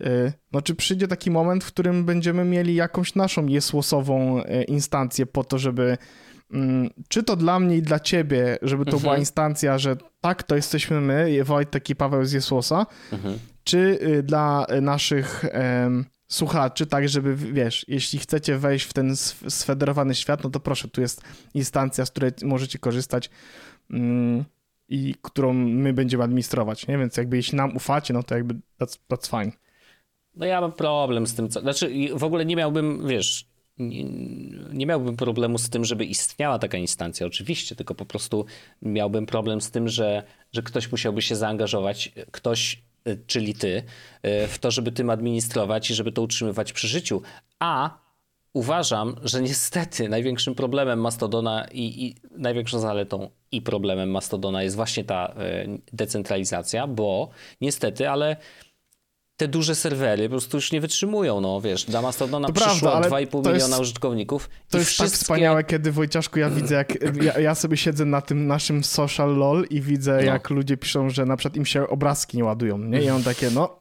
e, 0.00 0.32
no 0.52 0.62
czy 0.62 0.74
przyjdzie 0.74 1.08
taki 1.08 1.30
moment, 1.30 1.64
w 1.64 1.66
którym 1.66 2.04
będziemy 2.04 2.44
mieli 2.44 2.74
jakąś 2.74 3.14
naszą 3.14 3.46
jesłosową 3.46 4.42
instancję 4.68 5.26
po 5.26 5.44
to, 5.44 5.58
żeby 5.58 5.98
mm, 6.52 6.90
czy 7.08 7.22
to 7.22 7.36
dla 7.36 7.60
mnie 7.60 7.76
i 7.76 7.82
dla 7.82 8.00
ciebie, 8.00 8.58
żeby 8.62 8.84
to 8.84 8.90
Mhm. 8.90 9.02
była 9.02 9.16
instancja, 9.18 9.78
że 9.78 9.96
tak, 10.20 10.42
to 10.42 10.56
jesteśmy 10.56 11.00
my, 11.00 11.44
Wojtek 11.44 11.90
i 11.90 11.96
Paweł 11.96 12.24
z 12.24 12.32
Jesłosa, 12.32 12.86
Mhm. 13.12 13.38
Czy 13.64 13.78
y, 13.78 14.22
dla 14.22 14.66
y, 14.72 14.80
naszych 14.80 15.44
słuchaczy, 16.28 16.86
tak, 16.86 17.08
żeby, 17.08 17.36
wiesz, 17.36 17.84
jeśli 17.88 18.18
chcecie 18.18 18.58
wejść 18.58 18.84
w 18.84 18.92
ten 18.92 19.12
sf- 19.12 19.50
sfederowany 19.50 20.14
świat, 20.14 20.44
no 20.44 20.50
to 20.50 20.60
proszę, 20.60 20.88
tu 20.88 21.00
jest 21.00 21.22
instancja, 21.54 22.06
z 22.06 22.10
której 22.10 22.32
możecie 22.42 22.78
korzystać 22.78 23.30
mm, 23.90 24.44
i 24.88 25.14
którą 25.22 25.52
my 25.52 25.92
będziemy 25.92 26.24
administrować, 26.24 26.86
nie? 26.86 26.98
Więc 26.98 27.16
jakby 27.16 27.36
jeśli 27.36 27.56
nam 27.56 27.76
ufacie, 27.76 28.14
no 28.14 28.22
to 28.22 28.34
jakby 28.34 28.54
that's, 28.54 28.98
that's 29.10 29.30
fine. 29.40 29.52
No 30.34 30.46
ja 30.46 30.60
mam 30.60 30.72
problem 30.72 31.26
z 31.26 31.34
tym, 31.34 31.48
co... 31.48 31.60
Znaczy 31.60 32.08
w 32.14 32.24
ogóle 32.24 32.46
nie 32.46 32.56
miałbym, 32.56 33.08
wiesz, 33.08 33.50
nie, 33.78 34.04
nie 34.72 34.86
miałbym 34.86 35.16
problemu 35.16 35.58
z 35.58 35.70
tym, 35.70 35.84
żeby 35.84 36.04
istniała 36.04 36.58
taka 36.58 36.78
instancja, 36.78 37.26
oczywiście, 37.26 37.76
tylko 37.76 37.94
po 37.94 38.06
prostu 38.06 38.44
miałbym 38.82 39.26
problem 39.26 39.60
z 39.60 39.70
tym, 39.70 39.88
że, 39.88 40.22
że 40.52 40.62
ktoś 40.62 40.92
musiałby 40.92 41.22
się 41.22 41.36
zaangażować, 41.36 42.12
ktoś, 42.30 42.82
czyli 43.26 43.54
ty, 43.54 43.82
y, 44.26 44.46
w 44.46 44.58
to, 44.58 44.70
żeby 44.70 44.92
tym 44.92 45.10
administrować 45.10 45.90
i 45.90 45.94
żeby 45.94 46.12
to 46.12 46.22
utrzymywać 46.22 46.72
przy 46.72 46.88
życiu. 46.88 47.22
A 47.58 47.98
uważam, 48.52 49.16
że 49.22 49.42
niestety 49.42 50.08
największym 50.08 50.54
problemem 50.54 51.00
Mastodona 51.00 51.66
i, 51.72 52.04
i 52.04 52.14
największą 52.30 52.78
zaletą 52.78 53.30
i 53.52 53.62
problemem 53.62 54.10
Mastodona 54.10 54.62
jest 54.62 54.76
właśnie 54.76 55.04
ta 55.04 55.34
y, 55.64 55.80
decentralizacja, 55.92 56.86
bo 56.86 57.30
niestety, 57.60 58.10
ale 58.10 58.36
te 59.40 59.48
duże 59.48 59.74
serwery 59.74 60.22
po 60.28 60.30
prostu 60.30 60.56
już 60.56 60.72
nie 60.72 60.80
wytrzymują, 60.80 61.40
no 61.40 61.60
wiesz, 61.60 61.84
dla 61.84 62.02
Mastodona 62.02 62.48
To 62.48 62.92
ale 62.94 63.08
2,5 63.08 63.42
to 63.42 63.52
jest- 63.52 63.64
miliona 63.64 63.78
użytkowników 63.82 64.50
To 64.70 64.78
i 64.78 64.80
jest 64.80 64.90
wszystkie... 64.90 65.10
tak 65.10 65.20
wspaniałe, 65.20 65.64
kiedy 65.64 65.92
Wojciaszku 65.92 66.38
ja 66.38 66.50
widzę, 66.50 66.74
jak 66.74 66.92
ja, 67.22 67.38
ja 67.38 67.54
sobie 67.54 67.76
siedzę 67.76 68.04
na 68.04 68.20
tym 68.20 68.46
naszym 68.46 68.84
social 68.84 69.36
lol 69.36 69.66
i 69.70 69.80
widzę, 69.80 70.16
No. 70.16 70.22
jak 70.22 70.50
ludzie 70.50 70.76
piszą, 70.76 71.10
że 71.10 71.26
na 71.26 71.36
przykład 71.36 71.56
im 71.56 71.66
się 71.66 71.88
obrazki 71.88 72.36
nie 72.36 72.44
ładują, 72.44 72.78
nie? 72.78 73.02
I 73.02 73.10
on 73.10 73.22
takie, 73.22 73.50
no, 73.50 73.80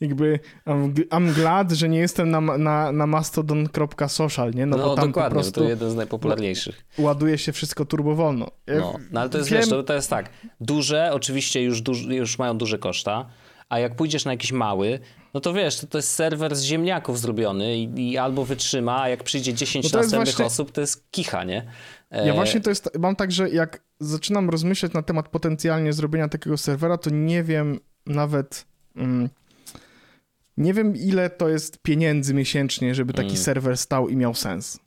jakby 0.00 0.38
I'm, 0.66 0.92
I'm 0.94 1.32
glad, 1.32 1.72
że 1.72 1.88
nie 1.88 1.98
jestem 1.98 2.30
na, 2.30 2.40
na, 2.40 2.92
na 2.92 3.06
mastodon.social, 3.06 4.50
nie? 4.54 4.66
No, 4.66 4.76
No, 4.76 4.84
bo 4.84 4.94
tam 4.96 5.06
dokładnie, 5.08 5.28
po 5.30 5.34
prostu 5.34 5.60
to 5.60 5.68
jeden 5.68 5.90
z 5.90 5.94
najpopularniejszych. 5.94 6.84
ładuje 6.98 7.38
się 7.38 7.52
wszystko 7.52 7.84
turbowolno. 7.84 8.46
Ja 8.66 8.74
No, 8.78 8.94
no 9.12 9.20
ale 9.20 9.30
to 9.30 9.38
jest, 9.38 9.50
wiem- 9.50 9.60
wiesz, 9.60 9.68
to, 9.68 9.82
to 9.82 9.94
jest 9.94 10.10
tak, 10.10 10.30
duże 10.60 11.10
oczywiście 11.12 11.62
już, 11.62 11.80
duż, 11.82 12.02
już 12.02 12.38
mają 12.38 12.58
duże 12.58 12.78
koszta, 12.78 13.26
a 13.70 13.78
jak 13.78 13.96
pójdziesz 13.96 14.24
na 14.24 14.30
jakiś 14.32 14.52
mały, 14.52 14.98
no 15.34 15.40
to 15.40 15.52
wiesz, 15.52 15.80
to, 15.80 15.86
to 15.86 15.98
jest 15.98 16.10
serwer 16.10 16.56
z 16.56 16.62
ziemniaków 16.62 17.20
zrobiony 17.20 17.76
i, 17.78 18.10
i 18.10 18.18
albo 18.18 18.44
wytrzyma, 18.44 19.02
a 19.02 19.08
jak 19.08 19.24
przyjdzie 19.24 19.54
10 19.54 19.92
No 19.92 19.98
następnych 19.98 20.26
właśnie- 20.34 20.44
osób, 20.44 20.72
to 20.72 20.80
jest 20.80 21.10
kicha, 21.10 21.44
nie? 21.44 21.66
E, 22.10 22.26
Ja 22.26 22.34
właśnie 22.34 22.60
to 22.60 22.70
jest, 22.70 22.90
mam 22.98 23.16
tak, 23.16 23.32
że 23.32 23.50
jak 23.50 23.82
zaczynam 24.00 24.50
rozmyślać 24.50 24.92
na 24.92 25.02
temat 25.02 25.28
potencjalnie 25.28 25.92
zrobienia 25.92 26.28
takiego 26.28 26.56
serwera, 26.56 26.98
to 26.98 27.10
nie 27.10 27.42
wiem 27.42 27.80
nawet, 28.06 28.66
mm, 28.96 29.28
nie 30.56 30.74
wiem 30.74 30.96
ile 30.96 31.30
to 31.30 31.48
jest 31.48 31.78
pieniędzy 31.82 32.34
miesięcznie, 32.34 32.94
żeby 32.94 33.12
taki 33.12 33.28
Mm. 33.28 33.42
serwer 33.42 33.76
stał 33.76 34.08
i 34.08 34.16
miał 34.16 34.34
sens. 34.34 34.78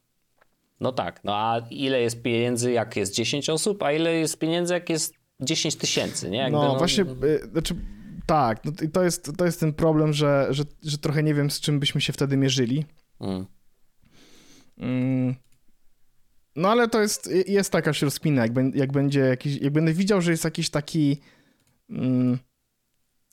No 0.80 0.92
tak, 0.92 1.24
no 1.24 1.36
a 1.36 1.62
ile 1.70 2.02
jest 2.02 2.22
pieniędzy, 2.22 2.72
jak 2.72 2.96
jest 2.96 3.14
10 3.16 3.50
osób, 3.50 3.84
a 3.84 3.92
ile 3.92 4.14
jest 4.14 4.40
pieniędzy, 4.40 4.74
jak 4.74 4.90
jest 4.90 5.14
10 5.40 5.76
tysięcy, 5.76 6.30
nie? 6.30 6.38
Jakby, 6.38 6.58
No, 6.58 6.76
właśnie, 6.78 7.04
y, 7.04 7.50
znaczy 7.52 7.76
tak, 8.26 8.65
no, 8.65 8.71
i 8.82 8.89
to 8.89 9.03
jest, 9.03 9.32
to 9.38 9.45
jest 9.45 9.59
ten 9.59 9.74
problem, 9.74 10.13
że, 10.13 10.47
że, 10.49 10.63
że 10.84 10.97
trochę 10.97 11.24
nie 11.24 11.34
wiem 11.34 11.51
z 11.51 11.59
czym 11.59 11.80
byśmy 11.80 12.01
się 12.01 12.13
wtedy 12.13 12.38
mierzyli. 12.38 12.86
Mm. 13.21 13.45
Mm. 14.78 15.36
No 16.55 16.71
ale 16.71 16.88
to 16.88 17.01
jest, 17.01 17.30
jest 17.47 17.71
taka 17.71 17.91
rozkmina, 18.01 18.41
jak, 18.41 18.76
jak 18.76 18.91
będzie 18.91 19.19
jakiś, 19.19 19.57
jak 19.57 19.74
będę 19.74 19.93
widział, 19.93 20.21
że 20.21 20.32
jest 20.32 20.43
jakiś 20.43 20.69
taki 20.69 21.21
mm, 21.89 22.39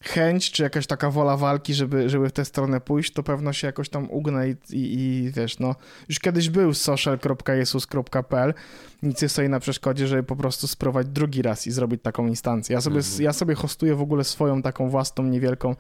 chęć, 0.05 0.51
czy 0.51 0.63
jakaś 0.63 0.87
taka 0.87 1.11
wola 1.11 1.37
walki, 1.37 1.75
żeby, 1.75 2.09
żeby 2.09 2.29
w 2.29 2.33
tę 2.33 2.45
stronę 2.45 2.81
pójść, 2.81 3.13
to 3.13 3.23
pewno 3.23 3.53
się 3.53 3.67
jakoś 3.67 3.89
tam 3.89 4.11
ugnę 4.11 4.49
i, 4.51 4.55
i, 4.71 4.95
i 5.01 5.31
wiesz, 5.31 5.59
no, 5.59 5.75
już 6.09 6.19
kiedyś 6.21 6.51
był 6.51 6.75
social.jesus.pl, 6.75 8.55
nic 9.03 9.23
nie 9.23 9.29
stoi 9.29 9.49
na 9.49 9.61
przeszkodzie, 9.61 10.07
żeby 10.07 10.23
po 10.23 10.37
prostu 10.37 10.67
spróbować 10.69 11.07
drugi 11.07 11.43
raz 11.43 11.67
i 11.67 11.71
zrobić 11.71 12.03
taką 12.03 12.27
instancję. 12.27 12.75
Ja 12.75 12.81
sobie, 12.81 12.97
Mhm. 12.97 13.23
ja 13.23 13.33
sobie 13.33 13.55
hostuję 13.55 13.95
w 13.95 14.03
ogóle 14.03 14.25
swoją 14.25 14.63
taką 14.63 14.89
własną 14.91 15.25
niewielką, 15.25 15.75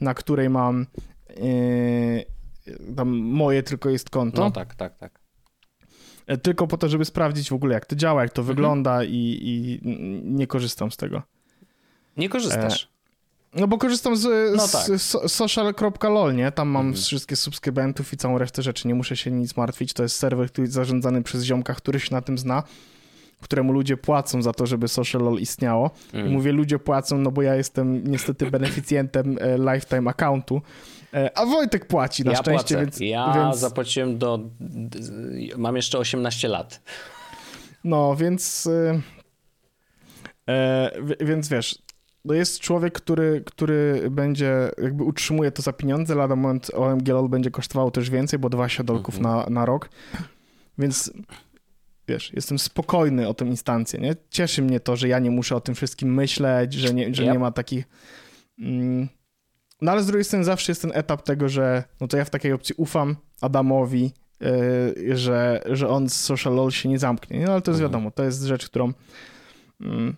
na 0.00 0.14
której 0.14 0.50
mam 0.50 0.86
yy, 1.36 2.24
tam 2.96 3.08
moje 3.18 3.62
tylko 3.62 3.90
jest 3.90 4.10
konto. 4.10 4.40
No 4.44 4.50
tak, 4.50 4.74
tak, 4.74 4.96
tak. 4.98 5.20
E, 6.26 6.36
Tylko 6.36 6.66
po 6.66 6.78
to, 6.78 6.88
żeby 6.88 7.04
sprawdzić 7.04 7.50
w 7.50 7.52
ogóle, 7.52 7.74
jak 7.74 7.86
to 7.86 7.96
działa, 7.96 8.22
jak 8.22 8.32
to 8.32 8.42
Mhm. 8.42 8.56
wygląda 8.56 9.04
i, 9.04 9.38
i 9.42 9.80
nie 10.24 10.46
korzystam 10.46 10.90
z 10.90 10.96
tego. 10.96 11.22
Nie 12.16 12.28
korzystasz. 12.28 12.91
No 13.54 13.68
bo 13.68 13.78
korzystam 13.78 14.16
z, 14.16 14.56
No 14.56 14.68
tak. 14.68 15.00
so, 15.00 15.28
social.lol, 15.28 16.34
nie? 16.36 16.52
Tam 16.52 16.68
mam 16.68 16.86
Mhm. 16.86 17.02
wszystkie 17.04 17.36
subskrybentów 17.36 18.12
i 18.12 18.16
całą 18.16 18.38
resztę 18.38 18.62
rzeczy. 18.62 18.88
Nie 18.88 18.94
muszę 18.94 19.16
się 19.16 19.30
nic 19.30 19.56
martwić. 19.56 19.92
To 19.92 20.02
jest 20.02 20.16
serwer, 20.16 20.48
który 20.48 20.62
jest 20.64 20.74
zarządzany 20.74 21.22
przez 21.22 21.42
ziomka, 21.44 21.74
który 21.74 22.00
się 22.00 22.14
na 22.14 22.22
tym 22.22 22.38
zna, 22.38 22.62
któremu 23.40 23.72
ludzie 23.72 23.96
płacą 23.96 24.42
za 24.42 24.52
to, 24.52 24.66
żeby 24.66 24.88
social.lol 24.88 25.38
istniało. 25.40 25.90
I 26.12 26.16
Mm. 26.16 26.32
mówię, 26.32 26.52
ludzie 26.52 26.78
płacą, 26.78 27.18
no 27.18 27.30
bo 27.30 27.42
ja 27.42 27.54
jestem 27.54 28.10
niestety 28.10 28.50
beneficjentem 28.50 29.38
e, 29.40 29.58
lifetime 29.74 30.10
accountu, 30.10 30.62
e, 31.14 31.38
a 31.38 31.46
Wojtek 31.46 31.86
płaci 31.86 32.24
na 32.24 32.32
ja 32.32 32.38
szczęście, 32.38 32.74
płacę. 32.74 32.80
więc... 32.80 33.00
ja 33.00 33.32
więc... 33.34 33.58
zapłaciłem 33.58 34.18
do... 34.18 34.40
Mam 35.56 35.76
jeszcze 35.76 35.98
18 35.98 36.48
lat. 36.48 36.80
No, 37.84 38.16
więc. 38.16 38.68
E, 40.48 40.90
wi- 41.02 41.26
więc 41.26 41.48
wiesz, 41.48 41.78
to 42.28 42.34
jest 42.34 42.60
człowiek, 42.60 42.92
który, 42.94 43.42
który 43.46 44.10
będzie, 44.10 44.70
jakby 44.82 45.04
utrzymuje 45.04 45.50
to 45.52 45.62
za 45.62 45.72
pieniądze. 45.72 46.14
Lada 46.14 46.36
moment 46.36 46.70
OMG 46.74 47.08
LOL 47.08 47.28
będzie 47.28 47.50
kosztowało 47.50 47.90
też 47.90 48.10
więcej, 48.10 48.38
bo 48.38 48.48
20 48.50 48.84
dolków 48.84 49.16
Mhm. 49.18 49.36
na, 49.36 49.46
na 49.50 49.66
rok. 49.66 49.88
Więc 50.78 51.12
wiesz, 52.08 52.32
jestem 52.32 52.58
spokojny 52.58 53.28
o 53.28 53.34
tę 53.34 53.44
instancję, 53.46 54.00
nie? 54.00 54.16
Cieszy 54.30 54.62
mnie 54.62 54.80
to, 54.80 54.96
że 54.96 55.08
ja 55.08 55.18
nie 55.18 55.30
muszę 55.30 55.56
o 55.56 55.60
tym 55.60 55.74
wszystkim 55.74 56.14
myśleć, 56.14 56.74
że 56.74 56.94
nie, 56.94 57.14
że 57.14 57.22
Yep. 57.22 57.32
nie 57.32 57.38
ma 57.38 57.50
takich. 57.52 57.84
Mm, 58.58 59.08
no 59.82 59.92
ale 59.92 60.02
z 60.02 60.06
drugiej 60.06 60.24
strony 60.24 60.44
zawsze 60.44 60.72
jest 60.72 60.82
ten 60.82 60.92
etap 60.94 61.22
tego, 61.22 61.48
że 61.48 61.84
no 62.00 62.08
to 62.08 62.16
ja 62.16 62.24
w 62.24 62.30
takiej 62.30 62.52
opcji 62.52 62.74
ufam 62.78 63.16
Adamowi, 63.40 64.12
yy, 64.40 65.16
że, 65.16 65.62
że 65.66 65.88
on 65.88 66.08
z 66.08 66.14
Social 66.14 66.54
LOL 66.54 66.70
się 66.70 66.88
nie 66.88 66.98
zamknie. 66.98 67.44
No 67.46 67.52
ale 67.52 67.62
to 67.62 67.70
jest 67.70 67.80
Mhm. 67.80 67.90
wiadomo, 67.92 68.10
to 68.10 68.24
jest 68.24 68.42
rzecz, 68.42 68.66
którą 68.66 68.92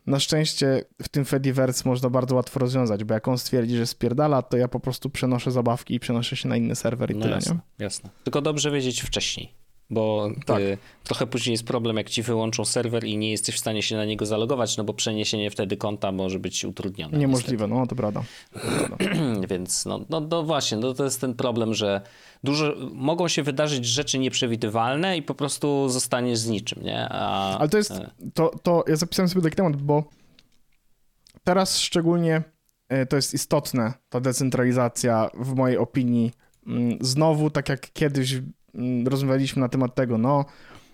na 0.06 0.20
szczęście 0.20 0.84
w 1.02 1.08
tym 1.08 1.24
Fediverse 1.24 1.88
można 1.88 2.10
bardzo 2.10 2.34
łatwo 2.34 2.60
rozwiązać, 2.60 3.04
bo 3.04 3.14
jak 3.14 3.28
on 3.28 3.38
stwierdzi, 3.38 3.76
że 3.76 3.86
spierdala, 3.86 4.42
to 4.42 4.56
ja 4.56 4.68
po 4.68 4.80
prostu 4.80 5.10
przenoszę 5.10 5.50
zabawki 5.50 5.94
i 5.94 6.00
przenoszę 6.00 6.36
się 6.36 6.48
na 6.48 6.56
inny 6.56 6.74
serwer 6.76 7.10
i 7.10 7.14
No 7.14 7.22
tyle, 7.22 7.34
jasne, 7.34 7.54
nie? 7.54 7.60
jasne. 7.84 8.10
Tylko 8.24 8.40
dobrze 8.42 8.70
wiedzieć 8.70 9.00
wcześniej, 9.02 9.54
bo 9.90 10.30
Tak. 10.46 10.60
y, 10.60 10.78
trochę 11.04 11.26
później 11.26 11.52
jest 11.52 11.64
problem, 11.64 11.96
jak 11.96 12.10
ci 12.10 12.22
wyłączą 12.22 12.64
serwer 12.64 13.04
i 13.04 13.16
nie 13.16 13.30
jesteś 13.30 13.54
w 13.54 13.58
stanie 13.58 13.82
się 13.82 13.96
na 13.96 14.04
niego 14.04 14.26
zalogować, 14.26 14.76
no 14.76 14.84
bo 14.84 14.94
przeniesienie 14.94 15.50
wtedy 15.50 15.76
konta 15.76 16.12
może 16.12 16.38
być 16.38 16.64
utrudnione. 16.64 17.18
Niemożliwe, 17.18 17.66
no 17.66 17.86
to 17.86 17.96
prawda. 17.96 18.24
To 18.52 18.60
prawda. 18.60 18.96
niestety. 19.00 19.46
Więc 19.48 19.86
no, 19.86 20.00
no, 20.10 20.20
no 20.20 20.42
właśnie, 20.42 20.78
no 20.78 20.94
to 20.94 21.04
jest 21.04 21.20
ten 21.20 21.34
problem, 21.34 21.74
że 21.74 22.00
dużo, 22.44 22.74
mogą 22.92 23.28
się 23.28 23.42
wydarzyć 23.42 23.86
rzeczy 23.86 24.18
nieprzewidywalne 24.18 25.16
i 25.16 25.22
po 25.22 25.34
prostu 25.34 25.88
zostaniesz 25.88 26.38
z 26.38 26.48
niczym, 26.48 26.82
nie? 26.82 27.08
A, 27.10 27.58
Ale 27.58 27.68
to 27.68 27.76
jest, 27.76 27.90
e, 27.90 28.10
to, 28.34 28.50
to 28.62 28.84
ja 28.88 28.96
zapisałem 28.96 29.28
sobie 29.28 29.42
taki 29.42 29.56
temat, 29.56 29.76
bo 29.76 30.04
teraz 31.44 31.78
szczególnie 31.78 32.42
e, 32.88 33.06
to 33.06 33.16
jest 33.16 33.34
istotne, 33.34 33.92
ta 34.08 34.20
decentralizacja 34.20 35.30
w 35.34 35.54
mojej 35.54 35.78
opinii. 35.78 36.32
Mm, 36.66 36.98
Znowu, 37.00 37.50
tak 37.50 37.68
jak 37.68 37.92
kiedyś 37.92 38.34
rozmawialiśmy 39.06 39.60
na 39.60 39.68
temat 39.68 39.94
tego, 39.94 40.18
no 40.18 40.44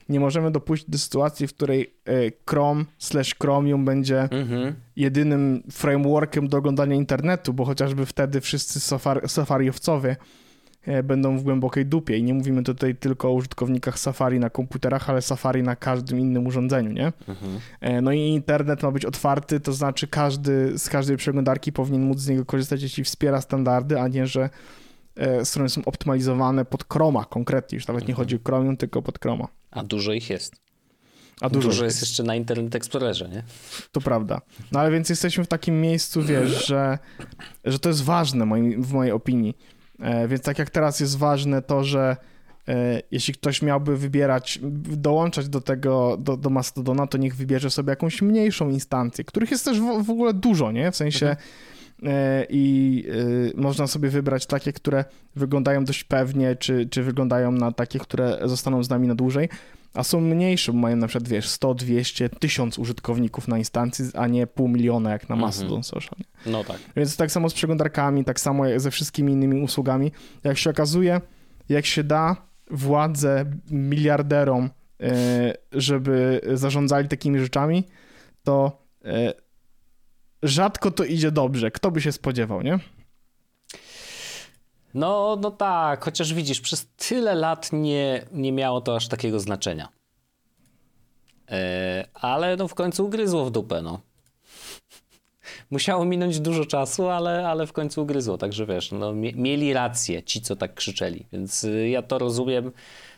nie 0.09 0.21
możemy 0.21 0.51
dopuścić 0.51 0.91
do 0.91 0.99
sytuacji, 0.99 1.47
w 1.47 1.55
której 1.55 1.95
e, 2.07 2.13
Chrome 2.51 2.85
slash 2.99 3.35
Chromium 3.43 3.85
będzie 3.85 4.21
Mhm. 4.31 4.75
jedynym 4.97 5.63
frameworkiem 5.71 6.49
do 6.49 6.59
oglądania 6.59 6.97
internetu, 6.97 7.53
bo 7.53 7.65
chociażby 7.65 8.07
wtedy 8.07 8.41
wszyscy 8.41 8.81
safari, 8.81 9.29
safariowcowie 9.29 10.17
e, 10.87 11.03
będą 11.03 11.39
w 11.39 11.43
głębokiej 11.43 11.87
dupie 11.87 12.17
i 12.19 12.23
nie 12.23 12.35
mówimy 12.35 12.63
tutaj 12.63 12.97
tylko 12.97 13.29
o 13.29 13.33
użytkownikach 13.33 13.99
Safari 13.99 14.39
na 14.41 14.51
komputerach, 14.51 15.11
ale 15.11 15.23
Safari 15.23 15.63
na 15.63 15.77
każdym 15.77 16.19
innym 16.21 16.47
urządzeniu, 16.47 16.93
nie? 16.93 17.13
Mhm. 17.29 17.59
E, 17.81 18.01
No 18.01 18.13
i 18.13 18.19
internet 18.21 18.83
ma 18.83 18.91
być 18.91 19.05
otwarty, 19.05 19.61
to 19.61 19.73
znaczy 19.73 20.07
każdy 20.09 20.79
z 20.79 20.89
każdej 20.89 21.17
przeglądarki 21.17 21.73
powinien 21.73 22.03
móc 22.03 22.19
z 22.19 22.29
niego 22.29 22.45
korzystać, 22.45 22.83
jeśli 22.83 23.05
wspiera 23.05 23.41
standardy, 23.41 24.01
a 24.01 24.09
nie, 24.09 24.27
że 24.27 24.51
strony 25.45 25.69
są 25.69 25.85
optymalizowane 25.85 26.65
pod 26.65 26.85
Chroma 26.93 27.25
konkretnie, 27.25 27.77
już 27.77 27.87
nawet 27.89 28.03
nie 28.03 28.13
Mhm. 28.13 28.17
chodzi 28.17 28.37
o 28.37 28.39
Chromium, 28.45 28.77
tylko 28.77 29.03
pod 29.03 29.19
Chroma. 29.19 29.49
A 29.71 29.85
dużo 29.85 30.13
ich 30.13 30.31
jest. 30.31 30.61
A 31.41 31.49
Dużo, 31.51 31.69
dużo, 31.69 31.85
jest 31.85 32.01
jeszcze 32.01 32.23
na 32.23 32.35
Internet 32.35 32.75
Explorerze, 32.75 33.29
nie? 33.29 33.43
To 33.93 34.01
prawda. 34.01 34.41
No 34.73 34.81
ale 34.81 34.91
więc 34.91 35.09
jesteśmy 35.09 35.45
w 35.45 35.49
takim 35.49 35.81
miejscu, 35.81 36.23
wiesz, 36.23 36.67
że, 36.67 36.99
że 37.65 37.79
to 37.79 37.89
jest 37.89 38.03
ważne 38.05 38.47
moim, 38.47 38.83
w 38.83 38.93
mojej 38.93 39.13
opinii. 39.13 39.57
E, 40.01 40.29
więc 40.29 40.43
tak 40.43 40.59
jak 40.59 40.71
teraz 40.71 41.01
jest 41.01 41.19
ważne 41.19 41.63
to, 41.63 41.85
że 41.85 42.17
e, 42.69 43.03
jeśli 43.11 43.35
ktoś 43.35 43.63
miałby 43.63 43.97
wybierać, 43.97 44.59
dołączać 44.63 45.49
do 45.49 45.61
tego, 45.61 46.17
do, 46.17 46.37
do 46.37 46.51
Mastodona, 46.51 47.07
to 47.07 47.19
niech 47.19 47.37
wybierze 47.37 47.71
sobie 47.71 47.91
jakąś 47.91 48.23
mniejszą 48.23 48.71
instancję, 48.71 49.25
których 49.25 49.51
jest 49.51 49.65
też 49.65 49.81
w, 49.81 50.05
w 50.05 50.11
ogóle 50.11 50.35
dużo, 50.35 50.73
nie? 50.73 50.91
W 50.93 50.97
sensie 50.97 51.27
mhm. 51.27 51.47
E, 52.03 52.47
i 52.51 53.05
można 53.55 53.87
sobie 53.87 54.09
wybrać 54.09 54.47
takie, 54.47 54.73
które 54.73 55.05
wyglądają 55.37 55.85
dość 55.85 56.05
pewnie, 56.05 56.57
czy, 56.57 56.87
czy 56.87 57.03
wyglądają 57.03 57.53
na 57.53 57.73
takie, 57.73 57.99
które 57.99 58.39
zostaną 58.45 58.85
z 58.85 58.91
nami 58.91 59.09
na 59.09 59.15
dłużej, 59.15 59.49
a 59.95 60.03
są 60.03 60.21
mniejsze, 60.21 60.73
bo 60.73 60.79
mają 60.79 60.97
na 60.97 61.07
przykład, 61.07 61.29
wiesz, 61.29 61.49
100, 61.49 61.75
200, 61.75 62.29
1000 62.29 62.79
użytkowników 62.79 63.49
na 63.49 63.59
instancji, 63.59 64.05
a 64.15 64.27
nie 64.27 64.47
pół 64.47 64.69
miliona 64.69 65.11
jak 65.11 65.29
na 65.29 65.35
mhm. 65.35 65.49
Mastodon 65.49 65.73
mm 65.73 65.83
-hmm. 65.83 65.87
Social. 65.87 66.19
Nie? 66.19 66.53
No 66.53 66.65
tak. 66.65 66.77
Więc 66.97 67.17
tak 67.17 67.33
samo 67.33 67.51
z 67.51 67.55
przeglądarkami, 67.55 68.25
tak 68.25 68.41
samo 68.41 68.65
ze 68.77 68.91
wszystkimi 68.91 69.33
innymi 69.33 69.63
usługami. 69.63 70.13
Jak 70.45 70.59
się 70.59 70.71
okazuje, 70.71 71.21
jak 71.69 71.87
się 71.87 72.05
da 72.05 72.37
władzę 72.71 73.45
miliarderom, 73.71 74.71
e, 75.01 75.55
żeby 75.73 76.41
zarządzali 76.55 77.09
takimi 77.09 77.39
rzeczami, 77.39 77.85
to 78.45 78.83
e, 79.05 79.33
rzadko 80.43 80.91
to 80.91 81.05
idzie 81.05 81.31
dobrze. 81.31 81.71
Kto 81.71 81.91
by 81.91 82.01
się 82.01 82.13
spodziewał, 82.13 82.63
nie? 82.63 82.79
No, 84.95 85.39
no 85.41 85.51
tak, 85.51 86.05
chociaż 86.05 86.35
widzisz, 86.35 86.61
przez 86.61 86.87
tyle 86.87 87.35
lat 87.35 87.73
nie, 87.73 88.27
nie 88.33 88.53
miało 88.53 88.81
to 88.81 88.97
aż 88.97 89.09
takiego 89.09 89.41
znaczenia. 89.41 89.89
E, 91.51 92.09
ale 92.15 92.57
no 92.57 92.69
w 92.69 92.75
końcu 92.75 93.07
ugryzło 93.07 93.45
w 93.45 93.51
dupę, 93.51 93.83
no. 93.83 94.01
Musiało 95.71 96.05
minąć 96.05 96.41
dużo 96.41 96.65
czasu, 96.65 97.09
ale, 97.09 97.49
ale 97.49 97.67
w 97.67 97.73
końcu 97.73 98.03
ugryzło, 98.03 98.39
także 98.39 98.67
wiesz, 98.67 98.93
no, 98.93 99.13
mieli 99.15 99.73
rację 99.73 100.23
ci, 100.23 100.41
co 100.41 100.57
tak 100.57 100.75
krzyczeli, 100.75 101.27
więc 101.33 101.65
y, 101.65 101.89
ja 101.89 102.03
to 102.03 102.19
rozumiem, 102.19 102.73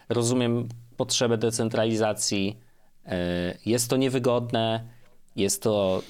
rozumiem 0.08 0.68
potrzebę 0.96 1.38
decentralizacji. 1.38 2.58
E, 3.06 3.58
jest 3.66 3.90
to 3.90 3.96
niewygodne, 3.96 4.88
jest 5.36 5.62
to 5.62 6.02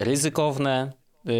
ryzykowne, 0.00 0.92
Yy, 1.24 1.32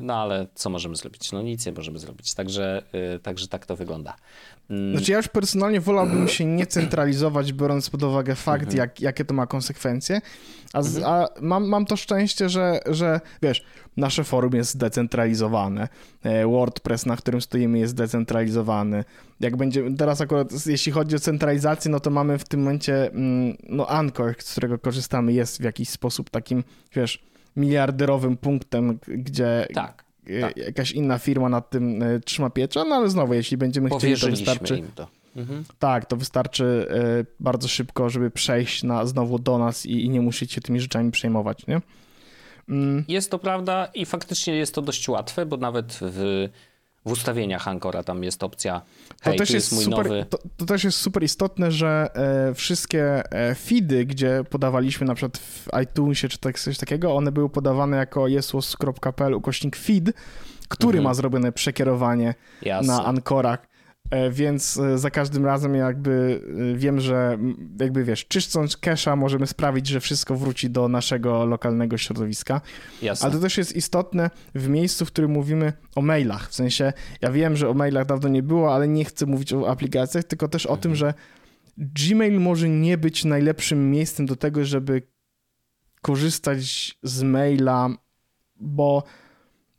no 0.00 0.14
ale 0.14 0.46
co 0.54 0.70
możemy 0.70 0.96
zrobić? 0.96 1.32
No 1.32 1.42
nic 1.42 1.66
nie 1.66 1.72
możemy 1.72 1.98
zrobić. 1.98 2.34
Także, 2.34 2.82
yy, 2.92 3.18
także 3.18 3.48
tak 3.48 3.66
to 3.66 3.76
wygląda. 3.76 4.16
Mm. 4.70 4.96
Znaczy 4.96 5.12
ja 5.12 5.16
już 5.16 5.28
personalnie 5.28 5.80
wolałbym 5.80 6.28
się 6.28 6.44
nie 6.44 6.66
centralizować, 6.66 7.52
biorąc 7.52 7.90
pod 7.90 8.02
uwagę 8.02 8.34
fakt, 8.34 8.62
mhm. 8.62 8.78
jak, 8.78 9.00
jakie 9.00 9.24
to 9.24 9.34
ma 9.34 9.46
konsekwencje. 9.46 10.20
A, 10.72 10.82
z, 10.82 10.96
mhm. 10.96 11.14
a 11.14 11.28
mam, 11.40 11.68
mam 11.68 11.86
to 11.86 11.96
szczęście, 11.96 12.48
że, 12.48 12.80
że 12.86 13.20
wiesz, 13.42 13.64
nasze 13.96 14.24
forum 14.24 14.54
jest 14.54 14.70
zdecentralizowane. 14.70 15.88
E, 16.22 16.46
WordPress, 16.46 17.06
na 17.06 17.16
którym 17.16 17.40
stoimy, 17.40 17.78
jest 17.78 17.92
zdecentralizowany. 17.92 19.04
Jak 19.40 19.56
będzie, 19.56 19.96
teraz 19.98 20.20
akurat 20.20 20.66
jeśli 20.66 20.92
chodzi 20.92 21.16
o 21.16 21.18
centralizację, 21.18 21.90
no 21.90 22.00
to 22.00 22.10
mamy 22.10 22.38
w 22.38 22.44
tym 22.44 22.60
momencie, 22.60 23.10
mm, 23.12 23.56
no 23.68 23.86
Anchor, 23.86 24.34
z 24.38 24.50
którego 24.50 24.78
korzystamy, 24.78 25.32
jest 25.32 25.60
w 25.60 25.64
jakiś 25.64 25.88
sposób 25.88 26.30
takim, 26.30 26.64
wiesz, 26.94 27.29
miliarderowym 27.56 28.36
punktem, 28.36 28.98
gdzie 29.08 29.66
tak, 29.74 30.04
tak. 30.40 30.56
jakaś 30.56 30.92
inna 30.92 31.18
firma 31.18 31.48
nad 31.48 31.70
tym 31.70 32.02
e, 32.02 32.20
trzyma 32.20 32.50
pieczę, 32.50 32.84
no 32.88 32.94
ale 32.96 33.10
znowu, 33.10 33.34
jeśli 33.34 33.56
będziemy 33.56 33.90
chcieli, 33.90 34.20
to 34.20 34.26
wystarczy. 34.26 34.78
Im 34.78 34.90
to. 34.94 35.08
Mhm. 35.36 35.64
Tak, 35.78 36.06
to 36.06 36.16
wystarczy 36.16 36.86
e, 36.90 37.24
bardzo 37.40 37.68
szybko, 37.68 38.10
żeby 38.10 38.30
przejść 38.30 38.82
na, 38.82 39.06
znowu 39.06 39.38
do 39.38 39.58
nas 39.58 39.86
i, 39.86 40.04
i 40.04 40.08
nie 40.08 40.20
musieć 40.20 40.52
się 40.52 40.60
tymi 40.60 40.80
rzeczami 40.80 41.10
przejmować, 41.10 41.66
nie? 41.66 41.80
Mm. 42.68 43.04
Jest 43.08 43.30
to 43.30 43.38
prawda 43.38 43.88
i 43.94 44.06
faktycznie 44.06 44.54
jest 44.54 44.74
to 44.74 44.82
dość 44.82 45.08
łatwe, 45.08 45.46
bo 45.46 45.56
nawet 45.56 45.98
w 46.00 46.48
w 47.06 47.12
ustawieniach 47.12 47.68
Ankora 47.68 48.02
tam 48.02 48.24
jest 48.24 48.42
opcja 48.42 48.82
hej, 49.22 49.32
to 49.32 49.38
też 49.38 49.50
jest, 49.50 49.72
jest 49.72 49.84
super, 49.84 50.06
nowy... 50.06 50.26
To, 50.30 50.38
to, 50.56 50.66
też 50.66 50.84
jest 50.84 50.98
super 50.98 51.22
istotne, 51.22 51.72
że 51.72 52.08
e, 52.14 52.54
wszystkie 52.54 53.32
e, 53.32 53.54
feedy, 53.54 54.06
gdzie 54.06 54.44
podawaliśmy 54.50 55.06
na 55.06 55.14
przykład 55.14 55.38
w 55.38 55.68
iTunesie 55.82 56.28
czy 56.28 56.38
tak, 56.38 56.58
coś 56.58 56.78
takiego, 56.78 57.14
one 57.14 57.32
były 57.32 57.50
podawane 57.50 57.96
jako 57.96 58.28
jesłos.pl 58.28 59.34
ukośnik 59.34 59.76
feed, 59.76 60.12
który 60.68 60.98
mhm. 60.98 61.04
ma 61.04 61.14
zrobione 61.14 61.52
przekierowanie 61.52 62.34
Jasne. 62.62 62.92
na 62.92 63.04
Ankorach. 63.04 63.69
E, 64.10 64.30
więc 64.30 64.76
e, 64.76 64.98
za 64.98 65.10
każdym 65.10 65.46
razem 65.46 65.74
jakby 65.74 66.42
e, 66.74 66.78
wiem, 66.78 67.00
że 67.00 67.38
jakby 67.80 68.04
wiesz, 68.04 68.26
czyszcząc 68.26 68.76
cache'a 68.76 69.16
możemy 69.16 69.46
sprawić, 69.46 69.86
że 69.86 70.00
wszystko 70.00 70.36
wróci 70.36 70.70
do 70.70 70.88
naszego 70.88 71.46
lokalnego 71.46 71.98
środowiska. 71.98 72.60
Jasne. 73.02 73.24
Ale 73.24 73.34
to 73.34 73.42
też 73.42 73.58
jest 73.58 73.76
istotne 73.76 74.30
w 74.54 74.68
miejscu, 74.68 75.06
w 75.06 75.08
którym 75.08 75.30
mówimy 75.30 75.72
o 75.96 76.02
mailach. 76.02 76.50
W 76.50 76.54
sensie, 76.54 76.92
ja 77.20 77.32
wiem, 77.32 77.56
że 77.56 77.68
o 77.68 77.74
mailach 77.74 78.06
dawno 78.06 78.28
nie 78.28 78.42
było, 78.42 78.74
ale 78.74 78.88
nie 78.88 79.04
chcę 79.04 79.26
mówić 79.26 79.52
o 79.52 79.70
aplikacjach, 79.70 80.24
tylko 80.24 80.48
też 80.48 80.66
o 80.66 80.68
mhm. 80.68 80.82
tym, 80.82 80.94
że 80.94 81.14
Gmail 81.76 82.40
może 82.40 82.68
nie 82.68 82.98
być 82.98 83.24
najlepszym 83.24 83.90
miejscem 83.90 84.26
do 84.26 84.36
tego, 84.36 84.64
żeby 84.64 85.02
korzystać 86.02 86.98
z 87.02 87.22
maila, 87.22 87.88
bo 88.56 89.04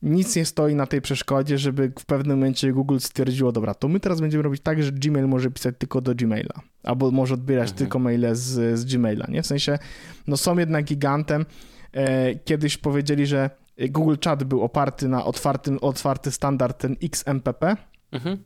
nic 0.02 0.36
nie 0.36 0.46
stoi 0.46 0.76
na 0.76 0.88
tej 0.88 1.02
przeszkodzie, 1.02 1.58
żeby 1.58 1.92
w 2.00 2.06
pewnym 2.06 2.38
momencie 2.38 2.72
Google 2.72 2.98
stwierdziło, 3.00 3.52
dobra, 3.52 3.74
to 3.74 3.88
my 3.88 4.00
teraz 4.00 4.22
będziemy 4.22 4.44
robić 4.44 4.62
tak, 4.62 4.84
że 4.84 4.92
Gmail 4.92 5.28
może 5.28 5.52
pisać 5.52 5.76
tylko 5.78 6.02
do 6.02 6.16
Gmaila, 6.16 6.62
albo 6.84 7.12
może 7.12 7.34
odbierać 7.34 7.70
mhm. 7.70 7.78
tylko 7.78 8.00
maile 8.00 8.36
z, 8.36 8.80
z 8.80 8.86
Gmaila, 8.86 9.26
nie? 9.30 9.44
W 9.44 9.48
sensie, 9.48 9.80
no 10.28 10.38
są 10.38 10.58
jednak 10.58 10.86
gigantem. 10.86 11.46
E, 11.94 12.36
kiedyś 12.36 12.78
powiedzieli, 12.78 13.26
że 13.26 13.50
Google 13.90 14.16
Chat 14.24 14.44
był 14.44 14.62
oparty 14.62 15.08
na 15.08 15.26
otwartym, 15.26 15.78
otwarty 15.82 16.32
standard 16.32 16.78
ten 16.78 16.96
XMPP. 17.04 17.76
Mhm. 18.12 18.38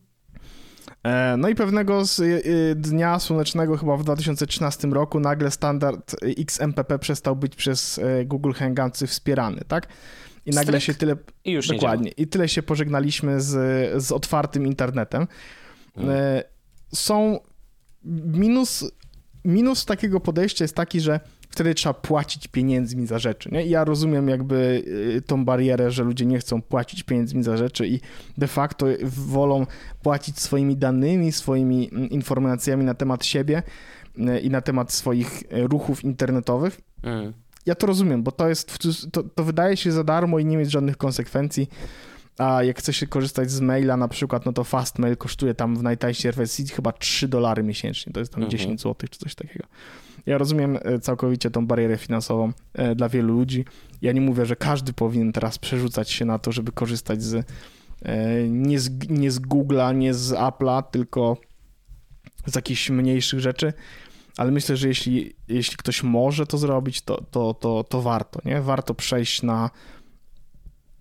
E, 1.03 1.37
no 1.37 1.49
i 1.49 1.55
pewnego 1.55 2.05
z 2.05 2.19
e, 2.19 2.25
dnia 2.75 3.19
słonecznego, 3.19 3.77
chyba 3.77 3.97
w 3.97 4.03
2013 4.03 4.87
roku, 4.87 5.19
nagle 5.19 5.51
standard 5.51 6.15
XMPP 6.37 6.99
przestał 6.99 7.35
być 7.35 7.55
przez 7.55 7.99
Google 8.25 8.51
Hangoutsy 8.51 9.07
wspierany, 9.07 9.61
tak? 9.67 9.87
I 10.45 10.51
nagle 10.51 10.81
się 10.81 10.93
tyle. 10.93 11.15
I 11.45 11.51
już 11.51 11.67
Dokładnie. 11.67 12.11
I 12.11 12.27
tyle 12.27 12.49
się 12.49 12.63
pożegnaliśmy 12.63 13.41
z, 13.41 14.03
z 14.03 14.11
otwartym 14.11 14.67
internetem. 14.67 15.27
Hmm. 15.95 16.15
Są. 16.93 17.39
Minus, 18.25 18.91
minus 19.45 19.85
takiego 19.85 20.19
podejścia 20.19 20.63
jest 20.63 20.75
taki, 20.75 21.01
że 21.01 21.19
wtedy 21.49 21.75
trzeba 21.75 21.93
płacić 21.93 22.47
pieniędzmi 22.47 23.07
za 23.07 23.19
rzeczy. 23.19 23.49
Nie? 23.51 23.65
I 23.65 23.69
ja 23.69 23.83
rozumiem 23.83 24.29
jakby 24.29 24.83
e, 25.17 25.21
tą 25.21 25.45
barierę, 25.45 25.91
że 25.91 26.03
ludzie 26.03 26.25
nie 26.25 26.39
chcą 26.39 26.61
płacić 26.61 27.03
pieniędzmi 27.03 27.43
za 27.43 27.57
rzeczy 27.57 27.87
i 27.87 27.99
de 28.37 28.47
facto 28.47 28.85
wolą 29.03 29.65
płacić 30.03 30.39
swoimi 30.39 30.77
danymi, 30.77 31.31
swoimi 31.31 31.89
mm, 31.91 32.09
informacjami 32.09 32.85
na 32.85 32.93
temat 32.93 33.25
siebie 33.25 33.63
e, 34.17 34.39
i 34.39 34.49
na 34.49 34.61
temat 34.61 34.93
swoich 34.93 35.43
ruchów 35.51 36.03
internetowych. 36.03 36.81
Hmm 37.01 37.33
ja 37.65 37.75
to 37.75 37.87
rozumiem, 37.87 38.23
bo 38.23 38.31
to 38.31 38.49
jest, 38.49 38.77
to, 39.11 39.23
to 39.23 39.43
wydaje 39.43 39.77
się 39.77 39.91
za 39.91 40.03
darmo 40.03 40.39
i 40.39 40.45
nie 40.45 40.57
mieć 40.57 40.71
żadnych 40.71 40.97
konsekwencji. 40.97 41.69
A 42.37 42.63
jak 42.63 42.79
chce 42.79 42.93
się 42.93 43.07
korzystać 43.07 43.51
z 43.51 43.61
maila 43.61 43.97
na 43.97 44.07
przykład, 44.07 44.45
no 44.45 44.53
to 44.53 44.63
Fastmail 44.63 45.17
kosztuje 45.17 45.53
tam 45.53 45.77
w 45.77 45.83
najtańszej 45.83 46.31
wersji 46.31 46.67
chyba 46.67 46.91
3 46.91 47.27
dolary 47.27 47.63
miesięcznie, 47.63 48.13
to 48.13 48.19
jest 48.19 48.31
tam 48.31 48.43
mhm. 48.43 48.51
10 48.51 48.81
zł 48.81 49.07
czy 49.11 49.19
coś 49.19 49.35
takiego. 49.35 49.65
Ja 50.25 50.37
rozumiem 50.37 50.77
e, 50.81 50.99
całkowicie 50.99 51.51
tą 51.51 51.67
barierę 51.67 51.97
finansową 51.97 52.51
e, 52.73 52.95
dla 52.95 53.09
wielu 53.09 53.33
ludzi. 53.33 53.65
Ja 54.01 54.11
nie 54.11 54.21
mówię, 54.21 54.45
że 54.45 54.55
każdy 54.55 54.93
powinien 54.93 55.33
teraz 55.33 55.57
przerzucać 55.57 56.11
się 56.11 56.25
na 56.25 56.39
to, 56.39 56.51
żeby 56.51 56.71
korzystać 56.71 57.23
z 57.23 57.45
e, 58.01 58.49
nie 58.49 58.79
z, 58.79 59.09
nie 59.09 59.31
z 59.31 59.39
Google'a, 59.39 59.95
nie 59.95 60.13
z 60.13 60.31
Apple'a, 60.31 60.83
tylko 60.83 61.37
z 62.45 62.55
jakichś 62.55 62.89
mniejszych 62.89 63.39
rzeczy 63.39 63.73
ale 64.37 64.51
myślę, 64.51 64.77
że 64.77 64.87
jeśli, 64.87 65.33
jeśli 65.47 65.77
ktoś 65.77 66.03
może 66.03 66.47
to 66.47 66.57
zrobić, 66.57 67.01
to, 67.01 67.23
to, 67.31 67.53
to, 67.53 67.83
to 67.83 68.01
warto, 68.01 68.39
nie? 68.45 68.61
Warto 68.61 68.93
przejść 68.93 69.43
na 69.43 69.69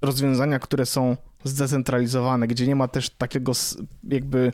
rozwiązania, 0.02 0.58
które 0.58 0.86
są 0.86 1.16
zdecentralizowane, 1.44 2.48
gdzie 2.48 2.66
nie 2.66 2.76
ma 2.76 2.88
też 2.88 3.10
takiego 3.10 3.52
jakby 4.04 4.52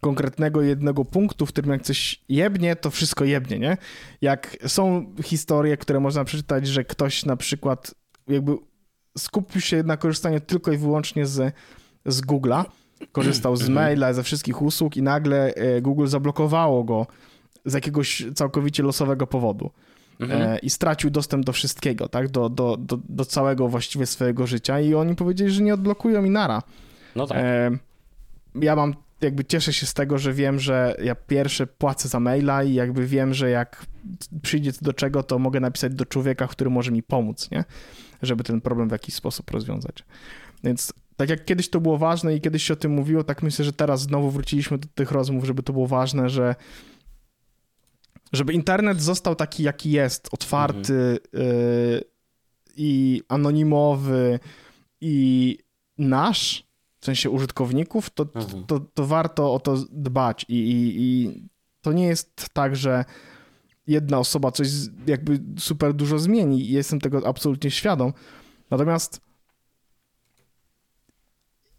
konkretnego 0.00 0.62
jednego 0.62 1.04
punktu, 1.04 1.46
w 1.46 1.48
którym 1.48 1.70
jak 1.70 1.82
coś 1.82 2.20
jebnie, 2.28 2.76
to 2.76 2.90
wszystko 2.90 3.24
jebnie, 3.24 3.58
nie? 3.58 3.76
Jak 4.20 4.56
są 4.66 5.14
historie, 5.24 5.76
które 5.76 6.00
można 6.00 6.24
przeczytać, 6.24 6.66
że 6.66 6.84
ktoś 6.84 7.24
na 7.24 7.36
przykład 7.36 7.94
jakby 8.28 8.56
skupił 9.18 9.60
się 9.60 9.82
na 9.82 9.96
korzystaniu 9.96 10.40
tylko 10.40 10.72
i 10.72 10.76
wyłącznie 10.76 11.26
z, 11.26 11.54
z 12.06 12.22
Google'a, 12.22 12.64
korzystał 13.12 13.56
z 13.56 13.60
mhm. 13.60 13.74
maila, 13.74 14.12
ze 14.12 14.22
wszystkich 14.22 14.62
usług 14.62 14.96
i 14.96 15.02
nagle 15.02 15.54
e, 15.54 15.80
Google 15.80 16.06
zablokowało 16.06 16.84
go 16.84 17.06
z 17.66 17.74
jakiegoś 17.74 18.24
całkowicie 18.34 18.82
losowego 18.82 19.26
powodu. 19.26 19.70
Mhm. 20.20 20.42
E, 20.42 20.58
I 20.58 20.70
stracił 20.70 21.10
dostęp 21.10 21.44
do 21.44 21.52
wszystkiego, 21.52 22.08
tak? 22.08 22.28
Do, 22.28 22.48
do, 22.48 22.76
do, 22.76 22.98
do 23.08 23.24
całego 23.24 23.68
właściwie 23.68 24.06
swojego 24.06 24.46
życia 24.46 24.80
i 24.80 24.94
oni 24.94 25.16
powiedzieli, 25.16 25.50
że 25.50 25.62
nie 25.62 25.74
odblokują 25.74 26.24
i 26.24 26.30
nara. 26.30 26.62
No 27.16 27.26
tak. 27.26 27.38
E, 27.40 27.70
ja 28.54 28.76
mam, 28.76 28.94
jakby 29.20 29.44
cieszę 29.44 29.72
się 29.72 29.86
z 29.86 29.94
tego, 29.94 30.18
że 30.18 30.32
wiem, 30.32 30.60
że 30.60 30.96
ja 31.02 31.14
pierwszy 31.14 31.66
płacę 31.66 32.08
za 32.08 32.20
maila 32.20 32.62
i 32.62 32.74
jakby 32.74 33.06
wiem, 33.06 33.34
że 33.34 33.50
jak 33.50 33.86
przyjdzie 34.42 34.72
do 34.82 34.92
czego, 34.92 35.22
to 35.22 35.38
mogę 35.38 35.60
napisać 35.60 35.94
do 35.94 36.06
człowieka, 36.06 36.46
który 36.46 36.70
może 36.70 36.92
mi 36.92 37.02
pomóc, 37.02 37.50
nie? 37.50 37.64
Żeby 38.22 38.44
ten 38.44 38.60
problem 38.60 38.88
w 38.88 38.92
jakiś 38.92 39.14
sposób 39.14 39.50
rozwiązać. 39.50 40.04
Więc 40.64 40.92
tak 41.16 41.30
jak 41.30 41.44
kiedyś 41.44 41.70
to 41.70 41.80
było 41.80 41.98
ważne 41.98 42.36
i 42.36 42.40
kiedyś 42.40 42.62
się 42.62 42.74
o 42.74 42.76
tym 42.76 42.92
mówiło, 42.92 43.24
tak 43.24 43.42
myślę, 43.42 43.64
że 43.64 43.72
teraz 43.72 44.00
znowu 44.00 44.30
wróciliśmy 44.30 44.78
do 44.78 44.88
tych 44.94 45.10
rozmów, 45.10 45.44
żeby 45.44 45.62
to 45.62 45.72
było 45.72 45.86
ważne, 45.86 46.30
że 46.30 46.54
żeby 48.36 48.52
internet 48.52 49.02
został 49.02 49.34
taki, 49.34 49.62
jaki 49.62 49.90
jest, 49.90 50.28
otwarty 50.32 50.94
mhm. 50.94 51.20
y, 51.34 52.04
i 52.76 53.22
anonimowy 53.28 54.40
i 55.00 55.58
nasz, 55.98 56.66
w 57.00 57.04
sensie 57.04 57.30
użytkowników, 57.30 58.10
to, 58.10 58.26
mhm. 58.34 58.64
to, 58.64 58.80
to, 58.80 59.06
warto 59.06 59.54
o 59.54 59.60
to 59.60 59.76
dbać 59.90 60.46
I, 60.48 60.54
i, 60.54 61.02
i 61.02 61.40
to 61.80 61.92
nie 61.92 62.06
jest 62.06 62.48
tak, 62.52 62.76
że 62.76 63.04
jedna 63.86 64.18
osoba 64.18 64.50
coś 64.50 64.68
jakby 65.06 65.42
super 65.58 65.94
dużo 65.94 66.18
zmieni 66.18 66.68
jestem 66.68 67.00
tego 67.00 67.26
absolutnie 67.26 67.70
świadom. 67.70 68.12
Natomiast 68.70 69.20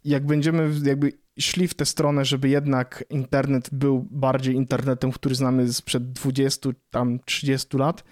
jak 0.03 0.25
będziemy 0.25 0.71
jakby 0.83 1.11
szli 1.39 1.67
w 1.67 1.73
tę 1.73 1.85
stronę, 1.85 2.25
żeby 2.25 2.49
jednak 2.49 3.03
internet 3.09 3.69
był 3.71 4.07
bardziej 4.11 4.55
internetem, 4.55 5.11
który 5.11 5.35
znamy 5.35 5.73
sprzed 5.73 6.11
20, 6.11 6.69
tam 6.89 7.19
30 7.25 7.77
lat, 7.77 8.03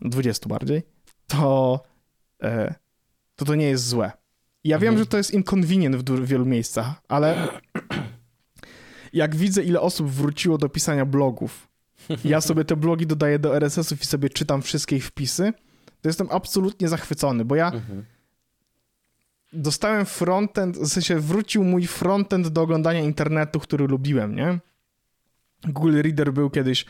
20 0.00 0.48
bardziej, 0.48 0.82
to 1.26 1.82
e, 2.42 2.74
to, 3.36 3.44
to 3.44 3.54
nie 3.54 3.66
jest 3.66 3.88
złe. 3.88 4.12
Ja 4.64 4.76
mhm. 4.76 4.92
wiem, 4.92 4.98
że 4.98 5.06
to 5.06 5.16
jest 5.16 5.30
inconvenient 5.30 5.96
w 5.96 6.26
wielu 6.26 6.46
miejscach, 6.46 7.02
ale 7.08 7.48
jak 9.12 9.36
widzę, 9.36 9.62
ile 9.62 9.80
osób 9.80 10.10
wróciło 10.10 10.58
do 10.58 10.68
pisania 10.68 11.06
blogów, 11.06 11.68
ja 12.24 12.40
sobie 12.40 12.64
te 12.64 12.76
blogi 12.76 13.06
dodaję 13.06 13.38
do 13.38 13.56
RSS-ów 13.56 14.02
i 14.02 14.06
sobie 14.06 14.30
czytam 14.30 14.62
wszystkie 14.62 14.96
ich 14.96 15.06
wpisy, 15.06 15.52
to 16.00 16.08
jestem 16.08 16.28
absolutnie 16.30 16.88
zachwycony, 16.88 17.44
bo 17.44 17.54
ja 17.54 17.70
mhm 17.70 18.04
dostałem 19.52 20.06
frontend, 20.06 20.78
w 20.78 20.88
sensie 20.88 21.20
wrócił 21.20 21.64
mój 21.64 21.86
frontend 21.86 22.48
do 22.48 22.62
oglądania 22.62 23.00
internetu, 23.00 23.60
który 23.60 23.86
lubiłem, 23.86 24.36
nie? 24.36 24.58
Google 25.64 26.02
Reader 26.02 26.32
był 26.32 26.50
kiedyś, 26.50 26.86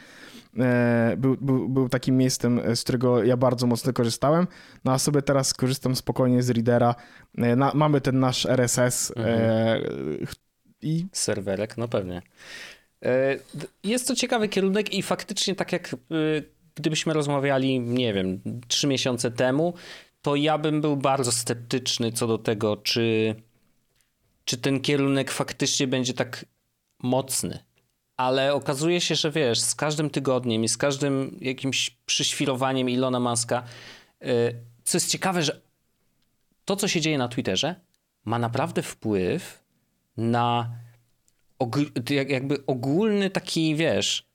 e, 0.59 1.15
był, 1.19 1.37
był, 1.41 1.69
był 1.69 1.89
takim 1.89 2.17
miejscem, 2.17 2.61
z 2.77 2.83
którego 2.83 3.25
ja 3.25 3.37
bardzo 3.37 3.67
mocno 3.67 3.93
korzystałem, 3.93 4.47
no 4.85 4.93
a 4.93 4.99
sobie 4.99 5.23
teraz 5.23 5.55
korzystam 5.55 5.97
spokojnie 5.97 6.43
z 6.43 6.51
Readera. 6.51 6.95
E, 7.39 7.57
na, 7.57 7.73
mamy 7.75 8.01
ten 8.01 8.21
nasz 8.21 8.47
RSS 8.47 9.11
e, 9.11 9.15
mhm. 9.17 10.27
i... 10.83 11.07
Serwerek, 11.13 11.79
no 11.79 11.89
pewnie. 11.89 12.23
E, 13.05 13.37
jest 13.85 14.09
to 14.09 14.15
ciekawy 14.15 14.49
kierunek 14.49 14.95
i 14.95 15.03
faktycznie 15.03 15.55
tak 15.55 15.73
jak 15.73 15.95
e, 15.95 15.97
gdybyśmy 16.75 17.13
rozmawiali, 17.13 17.81
nie 17.81 18.15
wiem, 18.15 18.41
trzy 18.69 18.87
miesiące 18.87 19.31
temu, 19.31 19.75
to 20.23 20.37
ja 20.37 20.59
bym 20.59 20.81
był 20.81 20.97
bardzo 20.97 21.33
sceptyczny 21.33 22.13
co 22.13 22.27
do 22.27 22.39
tego, 22.39 22.77
czy, 22.77 23.35
czy 24.45 24.57
ten 24.57 24.81
kierunek 24.81 25.31
faktycznie 25.31 25.87
będzie 25.87 26.15
tak 26.15 26.45
mocny. 26.99 27.59
Ale 28.17 28.55
okazuje 28.55 29.01
się, 29.01 29.15
że 29.15 29.31
wiesz, 29.31 29.61
z 29.61 29.75
każdym 29.75 30.11
tygodniem 30.11 30.65
i 30.65 30.69
z 30.69 30.77
każdym 30.77 31.39
jakimś 31.41 31.91
przyświrowaniem 31.91 32.91
Ilona 32.91 33.21
Maska, 33.21 33.63
y, 34.23 34.55
co 34.85 34.97
jest 34.97 35.11
ciekawe, 35.11 35.43
że 35.43 35.61
to, 36.65 36.77
co 36.77 36.89
się 36.89 37.01
dzieje 37.01 37.19
na 37.19 37.29
Twitterze, 37.29 37.75
ma 38.25 38.39
naprawdę 38.39 38.83
wpływ 38.83 39.63
na 40.17 40.77
jakby 42.11 42.67
ogólny 42.67 43.31
taki, 43.31 43.77
wiesz, 43.77 44.27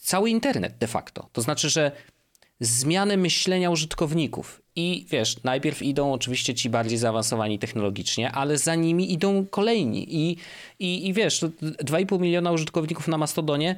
cały 0.00 0.30
internet 0.30 0.78
de 0.78 0.86
facto. 0.86 1.28
To 1.32 1.42
znaczy, 1.42 1.70
że 1.70 1.92
zmiany 2.60 3.16
myślenia 3.16 3.70
użytkowników. 3.70 4.62
I 4.78 5.06
wiesz, 5.08 5.42
najpierw 5.44 5.82
idą 5.82 6.12
oczywiście 6.12 6.54
ci 6.54 6.70
bardziej 6.70 6.98
zaawansowani 6.98 7.58
technologicznie, 7.58 8.32
ale 8.32 8.58
za 8.58 8.74
nimi 8.74 9.12
idą 9.12 9.46
kolejni. 9.46 10.14
I, 10.14 10.36
i, 10.78 11.08
i 11.08 11.12
wiesz, 11.12 11.40
2,5 11.40 12.20
miliona 12.20 12.52
użytkowników 12.52 13.08
na 13.08 13.18
Mastodonie 13.18 13.76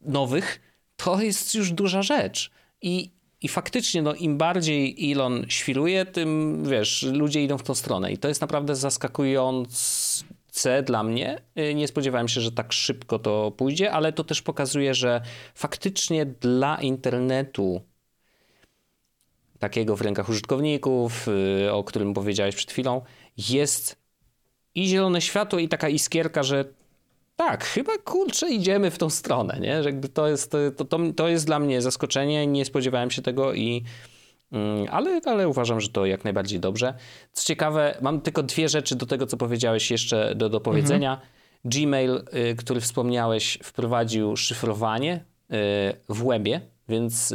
nowych 0.00 0.60
to 0.96 1.22
jest 1.22 1.54
już 1.54 1.72
duża 1.72 2.02
rzecz. 2.02 2.50
I, 2.82 3.10
i 3.42 3.48
faktycznie, 3.48 4.02
no, 4.02 4.14
im 4.14 4.38
bardziej 4.38 5.12
Elon 5.12 5.46
świruje, 5.48 6.06
tym 6.06 6.62
wiesz, 6.70 7.02
ludzie 7.02 7.44
idą 7.44 7.58
w 7.58 7.62
tą 7.62 7.74
stronę. 7.74 8.12
I 8.12 8.18
to 8.18 8.28
jest 8.28 8.40
naprawdę 8.40 8.76
zaskakujące 8.76 10.82
dla 10.86 11.02
mnie. 11.02 11.40
Nie 11.74 11.88
spodziewałem 11.88 12.28
się, 12.28 12.40
że 12.40 12.52
tak 12.52 12.72
szybko 12.72 13.18
to 13.18 13.52
pójdzie, 13.56 13.92
ale 13.92 14.12
to 14.12 14.24
też 14.24 14.42
pokazuje, 14.42 14.94
że 14.94 15.20
faktycznie 15.54 16.26
dla 16.26 16.80
internetu 16.80 17.89
takiego 19.60 19.96
w 19.96 20.00
rękach 20.00 20.28
użytkowników, 20.28 21.28
y, 21.28 21.72
o 21.72 21.84
którym 21.84 22.14
powiedziałeś 22.14 22.54
przed 22.54 22.70
chwilą, 22.70 23.02
jest 23.50 23.96
i 24.74 24.88
zielone 24.88 25.20
światło, 25.20 25.58
i 25.58 25.68
taka 25.68 25.88
iskierka, 25.88 26.42
że 26.42 26.64
tak, 27.36 27.64
chyba 27.64 27.98
kurczę, 27.98 28.50
idziemy 28.50 28.90
w 28.90 28.98
tą 28.98 29.10
stronę, 29.10 29.58
nie? 29.60 29.82
Że 29.82 29.88
jakby 29.88 30.08
to 30.08 30.28
jest, 30.28 30.52
to, 30.76 30.84
to, 30.84 30.98
to 31.16 31.28
jest 31.28 31.46
dla 31.46 31.58
mnie 31.58 31.82
zaskoczenie, 31.82 32.46
nie 32.46 32.64
spodziewałem 32.64 33.10
się 33.10 33.22
tego 33.22 33.54
i 33.54 33.84
mm, 34.52 34.86
ale, 34.90 35.20
ale 35.24 35.48
uważam, 35.48 35.80
że 35.80 35.88
to 35.88 36.06
jak 36.06 36.24
najbardziej 36.24 36.60
dobrze. 36.60 36.94
Co 37.32 37.44
ciekawe, 37.44 37.98
mam 38.00 38.20
tylko 38.20 38.42
dwie 38.42 38.68
rzeczy 38.68 38.96
do 38.96 39.06
tego, 39.06 39.26
co 39.26 39.36
powiedziałeś 39.36 39.90
jeszcze 39.90 40.34
do, 40.34 40.48
do 40.48 40.60
powiedzenia. 40.60 41.12
Mhm. 41.12 41.28
Gmail, 41.64 42.24
y, 42.50 42.56
który 42.56 42.80
wspomniałeś, 42.80 43.58
wprowadził 43.62 44.36
szyfrowanie 44.36 45.14
y, 45.16 45.54
w 46.08 46.24
webie, 46.24 46.60
więc 46.88 47.34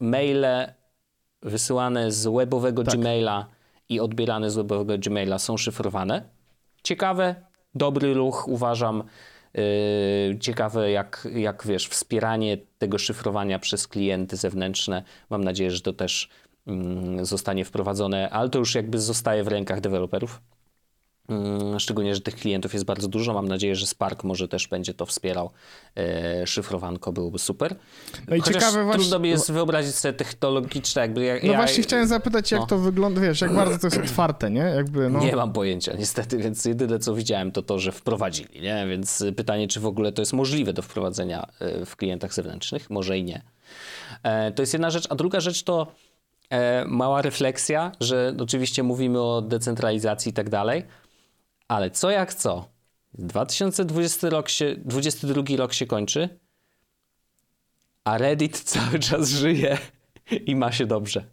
maile 0.00 0.74
wysyłane 1.42 2.12
z 2.12 2.26
webowego 2.26 2.84
tak. 2.84 2.94
Gmaila 2.94 3.46
i 3.88 4.00
odbierane 4.00 4.50
z 4.50 4.56
webowego 4.56 4.98
Gmaila 4.98 5.38
są 5.38 5.56
szyfrowane. 5.56 6.22
Ciekawe, 6.82 7.34
dobry 7.74 8.14
ruch, 8.14 8.48
uważam. 8.48 9.02
Yy, 9.54 10.38
ciekawe, 10.40 10.90
jak, 10.90 11.28
jak 11.34 11.66
wiesz, 11.66 11.88
wspieranie 11.88 12.58
tego 12.78 12.98
szyfrowania 12.98 13.58
przez 13.58 13.88
klienty 13.88 14.36
zewnętrzne. 14.36 15.02
Mam 15.30 15.44
nadzieję, 15.44 15.70
że 15.70 15.80
to 15.80 15.92
też 15.92 16.28
yy, 16.66 17.24
zostanie 17.24 17.64
wprowadzone, 17.64 18.30
ale 18.30 18.48
to 18.48 18.58
już 18.58 18.74
jakby 18.74 18.98
zostaje 18.98 19.44
w 19.44 19.48
rękach 19.48 19.80
deweloperów. 19.80 20.40
Mm, 21.28 21.80
szczególnie, 21.80 22.14
że 22.14 22.20
tych 22.20 22.34
klientów 22.36 22.72
jest 22.72 22.84
bardzo 22.84 23.08
dużo. 23.08 23.34
Mam 23.34 23.48
nadzieję, 23.48 23.76
że 23.76 23.86
Spark 23.86 24.24
może 24.24 24.48
też 24.48 24.68
będzie 24.68 24.94
to 24.94 25.06
wspierał. 25.06 25.50
E, 25.96 26.46
szyfrowanko 26.46 27.12
byłoby 27.12 27.38
super. 27.38 27.76
No 28.28 28.36
i 28.36 28.40
Chociaż 28.40 28.54
ciekawe 28.54 28.84
właśnie... 28.84 29.00
trudno 29.00 29.18
mi 29.18 29.28
jest 29.28 29.52
wyobrazić 29.52 29.94
sobie 29.94 30.14
technologiczne 30.14 31.02
jakby... 31.02 31.24
Jak, 31.24 31.42
no 31.42 31.52
ja... 31.52 31.58
właśnie 31.58 31.82
chciałem 31.82 32.06
zapytać, 32.06 32.50
jak 32.50 32.60
no. 32.60 32.66
to 32.66 32.78
wygląda, 32.78 33.20
wiesz, 33.20 33.40
jak 33.40 33.54
bardzo 33.54 33.78
to 33.78 33.86
jest 33.86 34.10
otwarte, 34.10 34.50
nie? 34.50 34.60
Jakby, 34.60 35.10
no... 35.10 35.20
Nie 35.20 35.36
mam 35.36 35.52
pojęcia 35.52 35.92
niestety, 35.92 36.38
więc 36.38 36.64
jedyne 36.64 36.98
co 36.98 37.14
widziałem 37.14 37.52
to 37.52 37.62
to, 37.62 37.78
że 37.78 37.92
wprowadzili, 37.92 38.60
nie? 38.60 38.86
Więc 38.88 39.24
pytanie, 39.36 39.68
czy 39.68 39.80
w 39.80 39.86
ogóle 39.86 40.12
to 40.12 40.22
jest 40.22 40.32
możliwe 40.32 40.72
do 40.72 40.82
wprowadzenia 40.82 41.46
e, 41.60 41.86
w 41.86 41.96
klientach 41.96 42.34
zewnętrznych? 42.34 42.90
Może 42.90 43.18
i 43.18 43.24
nie. 43.24 43.42
E, 44.22 44.52
to 44.52 44.62
jest 44.62 44.72
jedna 44.72 44.90
rzecz, 44.90 45.06
a 45.10 45.14
druga 45.14 45.40
rzecz 45.40 45.62
to 45.62 45.86
mała 46.86 47.22
refleksja, 47.22 47.92
że 48.00 48.34
oczywiście 48.40 48.82
mówimy 48.82 49.20
o 49.20 49.42
decentralizacji 49.42 50.30
i 50.30 50.32
tak 50.32 50.50
dalej, 50.50 50.84
ale 51.68 51.90
co 51.90 52.10
jak 52.10 52.34
co? 52.34 52.68
2020 53.14 54.30
rok 54.30 54.48
się, 54.48 54.76
22 54.84 55.56
rok 55.56 55.72
się 55.72 55.86
kończy, 55.86 56.38
a 58.04 58.18
Reddit 58.18 58.60
cały 58.72 58.98
czas 58.98 59.28
żyje 59.28 59.78
i 60.46 60.56
ma 60.56 60.72
się 60.72 60.86
dobrze. 60.86 61.24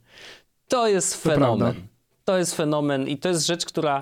To 0.68 0.88
jest 0.88 1.24
fenomen. 1.24 1.74
To, 1.74 1.82
to 2.26 2.38
jest 2.38 2.56
fenomen 2.56 3.08
i 3.08 3.18
to 3.18 3.30
jest 3.30 3.48
rzecz, 3.48 3.66
która, 3.66 4.02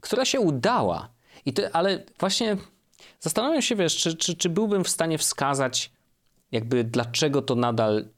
która 0.00 0.24
się 0.24 0.40
udała. 0.40 1.08
I 1.46 1.52
to, 1.52 1.62
ale 1.72 2.04
właśnie 2.20 2.56
zastanawiam 3.20 3.62
się, 3.62 3.76
wiesz, 3.76 3.96
czy, 3.96 4.16
czy, 4.16 4.36
czy 4.36 4.48
byłbym 4.48 4.84
w 4.84 4.88
stanie 4.88 5.18
wskazać, 5.18 5.92
jakby 6.52 6.84
dlaczego 6.84 7.42
to 7.42 7.54
nadal 7.54 8.08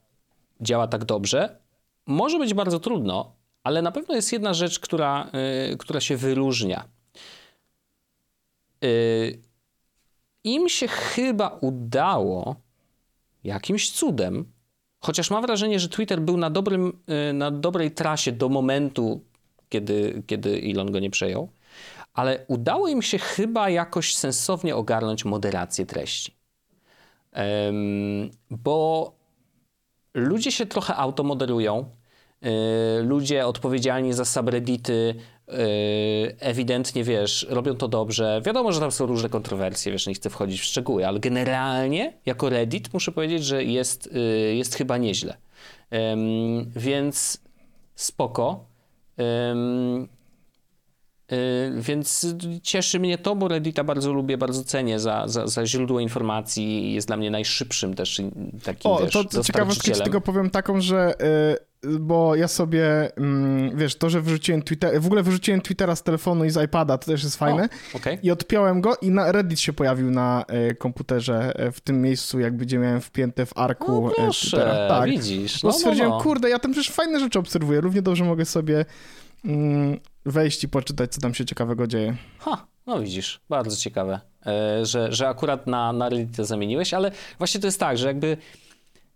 działa 0.61 0.87
tak 0.87 1.05
dobrze. 1.05 1.59
Może 2.05 2.39
być 2.39 2.53
bardzo 2.53 2.79
trudno, 2.79 3.34
ale 3.65 3.81
na 3.81 3.91
pewno 3.91 4.15
jest 4.15 4.33
jedna 4.33 4.53
rzecz, 4.53 4.79
która, 4.79 5.31
yy, 5.69 5.77
która 5.77 5.99
się 5.99 6.17
wyróżnia. 6.17 6.85
Yy, 8.81 9.39
Im 10.43 10.69
się 10.69 10.87
chyba 10.87 11.57
udało 11.61 12.55
jakimś 13.43 13.91
cudem, 13.91 14.45
chociaż 14.99 15.31
mam 15.31 15.41
wrażenie, 15.41 15.79
że 15.79 15.89
Twitter 15.89 16.21
był 16.21 16.37
na, 16.37 16.49
dobrym, 16.49 17.03
yy, 17.07 17.33
na 17.33 17.51
dobrej 17.51 17.91
trasie 17.91 18.31
do 18.31 18.49
momentu, 18.49 19.21
kiedy, 19.69 20.23
kiedy 20.27 20.61
Elon 20.71 20.91
go 20.91 20.99
nie 20.99 21.09
przejął, 21.09 21.49
ale 22.13 22.45
udało 22.47 22.87
im 22.87 23.01
się 23.01 23.17
chyba 23.17 23.69
jakoś 23.69 24.15
sensownie 24.15 24.75
ogarnąć 24.75 25.25
moderację 25.25 25.85
treści. 25.85 26.35
bo 28.49 29.11
ludzie 30.13 30.51
się 30.51 30.65
trochę 30.65 30.95
automodelują, 30.95 31.94
ludzie 33.03 33.47
odpowiedzialni 33.47 34.13
za 34.13 34.25
subreddity 34.25 35.15
y, 35.49 35.53
ewidentnie, 36.39 37.03
wiesz, 37.03 37.45
robią 37.49 37.75
to 37.75 37.87
dobrze. 37.87 38.41
Wiadomo, 38.45 38.71
że 38.71 38.79
tam 38.79 38.91
są 38.91 39.05
różne 39.05 39.29
kontrowersje, 39.29 39.91
wiesz, 39.91 40.07
nie 40.07 40.13
chcę 40.13 40.29
wchodzić 40.29 40.61
w 40.61 40.63
szczegóły, 40.63 41.07
ale 41.07 41.19
generalnie 41.19 42.13
jako 42.25 42.49
Reddit 42.49 42.93
muszę 42.93 43.11
powiedzieć, 43.11 43.43
że 43.43 43.63
jest, 43.63 44.07
y, 44.07 44.55
jest 44.55 44.75
chyba 44.75 44.97
nieźle. 44.97 45.37
Więc 46.75 47.41
spoko. 47.95 48.65
Yy, 49.17 50.07
więc 51.77 52.35
cieszy 52.63 52.99
mnie 52.99 53.17
to, 53.17 53.35
bo 53.35 53.47
Reddita 53.47 53.83
bardzo 53.83 54.13
lubię, 54.13 54.37
bardzo 54.37 54.63
cenię 54.63 54.99
za, 54.99 55.27
za, 55.27 55.47
za 55.47 55.65
źródło 55.65 55.99
informacji. 55.99 56.93
Jest 56.93 57.07
dla 57.07 57.17
mnie 57.17 57.31
najszybszym 57.31 57.93
też 57.93 58.21
takim 58.63 58.91
O, 58.91 58.99
wiesz, 58.99 59.13
to, 59.13 59.23
to 59.23 59.43
ciekawostkę 59.43 59.91
ci 59.91 60.01
tylko 60.01 60.21
powiem 60.21 60.49
taką, 60.49 60.81
że 60.81 61.13
bo 61.99 62.35
ja 62.35 62.47
sobie, 62.47 63.11
yy, 63.17 63.71
wiesz, 63.75 63.95
to, 63.95 64.09
że 64.09 64.21
wyrzuciłem 64.21 64.61
Twitter, 64.61 65.01
w 65.01 65.05
ogóle 65.05 65.23
wyrzuciłem 65.23 65.61
Twittera 65.61 65.95
z 65.95 66.03
telefonu 66.03 66.45
i 66.45 66.49
z 66.49 66.63
iPada, 66.63 66.97
to 66.97 67.05
też 67.05 67.23
jest 67.23 67.35
fajne. 67.35 67.69
O, 67.93 67.97
okay. 67.97 68.19
I 68.23 68.31
odpiąłem 68.31 68.81
go 68.81 68.97
i 69.01 69.11
na 69.11 69.31
Reddit 69.31 69.59
się 69.59 69.73
pojawił 69.73 70.11
na 70.11 70.45
y, 70.71 70.75
komputerze 70.75 71.67
y, 71.67 71.71
w 71.71 71.81
tym 71.81 72.01
miejscu, 72.01 72.39
jakby 72.39 72.65
gdzie 72.65 72.77
miałem 72.77 73.01
wpięte 73.01 73.45
w 73.45 73.57
arku 73.57 74.01
no, 74.01 74.11
proszę, 74.15 74.57
Twittera. 74.57 74.87
Tak. 74.87 75.09
widzisz. 75.09 75.63
No, 75.63 75.69
no, 75.69 75.73
bo 75.73 75.79
stwierdziłem, 75.79 76.09
no, 76.09 76.17
no. 76.17 76.23
kurde, 76.23 76.49
ja 76.49 76.59
tam 76.59 76.71
przecież 76.71 76.91
fajne 76.91 77.19
rzeczy 77.19 77.39
obserwuję, 77.39 77.81
równie 77.81 78.01
dobrze 78.01 78.23
mogę 78.23 78.45
sobie 78.45 78.85
mm, 79.45 79.99
wejść 80.25 80.63
i 80.63 80.69
poczytać, 80.69 81.11
co 81.11 81.21
tam 81.21 81.33
się 81.33 81.45
ciekawego 81.45 81.87
dzieje. 81.87 82.15
Ha, 82.39 82.67
no 82.87 82.99
widzisz, 82.99 83.41
bardzo 83.49 83.77
ciekawe, 83.77 84.19
e, 84.45 84.85
że, 84.85 85.11
że 85.11 85.27
akurat 85.27 85.67
na, 85.67 85.93
na 85.93 86.09
Reddit 86.09 86.37
to 86.37 86.45
zamieniłeś, 86.45 86.93
ale 86.93 87.11
właśnie 87.37 87.61
to 87.61 87.67
jest 87.67 87.79
tak, 87.79 87.97
że 87.97 88.07
jakby 88.07 88.37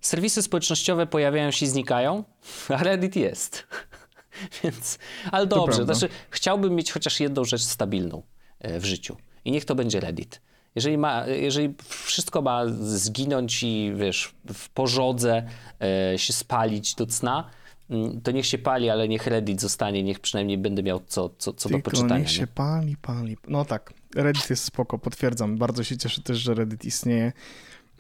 serwisy 0.02 0.42
społecznościowe 0.42 1.08
pojawiają 1.08 1.52
się 1.52 1.66
i 1.66 1.70
znikają, 1.70 2.24
a 2.78 2.84
Reddit 2.84 3.16
jest. 3.16 3.68
Więc, 4.64 5.00
ale 5.32 5.48
dobrze, 5.48 5.86
znaczy 5.86 6.10
chciałbym 6.30 6.76
mieć 6.76 6.92
chociaż 6.92 7.20
jedną 7.20 7.46
rzecz 7.46 7.62
stabilną 7.62 8.24
e, 8.60 8.80
w 8.80 8.86
życiu 8.86 9.18
i 9.46 9.52
niech 9.52 9.66
to 9.66 9.76
będzie 9.76 10.00
Reddit. 10.00 10.42
Jeżeli, 10.76 10.98
ma, 10.98 11.28
jeżeli 11.28 11.74
wszystko 11.90 12.42
ma 12.42 12.64
zginąć 12.82 13.64
i 13.64 13.94
wiesz, 13.96 14.36
w 14.54 14.70
pożodze 14.70 15.44
e, 15.82 16.18
się 16.18 16.34
spalić 16.34 16.96
do 16.96 17.06
cna, 17.06 17.50
mm, 17.90 18.22
to 18.22 18.32
niech 18.32 18.46
się 18.46 18.58
pali, 18.58 18.90
ale 18.90 19.08
niech 19.08 19.28
Reddit 19.28 19.62
zostanie, 19.62 20.04
niech 20.04 20.20
przynajmniej 20.20 20.58
będę 20.58 20.84
miał 20.84 21.02
co, 21.08 21.30
co, 21.38 21.54
co 21.54 21.70
Tylko 21.70 21.90
do 21.90 21.92
poczytania. 21.92 22.18
niech 22.18 22.32
się 22.32 22.42
nie? 22.42 22.48
pali, 22.48 22.98
pali. 22.98 23.38
No 23.48 23.66
tak, 23.66 23.94
Reddit 24.16 24.50
jest 24.50 24.64
spoko, 24.64 25.00
potwierdzam. 25.00 25.58
Bardzo 25.58 25.84
się 25.84 25.98
cieszę 25.98 26.22
też, 26.22 26.38
że 26.38 26.54
Reddit 26.54 26.86
istnieje. 26.86 27.32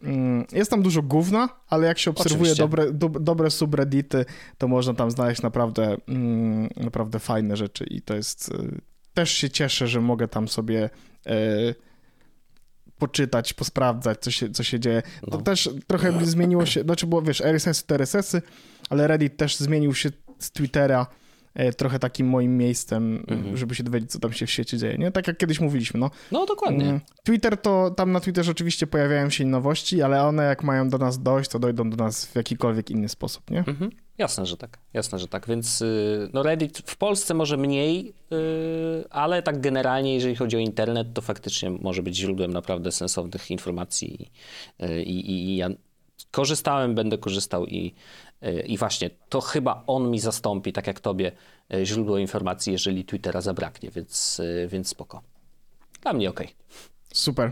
Mm, 0.03 0.45
Jest 0.51 0.71
tam 0.71 0.81
dużo 0.81 1.01
gówna, 1.01 1.49
ale 1.67 1.87
jak 1.87 1.99
się 1.99 2.11
obserwuje 2.11 2.55
dobre, 2.55 2.91
do, 2.93 3.09
dobre 3.09 3.51
subreddity, 3.51 4.25
to 4.57 4.67
można 4.67 4.93
tam 4.93 5.11
znaleźć 5.11 5.41
naprawdę, 5.41 5.97
mm, 6.07 6.69
naprawdę 6.77 7.19
fajne 7.19 7.57
rzeczy 7.57 7.83
i 7.89 8.01
to 8.01 8.15
jest... 8.15 8.49
y, 8.49 8.81
Też 9.13 9.31
się 9.31 9.49
cieszę, 9.49 9.87
że 9.87 10.01
mogę 10.01 10.27
tam 10.27 10.47
sobie 10.47 10.89
y, 11.27 11.75
poczytać, 12.97 13.53
posprawdzać, 13.53 14.17
co 14.21 14.31
się, 14.31 14.49
co 14.49 14.63
się 14.63 14.79
dzieje. 14.79 15.01
To 15.21 15.37
No. 15.37 15.41
też 15.41 15.69
trochę 15.87 16.25
zmieniło 16.25 16.65
się, 16.65 16.81
znaczy 16.81 17.07
było, 17.07 17.21
wiesz, 17.21 17.41
RSS-y 17.41 17.83
to 17.87 17.95
RSS-y, 17.95 18.41
ale 18.89 19.07
Reddit 19.07 19.37
też 19.37 19.57
zmienił 19.57 19.93
się 19.95 20.09
z 20.39 20.51
Twittera 20.51 21.07
trochę 21.77 21.99
takim 21.99 22.27
moim 22.27 22.57
miejscem, 22.57 23.23
Mhm. 23.27 23.57
żeby 23.57 23.75
się 23.75 23.83
dowiedzieć, 23.83 24.11
co 24.11 24.19
tam 24.19 24.33
się 24.33 24.45
w 24.45 24.51
świecie 24.51 24.77
dzieje, 24.77 24.97
nie? 24.97 25.11
Tak 25.11 25.27
jak 25.27 25.37
kiedyś 25.37 25.59
mówiliśmy, 25.59 25.99
no. 25.99 26.11
No 26.31 26.45
dokładnie. 26.45 26.85
Mm, 26.85 26.99
Twitter 27.23 27.57
to, 27.57 27.91
tam 27.91 28.11
na 28.11 28.19
Twitterze 28.19 28.51
oczywiście 28.51 28.87
pojawiają 28.87 29.29
się 29.29 29.45
nowości, 29.45 30.01
ale 30.01 30.23
one 30.23 30.43
jak 30.43 30.63
mają 30.63 30.89
do 30.89 30.97
nas 30.97 31.23
dojść, 31.23 31.49
to 31.49 31.59
dojdą 31.59 31.89
do 31.89 31.95
nas 31.95 32.25
w 32.25 32.35
jakikolwiek 32.35 32.89
inny 32.91 33.09
sposób, 33.09 33.51
nie? 33.51 33.59
Mhm. 33.59 33.91
Jasne, 34.17 34.45
że 34.45 34.57
tak. 34.57 34.77
Jasne, 34.93 35.19
że 35.19 35.27
tak. 35.27 35.47
Więc 35.47 35.81
y, 35.81 36.29
no 36.33 36.43
Reddit 36.43 36.77
w 36.85 36.97
Polsce 36.97 37.33
może 37.33 37.57
mniej, 37.57 38.13
y, 38.31 39.09
ale 39.09 39.41
tak 39.43 39.61
generalnie, 39.61 40.13
jeżeli 40.13 40.35
chodzi 40.35 40.57
o 40.57 40.59
internet, 40.59 41.07
to 41.13 41.21
faktycznie 41.21 41.69
może 41.69 42.03
być 42.03 42.15
źródłem 42.17 42.53
naprawdę 42.53 42.91
sensownych 42.91 43.51
informacji. 43.51 44.31
Y, 44.83 45.03
I, 45.03 45.31
i, 45.31 45.49
i 45.49 45.55
ja 45.55 45.69
korzystałem, 46.31 46.95
będę 46.95 47.17
korzystał 47.17 47.65
i, 47.65 47.95
i 48.65 48.77
właśnie 48.77 49.09
to 49.29 49.41
chyba 49.41 49.83
on 49.87 50.11
mi 50.11 50.19
zastąpi, 50.19 50.73
tak 50.73 50.87
jak 50.87 50.99
tobie, 50.99 51.31
y, 51.73 51.85
źródło 51.85 52.17
informacji, 52.17 52.73
jeżeli 52.73 53.05
Twittera 53.05 53.41
zabraknie, 53.41 53.91
więc, 53.91 54.39
y, 54.39 54.67
więc 54.71 54.87
spoko. 54.87 55.21
Dla 56.01 56.13
mnie 56.13 56.29
okej. 56.29 56.55
Super. 57.13 57.51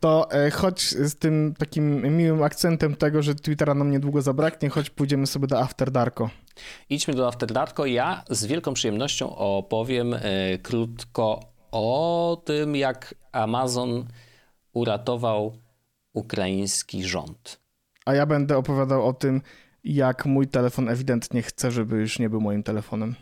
To 0.00 0.30
e, 0.30 0.50
chodź 0.50 0.80
z 0.82 1.16
tym 1.16 1.54
takim 1.58 2.16
miłym 2.16 2.42
akcentem 2.42 2.96
tego, 2.96 3.22
że 3.22 3.34
Twittera 3.34 3.74
nam 3.74 3.90
niedługo 3.90 4.22
zabraknie, 4.22 4.68
choć 4.68 4.90
pójdziemy 4.90 5.26
sobie 5.26 5.46
do 5.46 5.60
After 5.60 5.90
Darko. 5.90 6.30
Idźmy 6.90 7.14
do 7.14 7.28
After 7.28 7.52
Darko. 7.52 7.86
Ja 7.86 8.24
z 8.30 8.46
wielką 8.46 8.74
przyjemnością 8.74 9.36
opowiem 9.36 10.14
e, 10.14 10.20
krótko 10.62 11.40
o 11.70 12.42
tym, 12.44 12.76
jak 12.76 13.14
Amazon 13.32 14.06
uratował 14.72 15.56
ukraiński 16.12 17.04
rząd. 17.04 17.59
A 18.10 18.14
ja 18.14 18.26
będę 18.26 18.56
opowiadał 18.58 19.06
o 19.06 19.12
tym, 19.12 19.42
jak 19.84 20.26
mój 20.26 20.48
telefon 20.48 20.88
ewidentnie 20.88 21.42
chce, 21.42 21.70
żeby 21.70 21.96
już 21.96 22.18
nie 22.18 22.30
był 22.30 22.40
moim 22.40 22.62
telefonem. 22.62 23.14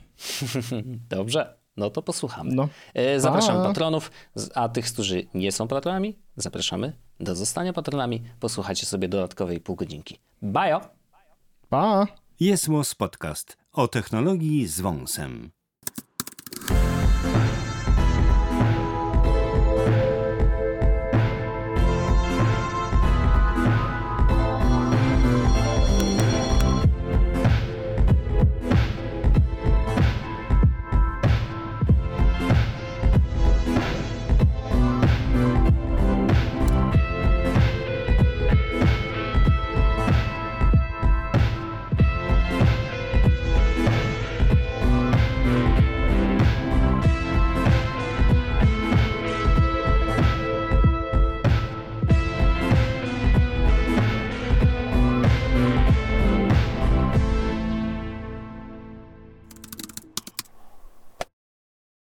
Dobrze, 1.11 1.57
no 1.77 1.91
to 1.91 2.03
posłuchamy. 2.03 2.55
No. 2.55 2.69
E, 2.95 3.21
Zapraszamy 3.21 3.61
A. 3.61 3.65
patronów, 3.65 4.11
a 4.55 4.69
tych, 4.69 4.87
którzy 4.93 5.27
nie 5.35 5.53
są 5.53 5.69
patronami, 5.69 6.19
zapraszamy 6.37 6.93
do 7.21 7.35
zostania 7.35 7.73
patronami. 7.73 8.23
Posłuchajcie 8.41 8.87
sobie 8.87 9.09
dodatkowej 9.09 9.61
pół 9.61 9.77
godzinki. 9.77 10.19
Bajo! 10.43 10.81
Pa! 11.69 12.07
Jest 12.41 12.69
Podcast 12.99 13.57
o 13.73 13.89
technologii 13.89 14.67
z 14.67 14.81
wąsem. 14.81 15.51